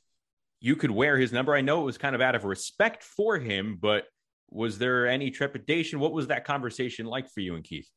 [0.60, 1.56] you could wear his number?
[1.56, 4.06] I know it was kind of out of respect for him, but
[4.49, 5.99] was there any trepidation?
[5.99, 7.89] What was that conversation like for you and Keith?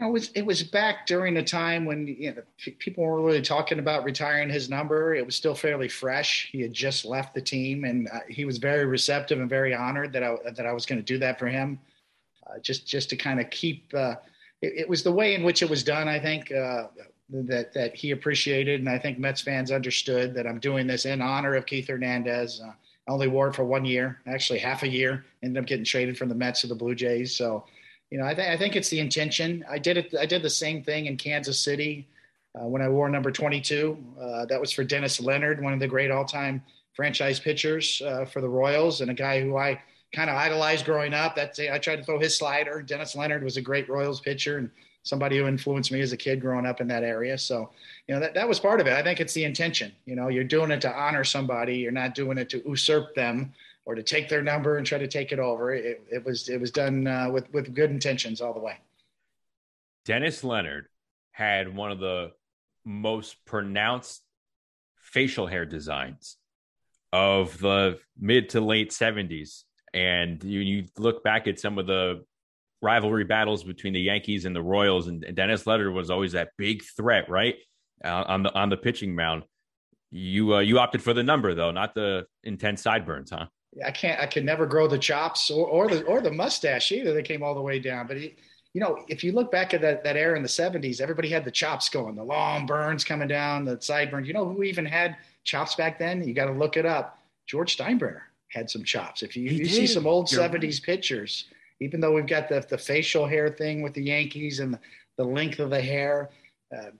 [0.00, 2.42] it was it was back during a time when you know,
[2.78, 5.14] people were really talking about retiring his number.
[5.14, 6.48] It was still fairly fresh.
[6.50, 10.12] He had just left the team, and uh, he was very receptive and very honored
[10.14, 11.78] that I that I was going to do that for him.
[12.50, 13.92] Uh, just just to kind of keep.
[13.94, 14.14] Uh,
[14.62, 16.08] it, it, was the way in which it was done.
[16.08, 16.88] I think uh,
[17.30, 21.22] that that he appreciated, and I think Mets fans understood that I'm doing this in
[21.22, 22.60] honor of Keith Hernandez.
[22.64, 22.72] Uh,
[23.08, 25.24] I only wore it for one year, actually half a year.
[25.42, 27.64] Ended up getting traded from the Mets to the Blue Jays, so
[28.10, 29.64] you know, I, th- I think it's the intention.
[29.70, 30.14] I did it.
[30.18, 32.08] I did the same thing in Kansas City
[32.54, 33.96] uh, when I wore number 22.
[34.20, 36.62] Uh, that was for Dennis Leonard, one of the great all-time
[36.94, 37.98] franchise pitchers
[38.32, 39.80] for the Royals, and a guy who I
[40.12, 41.36] kind of idolized growing up.
[41.36, 42.82] That's I tried to throw his slider.
[42.82, 44.70] Dennis Leonard was a great Royals pitcher and
[45.02, 47.38] somebody who influenced me as a kid growing up in that area.
[47.38, 47.70] So,
[48.06, 48.92] you know, that, that was part of it.
[48.92, 49.92] I think it's the intention.
[50.04, 51.76] You know, you're doing it to honor somebody.
[51.76, 53.52] You're not doing it to usurp them
[53.86, 55.72] or to take their number and try to take it over.
[55.72, 58.76] It, it was it was done uh, with with good intentions all the way.
[60.04, 60.86] Dennis Leonard
[61.32, 62.32] had one of the
[62.84, 64.22] most pronounced
[64.96, 66.36] facial hair designs
[67.12, 72.24] of the mid to late 70s and you, you look back at some of the
[72.82, 76.50] rivalry battles between the Yankees and the Royals and, and Dennis Leonard was always that
[76.56, 77.56] big threat right
[78.04, 79.44] uh, on the on the pitching mound
[80.10, 83.46] you uh, you opted for the number though not the intense sideburns huh
[83.84, 84.20] I can't.
[84.20, 87.12] I could never grow the chops or, or the or the mustache either.
[87.12, 88.06] They came all the way down.
[88.06, 91.28] But you know, if you look back at that that era in the '70s, everybody
[91.28, 94.26] had the chops going, the long burns coming down, the sideburns.
[94.26, 96.26] You know who even had chops back then?
[96.26, 97.18] You got to look it up.
[97.46, 99.22] George Steinbrenner had some chops.
[99.22, 100.82] If you, you see some old You're '70s right.
[100.82, 101.46] pictures,
[101.80, 104.80] even though we've got the the facial hair thing with the Yankees and the,
[105.16, 106.30] the length of the hair.
[106.76, 106.90] Uh,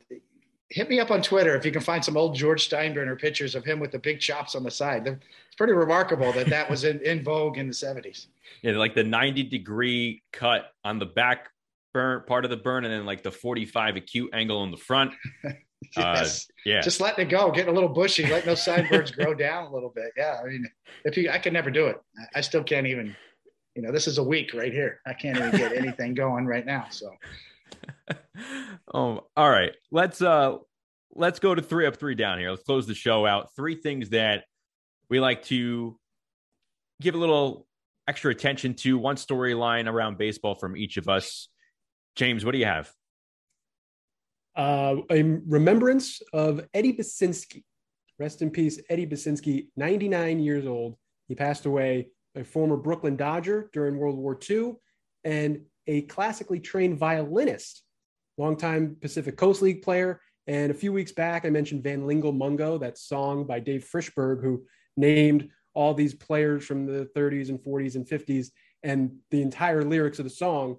[0.71, 3.65] hit me up on Twitter if you can find some old George Steinbrenner pictures of
[3.65, 5.07] him with the big chops on the side.
[5.07, 8.27] It's pretty remarkable that that was in, in vogue in the 70s.
[8.63, 11.49] Yeah, like the 90 degree cut on the back
[11.93, 15.13] burn part of the burn, and then like the 45 acute angle in the front.
[15.97, 16.47] yes.
[16.49, 16.81] Uh, yeah.
[16.81, 19.93] Just letting it go, getting a little bushy, letting those sideburns grow down a little
[19.95, 20.13] bit.
[20.17, 20.39] Yeah.
[20.43, 20.67] I mean,
[21.05, 21.97] if you, I can never do it.
[22.35, 23.17] I still can't even,
[23.75, 25.01] you know, this is a week right here.
[25.07, 26.87] I can't even get anything going right now.
[26.91, 27.11] So
[28.93, 29.73] oh, all right.
[29.91, 30.59] Let's uh
[31.15, 32.51] let's go to three up, three down here.
[32.51, 33.55] Let's close the show out.
[33.57, 34.45] Three things that
[35.09, 35.99] we like to
[37.01, 37.67] give a little
[38.07, 38.99] extra attention to.
[38.99, 41.49] One storyline around baseball from each of us.
[42.17, 42.91] James, what do you have?
[44.57, 47.65] Uh, a remembrance of Eddie Basinski.
[48.19, 50.97] Rest in peace, Eddie Basinski, 99 years old.
[51.29, 54.75] He passed away, a former Brooklyn Dodger during World War II,
[55.25, 57.83] and a classically trained violinist,
[58.37, 60.21] longtime Pacific Coast League player.
[60.47, 64.43] And a few weeks back, I mentioned Van Lingle Mungo, that song by Dave Frishberg,
[64.43, 64.65] who
[64.97, 68.49] named all these players from the 30s and 40s and 50s.
[68.83, 70.77] and the entire lyrics of the song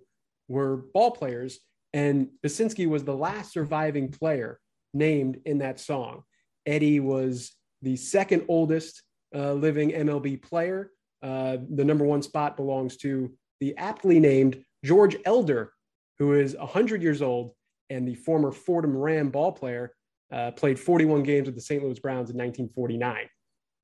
[0.48, 1.60] were ball players.
[1.94, 4.60] And Basinski was the last surviving player
[4.94, 6.24] named in that song.
[6.66, 7.52] Eddie was
[7.82, 9.04] the second oldest
[9.36, 10.92] uh, living MLB player.
[11.22, 15.74] Uh, the number one spot belongs to the aptly named George Elder,
[16.20, 17.54] who is 100 years old
[17.90, 19.94] and the former Fordham Ram ball player,
[20.32, 21.84] uh, played 41 games with the St.
[21.84, 23.28] Louis Browns in 1949.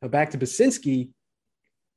[0.01, 1.09] Now back to Basinski,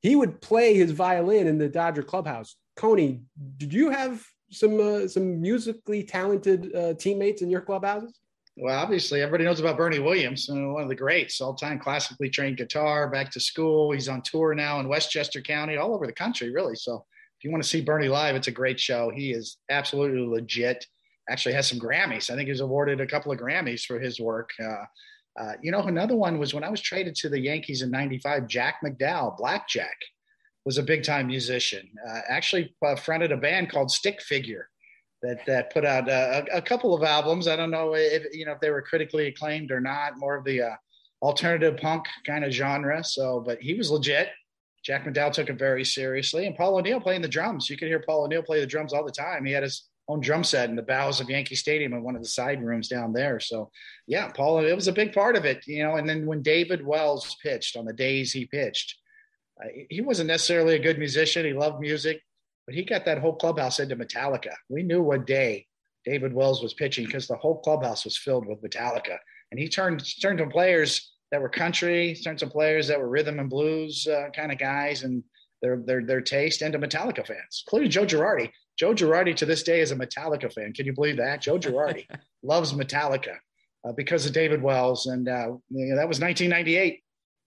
[0.01, 2.55] he would play his violin in the Dodger clubhouse.
[2.75, 3.21] Coney,
[3.57, 8.19] did you have some uh, some musically talented uh, teammates in your clubhouses?
[8.57, 12.57] Well, obviously, everybody knows about Bernie Williams, uh, one of the greats, all-time classically trained
[12.57, 13.09] guitar.
[13.09, 16.75] Back to school, he's on tour now in Westchester County, all over the country, really.
[16.75, 17.05] So,
[17.39, 19.09] if you want to see Bernie live, it's a great show.
[19.09, 20.85] He is absolutely legit.
[21.29, 22.29] Actually, has some Grammys.
[22.29, 24.49] I think he's awarded a couple of Grammys for his work.
[24.61, 24.83] Uh,
[25.39, 28.47] uh, you know, another one was when I was traded to the Yankees in '95.
[28.47, 29.97] Jack McDowell, Blackjack,
[30.65, 31.89] was a big-time musician.
[32.07, 34.69] Uh, actually, uh, fronted a band called Stick Figure
[35.21, 37.47] that that put out uh, a, a, couple of albums.
[37.47, 40.17] I don't know if you know if they were critically acclaimed or not.
[40.17, 40.75] More of the uh,
[41.21, 43.03] alternative punk kind of genre.
[43.03, 44.29] So, but he was legit.
[44.83, 47.69] Jack McDowell took it very seriously, and Paul O'Neill playing the drums.
[47.69, 49.45] You could hear Paul O'Neill play the drums all the time.
[49.45, 52.23] He had his own drum set in the bowels of Yankee Stadium in one of
[52.23, 53.39] the side rooms down there.
[53.39, 53.69] So,
[54.07, 55.97] yeah, Paul, it was a big part of it, you know.
[55.97, 58.95] And then when David Wells pitched on the days he pitched,
[59.63, 61.45] uh, he wasn't necessarily a good musician.
[61.45, 62.21] He loved music,
[62.65, 64.53] but he got that whole clubhouse into Metallica.
[64.69, 65.67] We knew what day
[66.05, 69.17] David Wells was pitching because the whole clubhouse was filled with Metallica,
[69.51, 73.39] and he turned turned to players that were country, turned to players that were rhythm
[73.39, 75.23] and blues uh, kind of guys, and
[75.61, 78.51] their their their taste into Metallica fans, including Joe Girardi.
[78.77, 80.73] Joe Girardi to this day is a Metallica fan.
[80.73, 81.41] Can you believe that?
[81.41, 82.07] Joe Girardi
[82.43, 83.35] loves Metallica
[83.87, 87.03] uh, because of David Wells, and uh, you know, that was 1998.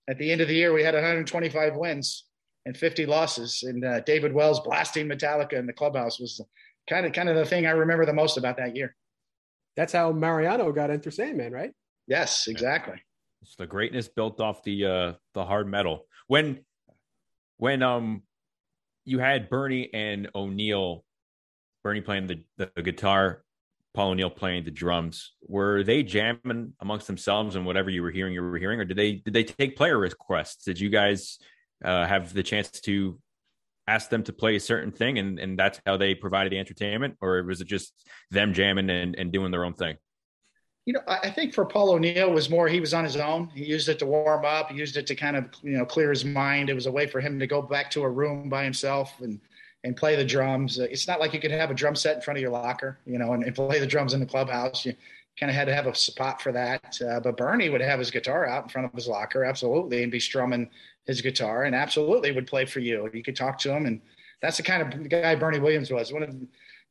[0.09, 2.25] At the end of the year, we had 125 wins
[2.67, 6.41] and 50 losses, and uh, David Wells blasting Metallica in the clubhouse was
[6.89, 8.95] kind of kind of the thing I remember the most about that year.
[9.77, 11.73] That's how Mariano got Enter Sandman, right?
[12.07, 13.03] Yes, exactly.
[13.43, 16.07] It's the greatness built off the uh, the hard metal.
[16.27, 16.61] When
[17.57, 18.23] when um
[19.05, 21.05] you had Bernie and O'Neill,
[21.83, 23.43] Bernie playing the, the guitar,
[23.95, 25.33] Paul O'Neill playing the drums.
[25.47, 28.97] Were they jamming amongst themselves and whatever you were hearing, you were hearing, or did
[28.97, 30.65] they did they take player requests?
[30.65, 31.39] Did you guys
[31.85, 33.19] uh, have the chance to
[33.87, 37.17] ask them to play a certain thing, and and that's how they provided the entertainment,
[37.21, 37.93] or was it just
[38.31, 39.97] them jamming and, and doing their own thing?
[40.87, 43.49] you know, I think for Paul O'Neill was more he was on his own.
[43.55, 44.71] He used it to warm up.
[44.71, 46.69] He used it to kind of you know clear his mind.
[46.69, 49.41] It was a way for him to go back to a room by himself and
[49.85, 50.79] and play the drums.
[50.79, 53.19] It's not like you could have a drum set in front of your locker, you
[53.19, 54.85] know, and, and play the drums in the clubhouse.
[54.85, 54.95] You
[55.39, 56.99] kind of had to have a spot for that.
[57.07, 60.11] Uh, but Bernie would have his guitar out in front of his locker, absolutely, and
[60.11, 60.71] be strumming
[61.05, 63.11] his guitar, and absolutely would play for you.
[63.13, 64.01] You could talk to him, and
[64.41, 66.13] that's the kind of guy Bernie Williams was.
[66.13, 66.35] One of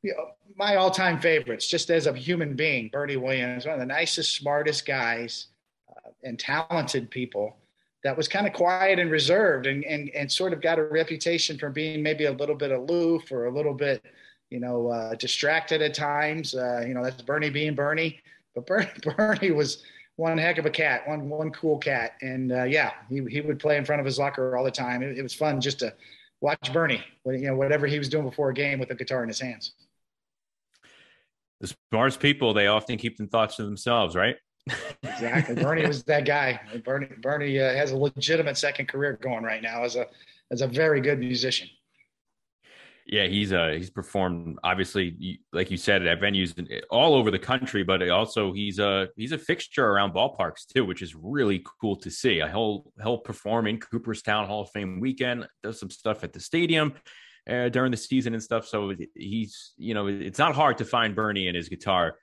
[0.03, 3.85] you know, my all-time favorites, just as a human being, Bernie Williams, one of the
[3.87, 5.47] nicest, smartest guys
[5.89, 7.57] uh, and talented people.
[8.03, 11.57] That was kind of quiet and reserved, and, and and sort of got a reputation
[11.57, 14.03] for being maybe a little bit aloof or a little bit,
[14.49, 16.53] you know, uh, distracted at times.
[16.53, 18.19] Uh, you know, that's Bernie being Bernie,
[18.55, 19.83] but Bernie, Bernie was
[20.17, 23.59] one heck of a cat, one one cool cat, and uh, yeah, he he would
[23.59, 25.01] play in front of his locker all the time.
[25.01, 25.93] It, it was fun just to
[26.41, 29.29] watch Bernie, you know, whatever he was doing before a game with a guitar in
[29.29, 29.73] his hands
[31.63, 34.35] the smartest people they often keep them thoughts to themselves, right?
[35.03, 35.55] Exactly.
[35.55, 36.59] Bernie was that guy.
[36.85, 40.07] Bernie Bernie uh, has a legitimate second career going right now as a
[40.51, 41.67] as a very good musician.
[43.05, 46.55] Yeah, he's uh he's performed obviously like you said at venues
[46.89, 51.01] all over the country, but also he's a he's a fixture around ballparks too, which
[51.01, 52.35] is really cool to see.
[52.35, 56.93] He'll he'll perform in Cooperstown Hall of Fame weekend, does some stuff at the stadium
[57.49, 58.65] uh, during the season and stuff.
[58.67, 62.15] So he's, you know, it's not hard to find Bernie and his guitar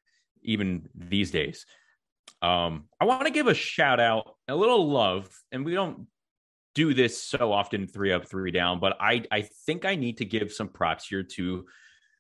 [0.43, 1.67] even these days.
[2.43, 6.07] Um, I want to give a shout out, a little love, and we don't
[6.75, 10.25] do this so often, three up, three down, but I, I think I need to
[10.25, 11.67] give some props here to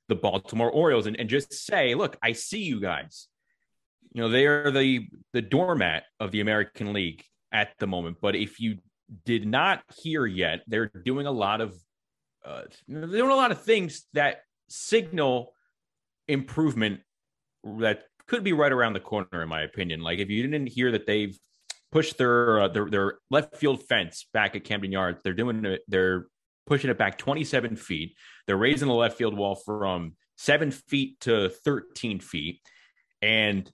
[0.09, 3.29] the Baltimore Orioles and, and just say, look, I see you guys.
[4.13, 7.23] You know, they are the the doormat of the American League
[7.53, 8.17] at the moment.
[8.21, 8.79] But if you
[9.25, 11.75] did not hear yet, they're doing a lot of
[12.45, 15.53] uh, they're doing a lot of things that signal
[16.27, 17.01] improvement
[17.79, 20.03] that could be right around the corner, in my opinion.
[20.03, 21.37] Like if you didn't hear that they've
[21.91, 25.83] pushed their uh, their, their left field fence back at Camden Yards, they're doing it.
[25.89, 26.29] They're
[26.65, 28.15] pushing it back 27 feet.
[28.47, 32.61] They're raising the left field wall from seven feet to 13 feet,
[33.21, 33.69] and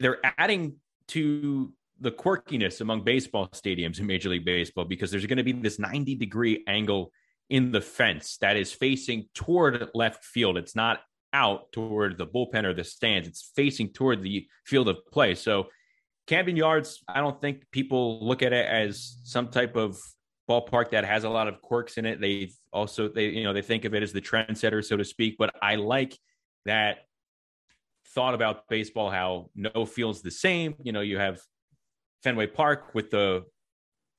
[0.00, 0.78] they're adding
[1.08, 5.52] to the quirkiness among baseball stadiums in Major League Baseball because there's going to be
[5.52, 7.12] this 90 degree angle
[7.48, 10.58] in the fence that is facing toward left field.
[10.58, 10.98] It's not
[11.32, 13.28] out toward the bullpen or the stands.
[13.28, 15.34] It's facing toward the field of play.
[15.34, 15.68] So
[16.26, 19.98] Camden Yards, I don't think people look at it as some type of
[20.48, 22.20] ballpark that has a lot of quirks in it.
[22.20, 25.36] They also they you know they think of it as the trendsetter, so to speak.
[25.38, 26.16] But I like
[26.64, 26.98] that
[28.14, 29.10] thought about baseball.
[29.10, 30.74] How no feels the same.
[30.82, 31.40] You know, you have
[32.22, 33.44] Fenway Park with the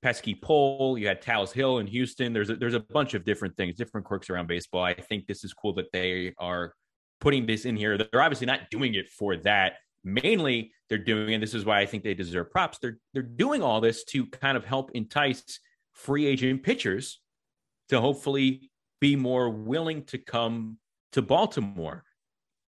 [0.02, 0.98] pesky pole.
[0.98, 2.34] You had Tal's Hill in Houston.
[2.34, 4.84] There's a, there's a bunch of different things, different quirks around baseball.
[4.84, 6.74] I think this is cool that they are
[7.24, 7.98] putting this in here.
[7.98, 9.78] They're obviously not doing it for that.
[10.04, 12.78] Mainly, they're doing, and this is why I think they deserve props.
[12.80, 15.60] They're they're doing all this to kind of help entice
[15.94, 17.22] free agent pitchers
[17.88, 18.70] to hopefully
[19.00, 20.78] be more willing to come
[21.14, 22.04] to Baltimore.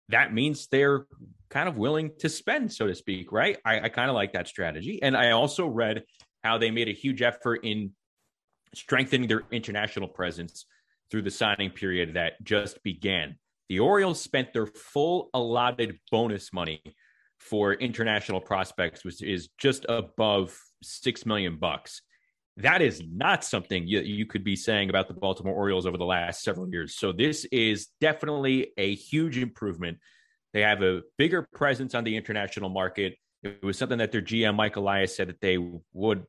[0.09, 1.05] That means they're
[1.51, 3.59] kind of willing to spend, so to speak, right?
[3.67, 5.03] I, I kind of like that strategy.
[5.03, 6.05] And I also read
[6.43, 7.93] how they made a huge effort in
[8.75, 10.65] strengthening their international presence
[11.11, 13.37] through the signing period that just began.
[13.69, 16.83] The Orioles spent their full allotted bonus money
[17.39, 22.03] for international prospects, which is just above six million bucks.
[22.57, 26.05] That is not something you, you could be saying about the Baltimore Orioles over the
[26.05, 26.97] last several years.
[26.97, 29.99] So this is definitely a huge improvement.
[30.53, 33.15] They have a bigger presence on the international market.
[33.45, 35.59] It was something that their GM Mike Elias said that they
[35.93, 36.25] would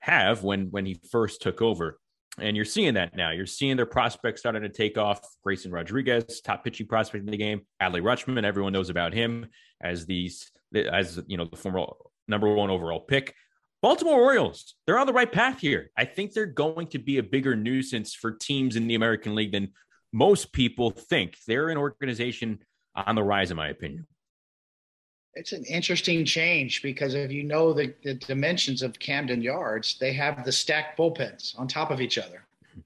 [0.00, 1.98] have when when he first took over.
[2.40, 3.30] And you're seeing that now.
[3.30, 5.20] You're seeing their prospects starting to take off.
[5.44, 7.62] Grayson Rodriguez, top pitching prospect in the game.
[7.82, 9.46] Adley Rutschman, everyone knows about him
[9.80, 11.84] as these as you know the former
[12.28, 13.34] number one overall pick.
[13.82, 15.90] Baltimore Orioles, they're on the right path here.
[15.96, 19.52] I think they're going to be a bigger nuisance for teams in the American League
[19.52, 19.72] than
[20.12, 21.36] most people think.
[21.46, 22.58] They're an organization
[22.94, 24.06] on the rise, in my opinion.
[25.34, 30.12] It's an interesting change because if you know the, the dimensions of Camden Yards, they
[30.12, 32.44] have the stacked bullpens on top of each other.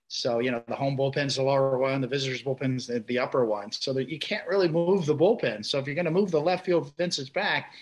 [0.08, 3.44] So, you know, the home bullpen's the lower one, the visitors bullpen's the, the upper
[3.44, 3.72] one.
[3.72, 5.64] So that you can't really move the bullpen.
[5.64, 7.72] So if you're going to move the left field fences back,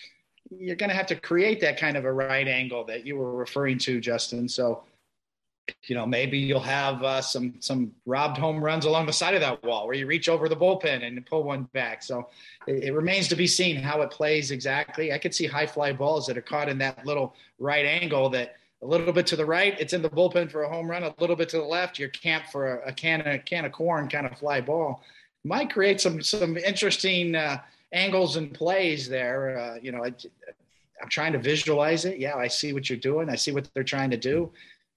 [0.51, 3.35] you're going to have to create that kind of a right angle that you were
[3.35, 4.49] referring to, Justin.
[4.49, 4.85] So,
[5.85, 9.41] you know, maybe you'll have uh, some some robbed home runs along the side of
[9.41, 12.03] that wall where you reach over the bullpen and pull one back.
[12.03, 12.29] So
[12.67, 15.13] it, it, remains to be seen how it plays exactly.
[15.13, 18.57] I could see high fly balls that are caught in that little right angle that
[18.83, 21.05] a little bit to the right, it's in the bullpen for a home run.
[21.05, 23.73] A little bit to the left, you're camp for a, a can of can of
[23.73, 25.03] corn kind of fly ball.
[25.45, 27.59] Might create some some interesting uh,
[27.93, 29.59] angles and plays there.
[29.59, 32.19] Uh, you know, I, am trying to visualize it.
[32.19, 33.29] Yeah, I see what you're doing.
[33.29, 34.51] I see what they're trying to do.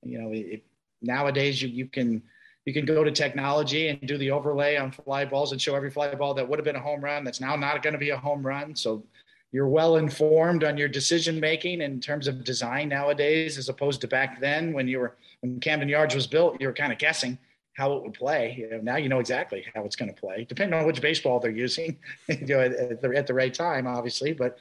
[0.05, 0.63] You know, it,
[1.01, 2.21] nowadays you you can
[2.65, 5.91] you can go to technology and do the overlay on fly balls and show every
[5.91, 8.09] fly ball that would have been a home run that's now not going to be
[8.09, 8.75] a home run.
[8.75, 9.03] So
[9.51, 14.07] you're well informed on your decision making in terms of design nowadays, as opposed to
[14.07, 17.37] back then when you were when Camden Yards was built, you were kind of guessing
[17.75, 18.55] how it would play.
[18.57, 21.39] You know, now you know exactly how it's going to play, depending on which baseball
[21.39, 24.33] they're using you know, at, the, at the right time, obviously.
[24.33, 24.57] But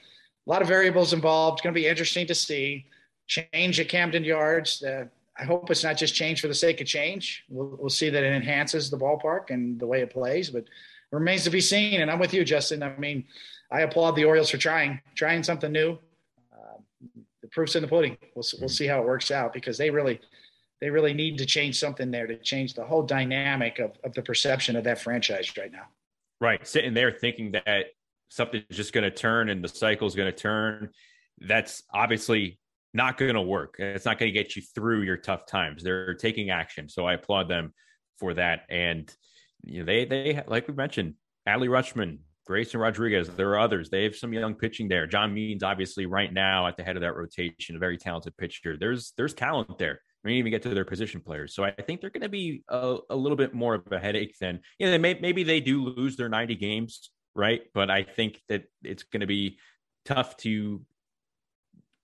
[0.47, 1.59] a lot of variables involved.
[1.59, 2.87] It's going to be interesting to see.
[3.27, 4.83] Change at Camden Yards.
[4.83, 5.07] Uh,
[5.39, 7.45] I hope it's not just change for the sake of change.
[7.49, 10.69] We'll, we'll see that it enhances the ballpark and the way it plays, but it
[11.11, 12.01] remains to be seen.
[12.01, 12.83] And I'm with you, Justin.
[12.83, 13.25] I mean,
[13.71, 15.99] I applaud the Orioles for trying, trying something new.
[16.53, 16.79] Uh,
[17.43, 18.17] the proof's in the pudding.
[18.35, 20.21] We'll, we'll see how it works out because they really–
[20.81, 24.21] they really need to change something there to change the whole dynamic of, of the
[24.21, 25.87] perception of that franchise right now.
[26.43, 26.67] Right.
[26.67, 27.87] Sitting there thinking that
[28.29, 30.91] something's just going to turn and the cycle's going to turn.
[31.39, 32.59] That's obviously
[32.95, 33.77] not going to work.
[33.79, 35.83] It's not going to get you through your tough times.
[35.83, 36.89] They're taking action.
[36.89, 37.75] So I applaud them
[38.19, 38.63] for that.
[38.71, 39.13] And
[39.63, 41.15] you know, they, they, like we mentioned,
[41.49, 43.91] Adley Rutschman, Grayson Rodriguez, there are others.
[43.91, 45.07] They have some young pitching there.
[45.07, 48.77] John Means, obviously, right now at the head of that rotation, a very talented pitcher.
[48.79, 50.01] There's there's talent there.
[50.23, 51.55] We didn't even get to their position players.
[51.55, 54.35] So I think they're going to be a, a, little bit more of a headache
[54.41, 57.61] than, you know, they may, maybe they do lose their 90 games, right?
[57.75, 59.59] But I think that it's going to be
[60.07, 60.81] tough to,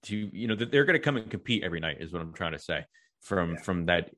[0.04, 2.32] to, you know, that they're going to come and compete every night is what I'm
[2.32, 2.84] trying to say
[3.20, 3.60] from, yeah.
[3.60, 4.10] from that,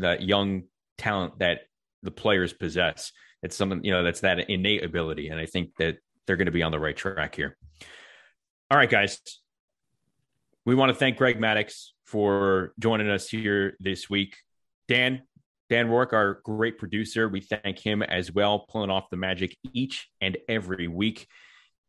[0.00, 0.64] that young
[0.98, 1.60] talent that
[2.02, 3.12] the players possess.
[3.42, 5.28] It's something, you know, that's that innate ability.
[5.28, 5.96] And I think that
[6.26, 7.56] they're going to be on the right track here.
[8.70, 9.18] All right, guys.
[10.66, 14.36] We want to thank Greg Maddux for joining us here this week.
[14.88, 15.22] Dan,
[15.70, 20.08] Dan Rourke, our great producer, we thank him as well, pulling off the magic each
[20.20, 21.26] and every week.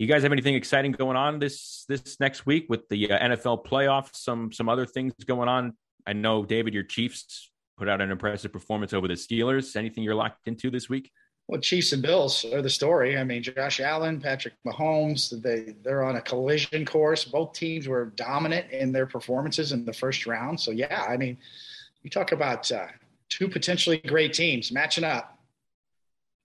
[0.02, 3.64] You guys have anything exciting going on this this next week with the uh, NFL
[3.68, 4.16] playoffs?
[4.16, 5.74] Some some other things going on.
[6.08, 9.76] I know David, your Chiefs put out an impressive performance over the Steelers.
[9.76, 11.12] Anything you're locked into this week?
[11.48, 13.16] Well, Chiefs and Bills are the story.
[13.16, 17.24] I mean, Josh Allen, Patrick Mahomes, they they're on a collision course.
[17.24, 20.60] Both teams were dominant in their performances in the first round.
[20.60, 21.38] So yeah, I mean,
[22.02, 22.88] you talk about uh,
[23.30, 25.38] two potentially great teams matching up.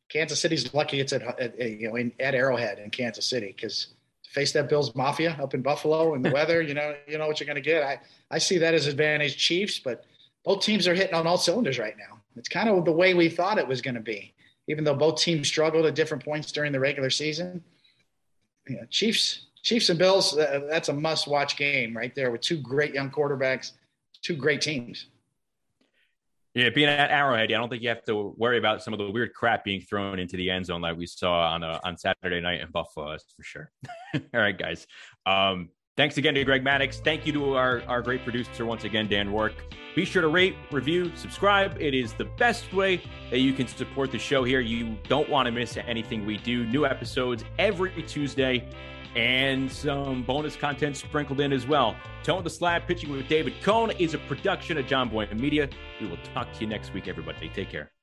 [0.09, 3.89] Kansas City's lucky it's at, at you know in, at Arrowhead in Kansas City because
[4.24, 7.27] to face that Bills Mafia up in Buffalo and the weather, you know you know
[7.27, 7.83] what you're going to get.
[7.83, 8.01] I
[8.31, 10.05] I see that as advantage Chiefs, but
[10.45, 12.20] both teams are hitting on all cylinders right now.
[12.37, 14.35] It's kind of the way we thought it was going to be,
[14.69, 17.65] even though both teams struggled at different points during the regular season.
[18.69, 22.59] You know, Chiefs Chiefs and Bills that's a must watch game right there with two
[22.59, 23.73] great young quarterbacks,
[24.23, 25.07] two great teams.
[26.57, 29.11] Yeah, being at Arrowhead, I don't think you have to worry about some of the
[29.11, 32.41] weird crap being thrown into the end zone like we saw on uh, on Saturday
[32.41, 33.11] night in Buffalo.
[33.11, 33.70] That's for sure.
[34.15, 34.87] All right, guys.
[35.27, 35.69] Um,
[35.99, 37.05] thanks again to Greg Maddux.
[37.05, 39.53] Thank you to our, our great producer once again, Dan Rourke.
[39.95, 41.77] Be sure to rate, review, subscribe.
[41.78, 44.61] It is the best way that you can support the show here.
[44.61, 46.65] You don't want to miss anything we do.
[46.65, 48.66] New episodes every Tuesday
[49.16, 51.97] and some bonus content sprinkled in as well.
[52.22, 55.68] Toeing the Slab Pitching with David Cone is a production of Jomboy Media.
[56.01, 57.51] We will talk to you next week, everybody.
[57.55, 57.95] Take care.